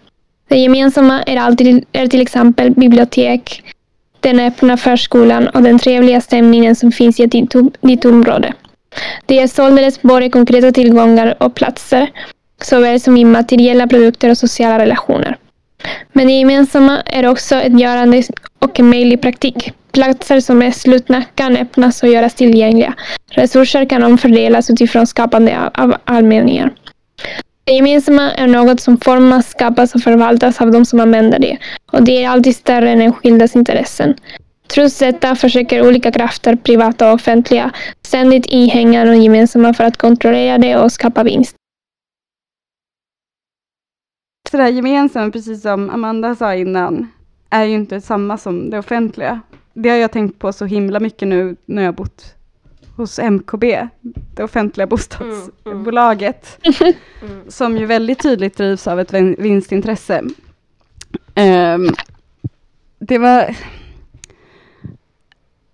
Det 0.49 0.57
gemensamma 0.57 1.23
är, 1.23 1.37
alltid, 1.37 1.85
är 1.91 2.07
till 2.07 2.21
exempel 2.21 2.71
bibliotek, 2.71 3.63
den 4.19 4.39
öppna 4.39 4.77
förskolan 4.77 5.47
och 5.47 5.61
den 5.61 5.79
trevliga 5.79 6.21
stämningen 6.21 6.75
som 6.75 6.91
finns 6.91 7.19
i 7.19 7.23
ett 7.23 7.35
ditt 7.81 8.05
område. 8.05 8.53
Det 9.25 9.39
är 9.39 9.47
således 9.47 10.01
både 10.01 10.29
konkreta 10.29 10.71
tillgångar 10.71 11.35
och 11.39 11.55
platser, 11.55 12.09
såväl 12.61 12.99
som 12.99 13.17
immateriella 13.17 13.87
produkter 13.87 14.29
och 14.29 14.37
sociala 14.37 14.79
relationer. 14.79 15.37
Men 16.13 16.27
det 16.27 16.33
gemensamma 16.33 17.01
är 17.05 17.27
också 17.27 17.55
ett 17.55 17.79
görande 17.79 18.23
och 18.59 18.79
en 18.79 18.89
möjlig 18.89 19.21
praktik. 19.21 19.71
Platser 19.97 20.39
som 20.39 20.61
är 20.61 20.71
slutna 20.71 21.23
kan 21.35 21.57
öppnas 21.57 22.03
och 22.03 22.09
göras 22.09 22.33
tillgängliga. 22.33 22.93
Resurser 23.31 23.85
kan 23.85 24.03
omfördelas 24.03 24.69
utifrån 24.69 25.07
skapande 25.07 25.71
av 25.73 25.95
allmänningar. 26.03 26.73
Det 27.63 27.71
gemensamma 27.73 28.31
är 28.31 28.47
något 28.47 28.79
som 28.79 28.97
formas, 28.97 29.49
skapas 29.49 29.95
och 29.95 30.01
förvaltas 30.01 30.61
av 30.61 30.71
de 30.71 30.85
som 30.85 30.99
använder 30.99 31.39
det. 31.39 31.57
Och 31.91 32.03
det 32.03 32.23
är 32.23 32.29
alltid 32.29 32.55
större 32.55 32.89
än 32.89 33.01
enskildas 33.01 33.55
intressen. 33.55 34.15
Trots 34.67 34.99
detta 34.99 35.35
försöker 35.35 35.87
olika 35.87 36.11
krafter, 36.11 36.55
privata 36.55 37.07
och 37.07 37.13
offentliga, 37.13 37.71
ständigt 38.01 38.45
inhänga 38.45 39.05
de 39.05 39.21
gemensamma 39.21 39.73
för 39.73 39.83
att 39.83 39.97
kontrollera 39.97 40.57
det 40.57 40.77
och 40.77 40.91
skapa 40.91 41.23
vinst. 41.23 41.55
Det 44.51 44.57
där 44.57 44.67
gemensamma, 44.67 45.31
precis 45.31 45.61
som 45.61 45.89
Amanda 45.89 46.35
sa 46.35 46.55
innan, 46.55 47.11
är 47.49 47.63
ju 47.63 47.75
inte 47.75 48.01
samma 48.01 48.37
som 48.37 48.69
det 48.69 48.79
offentliga. 48.79 49.41
Det 49.79 49.89
har 49.89 49.97
jag 49.97 50.11
tänkt 50.11 50.39
på 50.39 50.53
så 50.53 50.65
himla 50.65 50.99
mycket 50.99 51.27
nu 51.27 51.55
när 51.65 51.83
jag 51.83 51.95
bott 51.95 52.35
hos 52.95 53.19
MKB, 53.19 53.87
det 54.35 54.43
offentliga 54.43 54.87
bostadsbolaget, 54.87 56.59
mm, 56.63 56.93
mm. 57.21 57.41
som 57.47 57.77
ju 57.77 57.85
väldigt 57.85 58.23
tydligt 58.23 58.57
drivs 58.57 58.87
av 58.87 58.99
ett 58.99 59.13
vinstintresse. 59.13 60.23
Um, 61.35 61.93
det 62.99 63.17
var... 63.17 63.55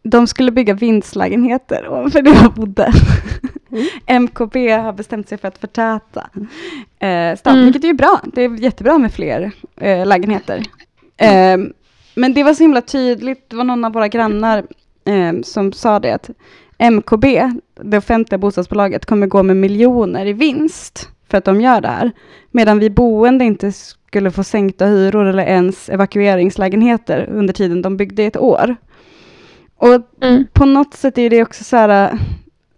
De 0.04 0.28
skulle 0.28 0.52
bygga 0.52 0.74
vinstlägenheter 0.74 1.88
ovanför 1.88 2.22
där 2.22 2.34
jag 2.34 2.54
bodde. 2.54 2.94
Mm. 3.72 3.88
MKB 4.24 4.70
har 4.70 4.94
bestämt 4.94 5.30
sig 5.30 5.38
för 5.38 5.48
att 5.48 5.58
förtäta 5.58 6.30
eh, 7.00 7.38
stan, 7.38 7.54
mm. 7.54 7.66
vilket 7.66 7.84
är 7.84 7.88
ju 7.88 7.94
bra. 7.94 8.22
Det 8.34 8.42
är 8.42 8.50
jättebra 8.50 8.98
med 8.98 9.14
fler 9.14 9.52
eh, 9.76 10.06
lägenheter. 10.06 10.64
Eh, 11.18 11.58
men 12.16 12.34
det 12.34 12.44
var 12.44 12.54
så 12.54 12.64
himla 12.64 12.82
tydligt, 12.82 13.50
det 13.50 13.56
var 13.56 13.64
någon 13.64 13.86
av 13.86 13.94
våra 13.94 14.08
grannar 14.08 14.64
eh, 15.06 15.34
som 15.44 15.72
sa 15.72 16.00
det, 16.00 16.12
att 16.12 16.30
MKB, 16.78 17.52
det 17.82 17.98
offentliga 17.98 18.38
bostadsbolaget, 18.38 19.06
kommer 19.06 19.28
gå 19.28 19.44
med 19.44 19.58
miljoner 19.58 20.26
i 20.26 20.34
vinst 20.34 21.10
för 21.30 21.38
att 21.38 21.46
de 21.46 21.62
gör 21.62 21.82
det 21.82 21.88
här. 21.88 22.12
Medan 22.52 22.80
vi 22.80 22.90
boende 22.90 23.46
inte 23.46 23.72
skulle 23.72 24.32
få 24.32 24.44
sänkta 24.44 24.86
hyror 24.86 25.26
eller 25.26 25.44
ens 25.44 25.90
evakueringslägenheter 25.90 27.30
under 27.30 27.54
tiden 27.54 27.82
de 27.82 27.98
byggde 27.98 28.24
ett 28.24 28.38
år. 28.38 28.76
Och 29.76 30.02
mm. 30.22 30.46
på 30.54 30.66
något 30.66 30.94
sätt 30.94 31.18
är 31.18 31.30
det 31.30 31.42
också 31.42 31.64
så 31.64 31.78
här, 31.78 32.20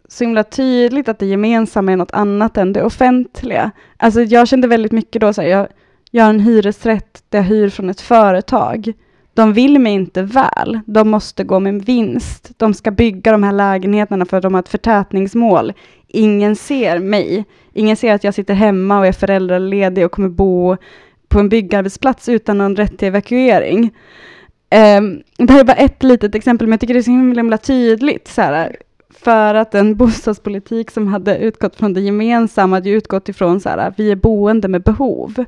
så 0.08 0.24
himla 0.24 0.44
tydligt 0.44 1.10
att 1.10 1.20
det 1.20 1.26
gemensamma 1.26 1.92
är 1.92 1.98
något 1.98 2.14
annat 2.14 2.58
än 2.58 2.74
det 2.74 2.84
offentliga. 2.84 3.72
Alltså 3.98 4.22
jag 4.22 4.48
kände 4.48 4.68
väldigt 4.68 4.92
mycket 4.92 5.22
då 5.22 5.34
så 5.34 5.42
här, 5.42 5.50
jag, 5.50 5.68
jag 6.12 6.24
har 6.24 6.30
en 6.30 6.40
hyresrätt 6.40 7.24
där 7.30 7.40
jag 7.40 7.46
hyr 7.46 7.70
från 7.70 7.90
ett 7.90 8.02
företag. 8.02 8.94
De 9.36 9.54
vill 9.54 9.80
mig 9.80 9.94
inte 9.94 10.22
väl. 10.22 10.80
De 10.86 11.10
måste 11.10 11.44
gå 11.44 11.60
med 11.60 11.86
vinst. 11.86 12.52
De 12.58 12.74
ska 12.74 12.92
bygga 12.92 13.32
de 13.32 13.44
här 13.44 13.52
lägenheterna 13.52 14.26
för 14.26 14.38
att 14.38 14.44
de 14.44 14.54
har 14.54 14.62
ett 14.62 14.70
förtätningsmål. 14.70 15.74
Ingen 16.08 16.56
ser 16.56 17.00
mig. 17.00 17.46
Ingen 17.74 17.98
ser 17.98 18.14
att 18.14 18.24
jag 18.24 18.34
sitter 18.34 18.54
hemma 18.54 19.00
och 19.00 19.08
är 19.08 19.12
föräldraledig 19.12 20.06
och 20.06 20.12
kommer 20.12 20.30
bo 20.30 20.78
på 21.28 21.40
en 21.40 21.50
byggarbetsplats 21.50 22.30
utan 22.30 22.58
någon 22.58 22.76
rätt 22.76 22.98
till 22.98 23.08
evakuering. 23.08 23.84
Um, 24.98 25.24
det 25.38 25.54
här 25.54 25.60
är 25.60 25.64
bara 25.64 25.78
ett 25.78 26.04
litet 26.04 26.36
exempel, 26.36 26.68
men 26.68 26.72
jag 26.72 26.80
tycker 26.80 26.94
det 26.94 27.00
är 27.00 27.04
så 27.04 27.12
himla, 27.12 27.40
himla 27.40 27.58
tydligt. 27.58 28.28
Så 28.28 28.42
här, 28.42 28.76
för 29.10 29.56
att 29.56 29.76
en 29.76 29.96
bostadspolitik 29.96 30.92
som 30.92 31.08
hade 31.08 31.38
utgått 31.38 31.76
från 31.76 31.94
det 31.94 32.02
gemensamma 32.02 32.76
hade 32.76 32.90
utgått 32.90 33.30
ifrån 33.30 33.60
så 33.60 33.70
här, 33.70 33.94
vi 33.98 34.12
är 34.12 34.16
boende 34.16 34.68
med 34.68 34.84
behov. 34.84 35.46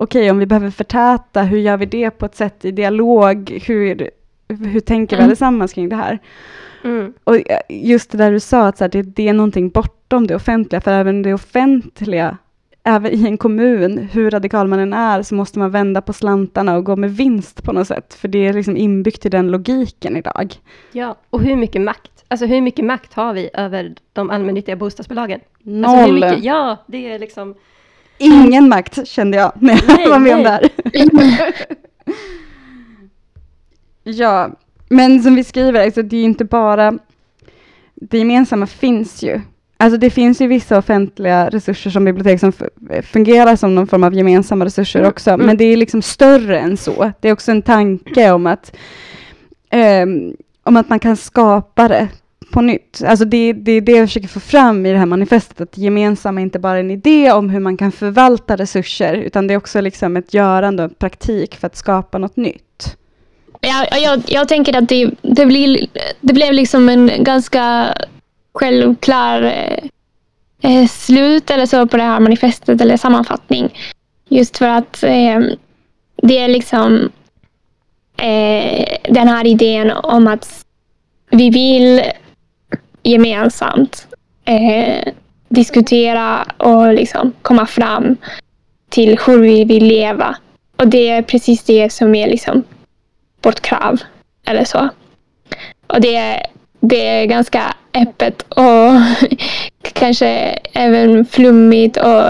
Okej, 0.00 0.20
okay, 0.20 0.30
om 0.30 0.38
vi 0.38 0.46
behöver 0.46 0.70
förtäta, 0.70 1.42
hur 1.42 1.58
gör 1.58 1.76
vi 1.76 1.86
det 1.86 2.10
på 2.10 2.26
ett 2.26 2.36
sätt 2.36 2.64
i 2.64 2.70
dialog? 2.70 3.62
Hur, 3.66 4.10
hur 4.48 4.80
tänker 4.80 5.16
vi 5.16 5.20
mm. 5.20 5.28
allesammans 5.28 5.72
kring 5.72 5.88
det 5.88 5.96
här? 5.96 6.18
Mm. 6.84 7.12
Och 7.24 7.36
just 7.68 8.10
det 8.10 8.18
där 8.18 8.32
du 8.32 8.40
sa, 8.40 8.66
att 8.66 8.78
så 8.78 8.84
här, 8.84 8.88
det, 8.88 9.02
det 9.02 9.28
är 9.28 9.32
någonting 9.32 9.68
bortom 9.68 10.26
det 10.26 10.34
offentliga, 10.34 10.80
för 10.80 10.92
även 10.92 11.22
det 11.22 11.34
offentliga 11.34 12.38
även 12.82 13.12
i 13.12 13.26
en 13.26 13.38
kommun, 13.38 14.08
hur 14.12 14.30
radikal 14.30 14.68
man 14.68 14.78
än 14.78 14.92
är, 14.92 15.22
så 15.22 15.34
måste 15.34 15.58
man 15.58 15.70
vända 15.70 16.02
på 16.02 16.12
slantarna 16.12 16.76
och 16.76 16.84
gå 16.84 16.96
med 16.96 17.16
vinst 17.16 17.62
på 17.62 17.72
något 17.72 17.86
sätt, 17.86 18.14
för 18.14 18.28
det 18.28 18.46
är 18.46 18.52
liksom 18.52 18.76
inbyggt 18.76 19.26
i 19.26 19.28
den 19.28 19.50
logiken 19.50 20.16
idag. 20.16 20.54
Ja, 20.92 21.16
och 21.30 21.42
hur 21.42 21.56
mycket 21.56 21.82
makt 21.82 22.18
Alltså 22.28 22.46
hur 22.46 22.60
mycket 22.60 22.84
makt 22.84 23.14
har 23.14 23.34
vi 23.34 23.50
över 23.54 23.94
de 24.12 24.30
allmännyttiga 24.30 24.76
bostadsbolagen? 24.76 25.40
Noll. 25.62 25.94
Alltså, 25.94 26.12
mycket, 26.12 26.44
ja, 26.44 26.76
det 26.86 27.12
är 27.12 27.18
liksom... 27.18 27.54
Ingen 28.18 28.68
makt 28.68 29.08
kände 29.08 29.36
jag 29.36 29.52
när 29.60 29.74
jag 29.74 29.82
nej, 29.86 30.08
var 30.08 30.18
med 30.18 30.36
om 30.36 30.42
det 30.42 30.50
här. 30.50 30.70
ja, 34.04 34.50
men 34.88 35.22
som 35.22 35.34
vi 35.34 35.44
skriver, 35.44 35.84
alltså, 35.84 36.02
det 36.02 36.16
är 36.16 36.20
ju 36.20 36.24
inte 36.24 36.44
bara... 36.44 36.98
Det 37.94 38.18
gemensamma 38.18 38.66
finns 38.66 39.22
ju. 39.22 39.40
Alltså 39.76 39.98
det 39.98 40.10
finns 40.10 40.40
ju 40.40 40.46
vissa 40.46 40.78
offentliga 40.78 41.48
resurser 41.48 41.90
som 41.90 42.04
bibliotek 42.04 42.40
som 42.40 42.52
fungerar 43.02 43.56
som 43.56 43.74
någon 43.74 43.86
form 43.86 44.04
av 44.04 44.14
gemensamma 44.14 44.64
resurser 44.64 44.98
mm. 44.98 45.10
också, 45.10 45.30
mm. 45.30 45.46
men 45.46 45.56
det 45.56 45.64
är 45.64 45.76
liksom 45.76 46.02
större 46.02 46.58
än 46.58 46.76
så. 46.76 47.12
Det 47.20 47.28
är 47.28 47.32
också 47.32 47.50
en 47.50 47.62
tanke 47.62 48.30
om 48.30 48.46
att 48.46 48.76
um, 49.72 50.36
om 50.62 50.76
att 50.76 50.88
man 50.88 50.98
kan 50.98 51.16
skapa 51.16 51.88
det 51.88 52.08
på 52.50 52.60
nytt. 52.60 53.02
Alltså 53.06 53.24
det, 53.24 53.52
det 53.52 53.72
är 53.72 53.80
det 53.80 53.92
jag 53.92 54.08
försöker 54.08 54.28
få 54.28 54.40
fram 54.40 54.86
i 54.86 54.92
det 54.92 54.98
här 54.98 55.06
manifestet, 55.06 55.60
att 55.60 55.78
gemensamma 55.78 56.40
inte 56.40 56.58
bara 56.58 56.78
en 56.78 56.90
idé 56.90 57.32
om 57.32 57.50
hur 57.50 57.60
man 57.60 57.76
kan 57.76 57.92
förvalta 57.92 58.56
resurser, 58.56 59.14
utan 59.14 59.46
det 59.46 59.54
är 59.54 59.58
också 59.58 59.80
liksom 59.80 60.16
ett 60.16 60.34
görande 60.34 60.84
och 60.84 60.98
praktik 60.98 61.54
för 61.54 61.66
att 61.66 61.76
skapa 61.76 62.18
något 62.18 62.36
nytt. 62.36 62.96
Ja, 63.60 63.86
jag, 63.98 64.22
jag 64.26 64.48
tänker 64.48 64.76
att 64.76 64.88
det, 64.88 65.10
det, 65.22 65.46
blir, 65.46 65.86
det 66.20 66.34
blev 66.34 66.52
liksom 66.52 66.88
en 66.88 67.10
ganska 67.18 67.94
självklar 68.54 69.42
eh, 69.42 69.84
eh, 70.62 70.88
slut 70.88 71.50
eller 71.50 71.66
så 71.66 71.86
på 71.86 71.96
det 71.96 72.02
här 72.02 72.20
manifestet 72.20 72.80
eller 72.80 72.96
sammanfattning. 72.96 73.78
Just 74.28 74.58
för 74.58 74.68
att 74.68 75.02
eh, 75.02 75.40
det 76.22 76.38
är 76.38 76.48
liksom 76.48 77.12
eh, 78.16 79.12
den 79.12 79.28
här 79.28 79.46
idén 79.46 79.90
om 79.90 80.26
att 80.26 80.64
vi 81.30 81.50
vill 81.50 82.02
gemensamt 83.10 84.06
eh, 84.44 85.12
diskutera 85.48 86.46
och 86.56 86.94
liksom 86.94 87.32
komma 87.42 87.66
fram 87.66 88.16
till 88.88 89.18
hur 89.26 89.38
vi 89.38 89.64
vill 89.64 89.84
leva. 89.84 90.36
Och 90.76 90.88
det 90.88 91.08
är 91.08 91.22
precis 91.22 91.62
det 91.62 91.92
som 91.92 92.14
är 92.14 92.28
liksom 92.28 92.64
vårt 93.42 93.60
krav. 93.60 94.00
Eller 94.46 94.64
så. 94.64 94.88
Och 95.86 96.00
det 96.00 96.16
är, 96.16 96.46
det 96.80 97.06
är 97.06 97.26
ganska 97.26 97.74
öppet 97.94 98.42
och 98.42 98.92
kanske 99.92 100.28
även 100.72 101.24
flummigt 101.26 101.96
och 101.96 102.24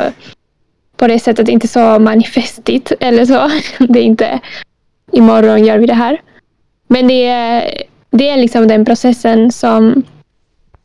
på 0.97 1.07
det 1.07 1.19
sättet 1.19 1.49
inte 1.49 1.69
så 1.69 1.99
manifestigt 1.99 2.93
eller 3.01 3.25
så. 3.25 3.51
Det 3.87 3.99
är 3.99 4.05
inte 4.05 4.41
imorgon 5.13 5.65
gör 5.65 5.79
vi 5.79 5.87
det 5.87 5.95
här. 5.95 6.21
Men 6.89 7.09
det 7.09 7.27
är, 7.27 7.83
det 8.11 8.29
är 8.29 8.37
liksom 8.37 8.69
den 8.69 8.85
processen 8.85 9.53
som, 9.53 10.03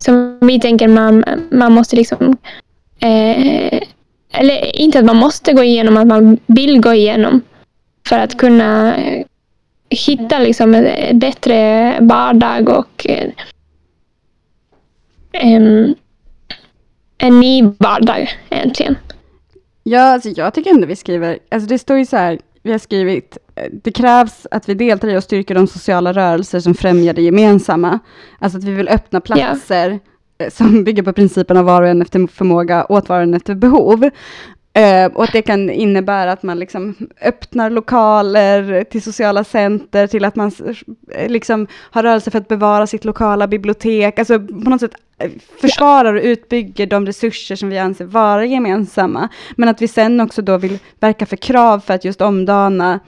som 0.03 0.37
vi 0.41 0.59
tänker 0.59 0.87
man, 0.87 1.23
man 1.51 1.71
måste 1.71 1.95
liksom 1.95 2.37
eh, 2.99 3.81
eller 4.31 4.75
inte 4.75 4.99
att 4.99 5.05
man 5.05 5.15
måste 5.15 5.53
gå 5.53 5.63
igenom, 5.63 5.97
att 5.97 6.07
man 6.07 6.37
vill 6.45 6.81
gå 6.81 6.93
igenom 6.93 7.41
för 8.07 8.19
att 8.19 8.37
kunna 8.37 8.95
hitta 9.89 10.39
liksom 10.39 10.75
en 10.75 11.19
bättre 11.19 11.93
vardag 12.01 12.69
och 12.69 13.05
eh, 13.09 13.29
en, 15.31 15.95
en 17.17 17.39
ny 17.39 17.63
vardag 17.79 18.31
egentligen. 18.49 18.95
Ja, 19.83 20.01
alltså 20.01 20.29
jag 20.29 20.53
tycker 20.53 20.71
ändå 20.71 20.87
vi 20.87 20.95
skriver, 20.95 21.39
alltså 21.51 21.69
det 21.69 21.79
står 21.79 21.97
ju 21.97 22.05
så 22.05 22.17
här, 22.17 22.39
vi 22.63 22.71
har 22.71 22.79
skrivit, 22.79 23.37
eh, 23.55 23.67
det 23.71 23.91
krävs 23.91 24.47
att 24.51 24.69
vi 24.69 24.73
deltar 24.73 25.07
i 25.07 25.17
och 25.17 25.23
styrker 25.23 25.55
de 25.55 25.67
sociala 25.67 26.13
rörelser 26.13 26.59
som 26.59 26.73
främjar 26.73 27.13
det 27.13 27.21
gemensamma. 27.21 27.99
Alltså 28.39 28.57
att 28.57 28.63
vi 28.63 28.71
vill 28.71 28.89
öppna 28.89 29.21
platser 29.21 29.99
ja. 30.37 30.49
som 30.49 30.83
bygger 30.83 31.03
på 31.03 31.13
principen 31.13 31.57
av 31.57 31.65
var 31.65 31.81
och 31.81 31.87
en 31.87 32.01
efter 32.01 32.27
förmåga, 32.27 32.85
åt 32.89 33.09
var 33.09 33.17
och 33.17 33.23
en 33.23 33.33
efter 33.33 33.55
behov. 33.55 34.09
Uh, 34.77 35.05
och 35.13 35.23
att 35.23 35.31
det 35.31 35.41
kan 35.41 35.69
innebära 35.69 36.31
att 36.31 36.43
man 36.43 36.59
liksom 36.59 36.95
öppnar 37.21 37.69
lokaler 37.69 38.83
till 38.83 39.01
sociala 39.01 39.43
center, 39.43 40.07
till 40.07 40.25
att 40.25 40.35
man 40.35 40.51
liksom 41.27 41.67
har 41.91 42.03
rörelse 42.03 42.31
för 42.31 42.37
att 42.37 42.47
bevara 42.47 42.87
sitt 42.87 43.05
lokala 43.05 43.47
bibliotek, 43.47 44.19
alltså 44.19 44.39
på 44.39 44.69
något 44.69 44.79
sätt 44.79 44.91
eh, 44.93 45.12
försvarar 45.61 46.13
och 46.13 46.23
utbygger 46.23 46.87
de 46.87 47.05
resurser 47.05 47.55
som 47.55 47.69
vi 47.69 47.77
anser 47.77 48.05
vara 48.05 48.45
gemensamma. 48.45 49.29
Men 49.55 49.69
att 49.69 49.81
vi 49.81 49.87
sen 49.87 50.21
också 50.21 50.41
då 50.41 50.57
vill 50.57 50.79
verka 50.99 51.25
för 51.25 51.35
krav 51.35 51.79
för 51.79 51.93
att 51.93 52.05
just 52.05 52.21
omdana 52.21 52.99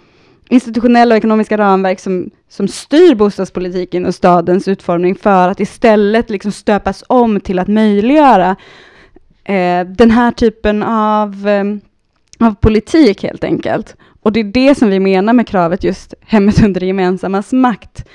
institutionella 0.50 1.16
och 1.16 1.18
ekonomiska 1.18 1.58
ramverk 1.58 2.00
som, 2.00 2.30
som 2.50 2.68
styr 2.68 3.16
bostadspolitiken 3.16 4.06
och 4.06 4.16
stadens 4.16 4.68
utformning 4.68 5.16
för 5.16 5.50
att 5.50 5.60
istället 5.60 6.30
liksom 6.30 6.52
stöpas 6.52 7.04
om 7.08 7.40
till 7.40 7.60
att 7.60 7.68
möjliggöra 7.68 8.56
eh, 9.44 9.86
den 9.88 10.12
här 10.12 10.32
typen 10.32 10.84
av, 10.84 11.48
eh, 11.48 11.64
av 12.48 12.56
politik 12.56 13.24
helt 13.24 13.44
enkelt. 13.44 13.96
Och 14.22 14.32
det 14.32 14.40
är 14.40 14.44
det 14.44 14.76
som 14.76 14.90
vi 14.90 15.00
menar 15.00 15.34
med 15.34 15.48
kravet 15.48 15.84
just 15.84 16.14
hemmet 16.22 16.64
under 16.64 16.80
det 16.80 16.86
gemensammas 16.86 17.54
makt. 17.54 18.06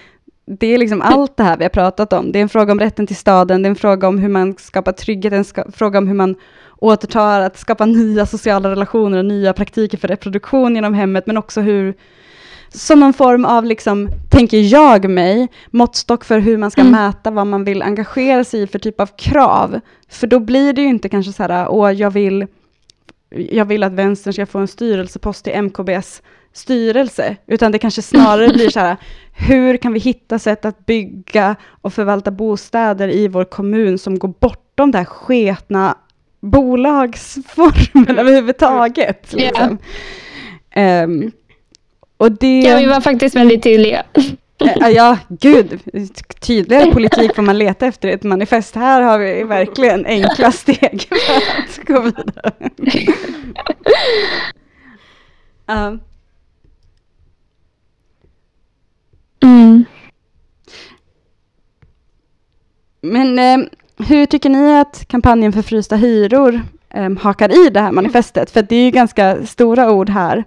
Det 0.59 0.67
är 0.67 0.79
liksom 0.79 1.03
allt 1.03 1.37
det 1.37 1.43
här 1.43 1.57
vi 1.57 1.65
har 1.65 1.69
pratat 1.69 2.13
om. 2.13 2.33
Det 2.33 2.39
är 2.39 2.43
en 2.43 2.49
fråga 2.49 2.73
om 2.73 2.81
rätten 2.81 3.07
till 3.07 3.17
staden, 3.17 3.63
det 3.63 3.67
är 3.67 3.71
en 3.71 3.77
fråga 3.77 4.09
om 4.09 4.19
hur 4.19 4.29
man 4.29 4.55
skapar 4.59 4.93
trygghet, 4.93 5.33
en 5.33 5.73
fråga 5.73 5.99
om 5.99 6.09
hur 6.09 6.15
man 6.15 6.37
återtar 6.79 7.41
att 7.41 7.59
skapa 7.59 7.87
nya 7.87 8.27
sociala 8.27 8.71
relationer 8.71 9.19
och 9.19 9.25
nya 9.25 9.53
praktiker 9.53 9.99
för 9.99 10.09
reproduktion 10.09 10.75
genom 10.75 10.95
hemmet, 10.95 11.27
men 11.27 11.37
också 11.37 11.61
hur, 11.61 11.95
som 12.69 13.01
någon 13.01 13.13
form 13.13 13.45
av, 13.45 13.65
liksom, 13.65 14.09
tänker 14.31 14.59
jag 14.73 15.11
mig, 15.11 15.49
måttstock 15.71 16.25
för 16.25 16.39
hur 16.39 16.59
man 16.59 16.71
ska 16.71 16.81
mm. 16.81 16.93
mäta 16.93 17.31
vad 17.31 17.47
man 17.47 17.65
vill 17.65 17.83
engagera 17.83 18.45
sig 18.45 18.63
i 18.63 18.67
för 18.67 18.79
typ 18.79 19.01
av 19.01 19.09
krav. 19.17 19.81
För 20.09 20.27
då 20.27 20.41
blir 20.41 20.73
det 20.73 20.83
ju 20.83 20.89
inte 20.89 21.09
kanske 21.09 21.33
så 21.33 21.43
här, 21.43 21.69
åh, 21.69 21.93
jag 21.93 22.11
vill, 22.11 22.47
jag 23.31 23.65
vill 23.65 23.83
att 23.83 23.93
vänstern 23.93 24.33
ska 24.33 24.47
få 24.47 24.59
en 24.59 24.69
styrelsepost 24.69 25.47
i 25.47 25.51
MKBs 25.63 26.23
styrelse, 26.53 27.37
utan 27.47 27.73
det 27.73 27.79
kanske 27.79 28.03
snarare 28.03 28.49
blir 28.49 28.71
så 28.71 28.81
här, 28.81 28.97
hur 29.33 29.77
kan 29.77 29.93
vi 29.93 30.01
hitta 30.01 30.39
sätt 30.39 30.65
att 30.65 30.87
bygga 30.87 31.57
och 31.81 31.95
förvalta 31.95 32.31
bostäder 32.31 33.09
i 33.09 33.29
vår 33.29 33.45
kommun 33.45 33.99
som 33.99 34.19
går 34.19 34.35
bortom 34.41 34.91
det 34.91 34.99
här 34.99 35.05
sketna 35.05 35.97
bolagsformen 36.41 38.07
mm. 38.09 38.19
överhuvudtaget. 38.19 39.33
Liksom. 39.33 39.79
Yeah. 40.77 41.05
Um, 41.05 41.33
och 42.17 42.33
det... 42.33 42.61
Ja, 42.61 42.77
vi 42.77 42.87
var 42.87 43.01
faktiskt 43.01 43.37
väldigt 43.37 43.63
tydliga. 43.63 44.05
Ja, 44.93 45.19
gud, 45.29 45.81
tydligare 46.41 46.93
politik 46.93 47.35
får 47.35 47.43
man 47.43 47.59
leta 47.59 47.87
efter 47.87 48.09
ett 48.09 48.23
manifest. 48.23 48.75
Här 48.75 49.03
har 49.03 49.19
vi 49.19 49.43
verkligen 49.43 50.07
enkla 50.07 50.53
steg 50.53 51.09
för 51.09 51.63
att 51.63 51.87
gå 51.87 52.01
vidare. 52.01 52.71
Uh. 55.71 55.95
Mm. 59.43 59.85
Men 63.11 63.39
eh, 63.39 63.69
hur 64.09 64.27
tycker 64.27 64.51
ni 64.51 64.81
att 64.81 65.09
kampanjen 65.09 65.53
för 65.53 65.63
frysta 65.63 65.97
hyror 65.97 66.61
eh, 66.91 67.11
hakar 67.19 67.67
i 67.67 67.71
det 67.71 67.81
här 67.81 67.93
manifestet? 67.93 68.51
För 68.51 68.63
det 68.63 68.77
är 68.77 68.85
ju 68.85 68.91
ganska 68.91 69.47
stora 69.47 69.93
ord 69.93 70.09
här. 70.09 70.45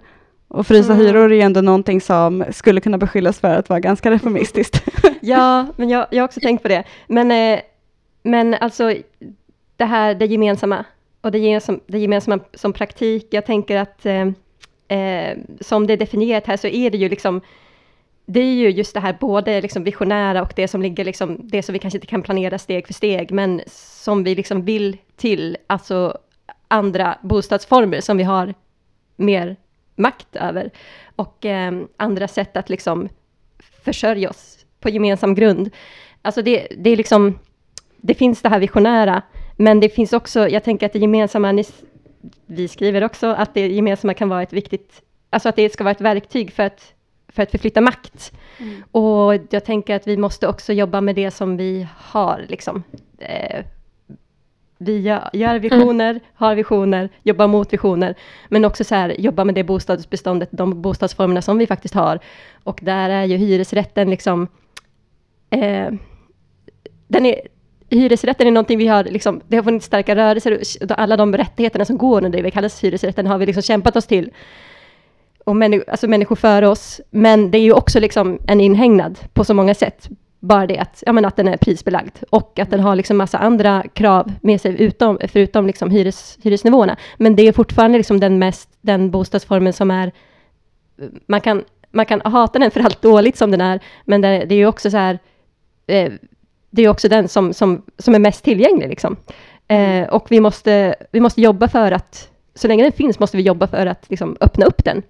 Och 0.48 0.66
frysa 0.66 0.92
mm. 0.92 1.06
hyror 1.06 1.32
är 1.32 1.36
ju 1.36 1.40
ändå 1.40 1.60
någonting 1.60 2.00
som 2.00 2.44
skulle 2.50 2.80
kunna 2.80 2.98
beskyllas 2.98 3.40
för 3.40 3.54
att 3.54 3.68
vara 3.68 3.80
ganska 3.80 4.10
reformistiskt. 4.10 4.84
ja, 5.20 5.66
men 5.76 5.88
jag, 5.88 6.06
jag 6.10 6.22
har 6.22 6.24
också 6.24 6.40
tänkt 6.40 6.62
på 6.62 6.68
det. 6.68 6.84
Men, 7.06 7.30
eh, 7.30 7.60
men 8.22 8.54
alltså, 8.54 8.94
det 9.76 9.84
här 9.84 10.14
det 10.14 10.26
gemensamma, 10.26 10.84
och 11.20 11.30
det, 11.30 11.38
gemensam, 11.38 11.80
det 11.86 11.98
gemensamma 11.98 12.38
som 12.54 12.72
praktik, 12.72 13.28
jag 13.30 13.46
tänker 13.46 13.76
att 13.76 14.06
eh, 14.06 14.26
eh, 14.98 15.38
som 15.60 15.86
det 15.86 15.92
är 15.92 15.96
definierat 15.96 16.46
här 16.46 16.56
så 16.56 16.66
är 16.66 16.90
det 16.90 16.98
ju 16.98 17.08
liksom 17.08 17.40
det 18.26 18.40
är 18.40 18.54
ju 18.54 18.70
just 18.70 18.94
det 18.94 19.00
här 19.00 19.16
både 19.20 19.60
liksom 19.60 19.84
visionära 19.84 20.42
och 20.42 20.52
det 20.56 20.68
som 20.68 20.82
ligger 20.82 21.04
liksom, 21.04 21.38
det 21.42 21.62
som 21.62 21.72
vi 21.72 21.78
kanske 21.78 21.96
inte 21.96 22.06
kan 22.06 22.22
planera 22.22 22.58
steg 22.58 22.86
för 22.86 22.94
steg, 22.94 23.32
men 23.32 23.62
som 23.66 24.24
vi 24.24 24.34
liksom 24.34 24.64
vill 24.64 24.96
till, 25.16 25.56
alltså 25.66 26.18
andra 26.68 27.18
bostadsformer 27.22 28.00
som 28.00 28.16
vi 28.16 28.24
har 28.24 28.54
mer 29.16 29.56
makt 29.96 30.36
över. 30.36 30.70
Och 31.16 31.44
eh, 31.44 31.72
andra 31.96 32.28
sätt 32.28 32.56
att 32.56 32.68
liksom 32.68 33.08
försörja 33.84 34.30
oss 34.30 34.66
på 34.80 34.88
gemensam 34.88 35.34
grund. 35.34 35.70
Alltså 36.22 36.42
det, 36.42 36.68
det 36.78 36.90
är 36.90 36.96
liksom, 36.96 37.38
det 37.96 38.14
finns 38.14 38.42
det 38.42 38.48
här 38.48 38.60
visionära, 38.60 39.22
men 39.56 39.80
det 39.80 39.88
finns 39.88 40.12
också, 40.12 40.48
jag 40.48 40.64
tänker 40.64 40.86
att 40.86 40.92
det 40.92 40.98
gemensamma, 40.98 41.52
ni, 41.52 41.64
vi 42.46 42.68
skriver 42.68 43.04
också 43.04 43.26
att 43.26 43.54
det 43.54 43.66
gemensamma 43.66 44.14
kan 44.14 44.28
vara 44.28 44.42
ett 44.42 44.52
viktigt, 44.52 45.02
alltså 45.30 45.48
att 45.48 45.56
det 45.56 45.72
ska 45.72 45.84
vara 45.84 45.92
ett 45.92 46.00
verktyg 46.00 46.52
för 46.52 46.62
att, 46.62 46.94
för 47.34 47.42
att 47.42 47.50
förflytta 47.50 47.80
makt. 47.80 48.32
Mm. 48.58 48.82
Och 48.90 49.34
jag 49.50 49.64
tänker 49.64 49.96
att 49.96 50.06
vi 50.06 50.16
måste 50.16 50.48
också 50.48 50.72
jobba 50.72 51.00
med 51.00 51.14
det 51.14 51.30
som 51.30 51.56
vi 51.56 51.86
har, 51.96 52.44
liksom. 52.48 52.82
Eh, 53.18 53.64
vi 54.78 55.00
gör, 55.00 55.30
gör 55.32 55.58
visioner, 55.58 56.10
mm. 56.10 56.22
har 56.34 56.54
visioner, 56.54 57.08
jobbar 57.22 57.46
mot 57.46 57.72
visioner, 57.72 58.14
men 58.48 58.64
också 58.64 58.84
så 58.84 58.94
här, 58.94 59.20
jobba 59.20 59.44
med 59.44 59.54
det 59.54 59.64
bostadsbeståndet, 59.64 60.48
de 60.52 60.82
bostadsformerna 60.82 61.42
som 61.42 61.58
vi 61.58 61.66
faktiskt 61.66 61.94
har. 61.94 62.18
Och 62.64 62.80
där 62.82 63.10
är 63.10 63.24
ju 63.24 63.36
hyresrätten 63.36 64.10
liksom, 64.10 64.48
eh, 65.50 65.88
den 67.08 67.26
är, 67.26 67.40
hyresrätten 67.90 68.46
är 68.46 68.50
någonting 68.50 68.78
vi 68.78 68.86
har, 68.86 69.04
liksom, 69.04 69.40
det 69.48 69.56
har 69.56 69.62
funnits 69.62 69.86
starka 69.86 70.16
rörelser, 70.16 70.62
alla 70.88 71.16
de 71.16 71.36
rättigheterna 71.36 71.84
som 71.84 71.98
går 71.98 72.16
under 72.16 72.38
det 72.38 72.42
vi 72.42 72.50
kallas 72.50 72.84
hyresrätten 72.84 73.26
har 73.26 73.38
vi 73.38 73.46
liksom 73.46 73.62
kämpat 73.62 73.96
oss 73.96 74.06
till. 74.06 74.30
Och 75.44 75.56
människ 75.56 75.88
alltså 75.88 76.08
människor 76.08 76.36
före 76.36 76.68
oss, 76.68 77.00
men 77.10 77.50
det 77.50 77.58
är 77.58 77.62
ju 77.62 77.72
också 77.72 78.00
liksom 78.00 78.38
en 78.46 78.60
inhägnad 78.60 79.18
på 79.32 79.44
så 79.44 79.54
många 79.54 79.74
sätt. 79.74 80.08
Bara 80.40 80.66
det 80.66 80.78
att, 80.78 81.02
ja, 81.06 81.12
men 81.12 81.24
att 81.24 81.36
den 81.36 81.48
är 81.48 81.56
prisbelagd 81.56 82.16
och 82.30 82.58
att 82.58 82.70
den 82.70 82.80
har 82.80 82.96
liksom 82.96 83.16
massa 83.16 83.38
andra 83.38 83.84
krav 83.92 84.32
med 84.40 84.60
sig 84.60 84.82
utom, 84.82 85.18
förutom 85.28 85.66
liksom 85.66 85.90
hyres, 85.90 86.38
hyresnivåerna. 86.42 86.96
Men 87.16 87.36
det 87.36 87.48
är 87.48 87.52
fortfarande 87.52 87.98
liksom 87.98 88.20
den, 88.20 88.38
mest, 88.38 88.68
den 88.80 89.10
bostadsformen 89.10 89.72
som 89.72 89.90
är... 89.90 90.12
Man 91.26 91.40
kan, 91.40 91.64
man 91.90 92.06
kan 92.06 92.20
hata 92.24 92.58
den 92.58 92.70
för 92.70 92.80
allt 92.80 93.02
dåligt 93.02 93.36
som 93.36 93.50
den 93.50 93.60
är, 93.60 93.80
men 94.04 94.20
det, 94.20 94.28
det 94.28 94.54
är 94.54 94.58
ju 94.58 94.66
också 94.66 94.90
så 94.90 94.96
här... 94.96 95.18
Eh, 95.86 96.12
det 96.70 96.82
är 96.82 96.88
också 96.88 97.08
den 97.08 97.28
som, 97.28 97.54
som, 97.54 97.82
som 97.98 98.14
är 98.14 98.18
mest 98.18 98.44
tillgänglig. 98.44 98.88
Liksom. 98.88 99.16
Eh, 99.68 100.08
och 100.08 100.26
vi 100.30 100.40
måste, 100.40 100.94
vi 101.10 101.20
måste 101.20 101.40
jobba 101.40 101.68
för 101.68 101.92
att, 101.92 102.28
så 102.54 102.68
länge 102.68 102.82
den 102.82 102.92
finns, 102.92 103.18
måste 103.18 103.36
vi 103.36 103.42
jobba 103.42 103.66
för 103.66 103.86
att 103.86 104.10
liksom, 104.10 104.36
öppna 104.40 104.66
upp 104.66 104.84
den. 104.84 105.02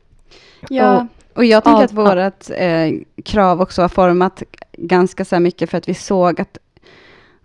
Ja, 0.71 1.07
och, 1.33 1.37
och 1.37 1.45
jag 1.45 1.65
tänker 1.65 1.85
att 1.85 1.93
vårt 1.93 2.51
eh, 2.57 2.91
krav 3.25 3.61
också 3.61 3.83
har 3.83 3.89
format 3.89 4.43
ganska 4.79 5.25
så 5.25 5.41
mycket 5.41 5.71
för 5.71 5.79
att 5.79 5.89
vi 5.89 5.95
såg 5.95 6.41
att, 6.41 6.59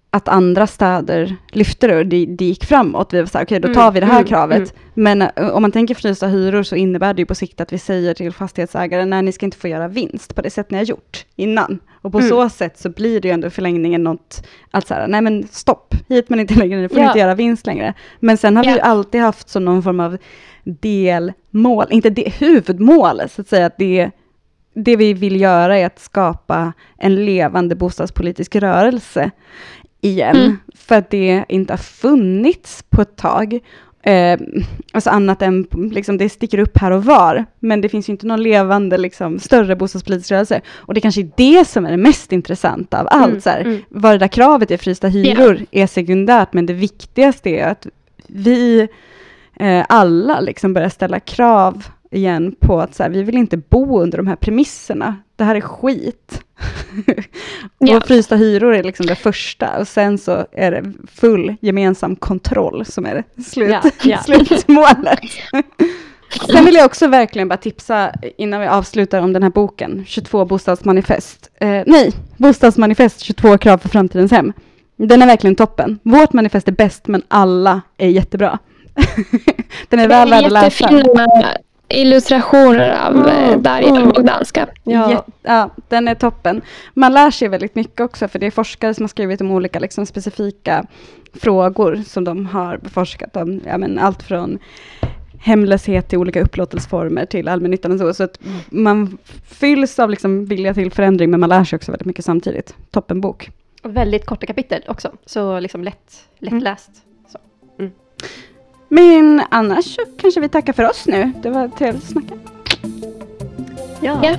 att 0.09 0.28
andra 0.28 0.67
städer 0.67 1.36
lyfte 1.51 1.88
det 1.88 1.97
och 1.97 2.05
det, 2.05 2.26
det 2.26 2.45
gick 2.45 2.65
framåt. 2.65 3.13
Vi 3.13 3.20
var 3.20 3.26
så 3.26 3.38
här, 3.38 3.45
okej 3.45 3.57
okay, 3.57 3.70
då 3.70 3.76
tar 3.76 3.82
mm, 3.82 3.93
vi 3.93 3.99
det 3.99 4.05
här 4.05 4.13
mm, 4.13 4.28
kravet. 4.28 4.57
Mm. 4.57 4.70
Men 4.93 5.22
uh, 5.22 5.49
om 5.49 5.61
man 5.61 5.72
tänker 5.72 5.95
frysta 5.95 6.28
hyror 6.28 6.63
så 6.63 6.76
innebär 6.76 7.13
det 7.13 7.22
ju 7.22 7.26
på 7.26 7.36
sikt 7.36 7.61
att 7.61 7.74
vi 7.74 7.78
säger 7.78 8.13
till 8.13 8.32
fastighetsägare, 8.32 9.05
nej 9.05 9.22
ni 9.22 9.32
ska 9.32 9.45
inte 9.45 9.57
få 9.57 9.67
göra 9.67 9.88
vinst 9.88 10.36
på 10.36 10.41
det 10.41 10.49
sätt 10.49 10.72
ni 10.72 10.78
har 10.78 10.86
gjort 10.86 11.26
innan. 11.36 11.80
Och 12.01 12.11
på 12.11 12.17
mm. 12.17 12.30
så 12.30 12.49
sätt 12.49 12.80
så 12.80 12.89
blir 12.89 13.22
det 13.22 13.28
ju 13.28 13.34
ändå 13.34 13.49
förlängningen 13.49 14.03
något, 14.03 14.47
att 14.72 14.88
så 14.88 14.93
här, 14.93 15.07
nej 15.07 15.22
men 15.22 15.47
stopp, 15.51 15.95
hit 16.09 16.30
men 16.30 16.39
inte 16.39 16.53
längre, 16.53 16.82
ni 16.82 16.89
får 16.89 16.99
ja. 16.99 17.07
inte 17.07 17.20
göra 17.20 17.36
vinst 17.36 17.65
längre. 17.65 17.93
Men 18.20 18.38
sen 18.38 18.57
har 18.57 18.63
ja. 18.63 18.70
vi 18.70 18.76
ju 18.76 18.82
alltid 18.82 19.22
haft 19.22 19.49
som 19.49 19.65
någon 19.65 19.84
form 19.84 19.99
av 19.99 20.17
delmål, 20.64 21.86
inte 21.89 22.10
det, 22.10 22.34
huvudmål, 22.39 23.22
så 23.30 23.41
att 23.41 23.47
säga 23.47 23.66
att 23.66 23.78
det 23.78 24.12
det 24.74 24.95
vi 24.95 25.14
vill 25.14 25.41
göra 25.41 25.78
är 25.78 25.86
att 25.86 25.99
skapa 25.99 26.74
en 26.97 27.26
levande 27.26 27.76
bostadspolitisk 27.76 28.55
rörelse 28.55 29.32
igen, 30.01 30.36
mm. 30.36 30.57
för 30.76 30.95
att 30.95 31.10
det 31.10 31.45
inte 31.49 31.74
har 31.74 31.78
funnits 31.78 32.84
på 32.89 33.01
ett 33.01 33.16
tag. 33.16 33.60
Eh, 34.03 34.39
alltså 34.91 35.10
annat 35.10 35.41
än, 35.41 35.68
liksom, 35.91 36.18
det 36.18 36.30
sticker 36.30 36.60
upp 36.60 36.78
här 36.78 36.91
och 36.91 37.05
var, 37.05 37.45
men 37.60 37.82
det 37.82 37.89
finns 37.89 38.10
ju 38.10 38.12
inte 38.12 38.28
någon 38.28 38.43
levande, 38.43 38.97
liksom, 38.97 39.39
större 39.39 39.76
bostadspolitisk 39.76 40.32
rörelse. 40.32 40.62
Och 40.76 40.93
det 40.93 41.01
kanske 41.01 41.22
är 41.22 41.32
det 41.38 41.68
som 41.68 41.86
är 41.86 41.91
det 41.91 41.97
mest 41.97 42.32
intressanta 42.32 42.99
av 42.99 43.07
allt. 43.12 43.30
Mm, 43.30 43.41
så 43.41 43.49
här, 43.49 43.62
mm. 43.62 43.82
Vad 43.89 44.14
det 44.14 44.18
där 44.18 44.28
kravet 44.28 44.72
är 44.72 44.78
frysta 44.78 45.07
hyror 45.07 45.55
yeah. 45.55 45.68
är 45.72 45.88
sekundärt, 45.88 46.53
men 46.53 46.66
det 46.66 46.74
viktigaste 46.74 47.49
är 47.49 47.68
att 47.68 47.88
vi 48.28 48.88
eh, 49.60 49.86
alla 49.89 50.39
liksom 50.39 50.74
börjar 50.74 50.89
ställa 50.89 51.20
krav 51.20 51.84
igen 52.12 52.55
på 52.60 52.82
att 52.82 52.95
så 52.95 53.03
här, 53.03 53.10
vi 53.10 53.24
vill 53.24 53.38
inte 53.38 53.57
bo 53.57 54.01
under 54.01 54.18
de 54.18 54.28
här 54.28 54.36
premisserna. 54.36 55.16
Det 55.36 55.43
här 55.43 55.55
är 55.55 55.62
skit. 55.62 56.41
Ja. 57.82 57.97
och 57.97 58.07
frysta 58.07 58.36
hyror 58.36 58.76
är 58.76 58.84
liksom 58.84 59.05
det 59.05 59.16
första 59.16 59.80
och 59.80 59.88
sen 59.88 60.18
så 60.18 60.45
är 60.51 60.72
det 60.72 60.93
full 61.14 61.55
gemensam 61.62 62.16
kontroll 62.16 62.86
som 62.86 63.05
är 63.05 63.24
slut, 63.45 63.70
Ja, 63.70 63.82
ja. 64.03 64.18
slutmålet. 64.24 65.20
Sen 66.51 66.66
vill 66.66 66.76
jag 66.76 66.86
också 66.86 67.07
verkligen 67.07 67.47
bara 67.47 67.57
tipsa 67.57 68.12
innan 68.38 68.62
vi 68.62 68.68
avslutar 68.68 69.22
om 69.22 69.34
den 69.34 69.43
här 69.43 69.49
boken, 69.49 70.03
22 70.07 70.45
bostadsmanifest. 70.45 71.49
Eh, 71.60 71.84
nej, 71.86 72.14
bostadsmanifest 72.38 73.20
22 73.20 73.57
krav 73.57 73.78
för 73.78 73.89
framtidens 73.89 74.32
hem. 74.32 74.53
Den 74.97 75.22
är 75.22 75.28
verkligen 75.28 75.55
toppen. 75.55 75.99
Vårt 76.03 76.34
manifest 76.34 76.68
är 76.68 76.72
bäst, 76.72 77.07
men 77.07 77.22
alla 77.28 77.82
är 77.97 78.07
jättebra. 78.07 78.60
Den 79.89 79.99
är 79.99 80.07
Det 80.07 80.15
väl 80.15 80.29
värd 80.29 80.43
är 80.43 80.45
att 80.45 80.51
läsa. 80.51 80.89
illustrationer 81.89 82.89
av 83.07 83.15
Mm, 83.27 83.61
Darja 83.63 83.87
mm. 83.89 84.09
Bogdanska. 84.09 84.67
Ja. 84.83 85.11
Ja. 85.11 85.25
ja, 85.41 85.69
den 85.87 86.07
är 86.07 86.15
toppen. 86.15 86.61
Man 86.93 87.13
lär 87.13 87.31
sig 87.31 87.47
väldigt 87.47 87.75
mycket 87.75 88.01
också, 88.01 88.27
för 88.27 88.39
det 88.39 88.45
är 88.45 88.51
forskare 88.51 88.93
som 88.93 89.03
har 89.03 89.07
skrivit 89.07 89.41
om 89.41 89.51
olika 89.51 89.79
liksom, 89.79 90.05
specifika 90.05 90.85
frågor 91.33 92.01
som 92.07 92.23
de 92.23 92.45
har 92.45 92.77
beforskat 92.77 93.35
om. 93.35 93.61
Ja, 93.65 93.77
men 93.77 93.99
allt 93.99 94.23
från 94.23 94.59
hemlöshet 95.39 96.09
till 96.09 96.17
olika 96.17 96.41
upplåtelseformer 96.41 97.25
till 97.25 97.47
allmännyttan 97.47 97.91
och 97.91 97.99
så. 97.99 98.13
Så 98.13 98.23
att 98.23 98.39
man 98.69 99.17
fylls 99.45 99.99
av 99.99 100.09
liksom 100.09 100.45
vilja 100.45 100.73
till 100.73 100.91
förändring, 100.91 101.29
men 101.31 101.39
man 101.39 101.49
lär 101.49 101.63
sig 101.63 101.77
också 101.77 101.91
väldigt 101.91 102.05
mycket 102.05 102.25
samtidigt. 102.25 102.75
Toppenbok. 102.91 103.51
Och 103.83 103.95
väldigt 103.97 104.25
korta 104.25 104.45
kapitel 104.45 104.83
också, 104.87 105.11
så 105.25 105.59
liksom 105.59 105.83
lätt, 105.83 106.27
lättläst. 106.39 106.91
Så. 107.31 107.37
Men 108.89 109.41
annars 109.49 109.95
så 109.95 110.01
kanske 110.17 110.39
vi 110.39 110.49
tackar 110.49 110.73
för 110.73 110.89
oss 110.89 111.07
nu. 111.07 111.31
Det 111.41 111.49
var 111.49 111.67
trevligt 111.67 112.03
att 112.03 112.09
snacka. 112.09 112.33
Ja. 114.01 114.19
Ja. 114.23 114.35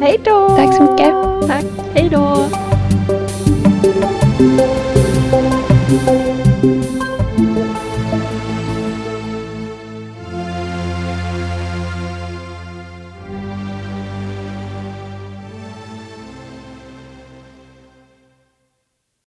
Hej 0.00 0.20
då! 0.24 0.48
Tack 0.48 0.74
så 0.74 0.82
mycket. 0.82 1.14
Tack, 1.48 1.64
hej 1.94 2.08
då! 2.08 2.46
Thank 6.64 7.03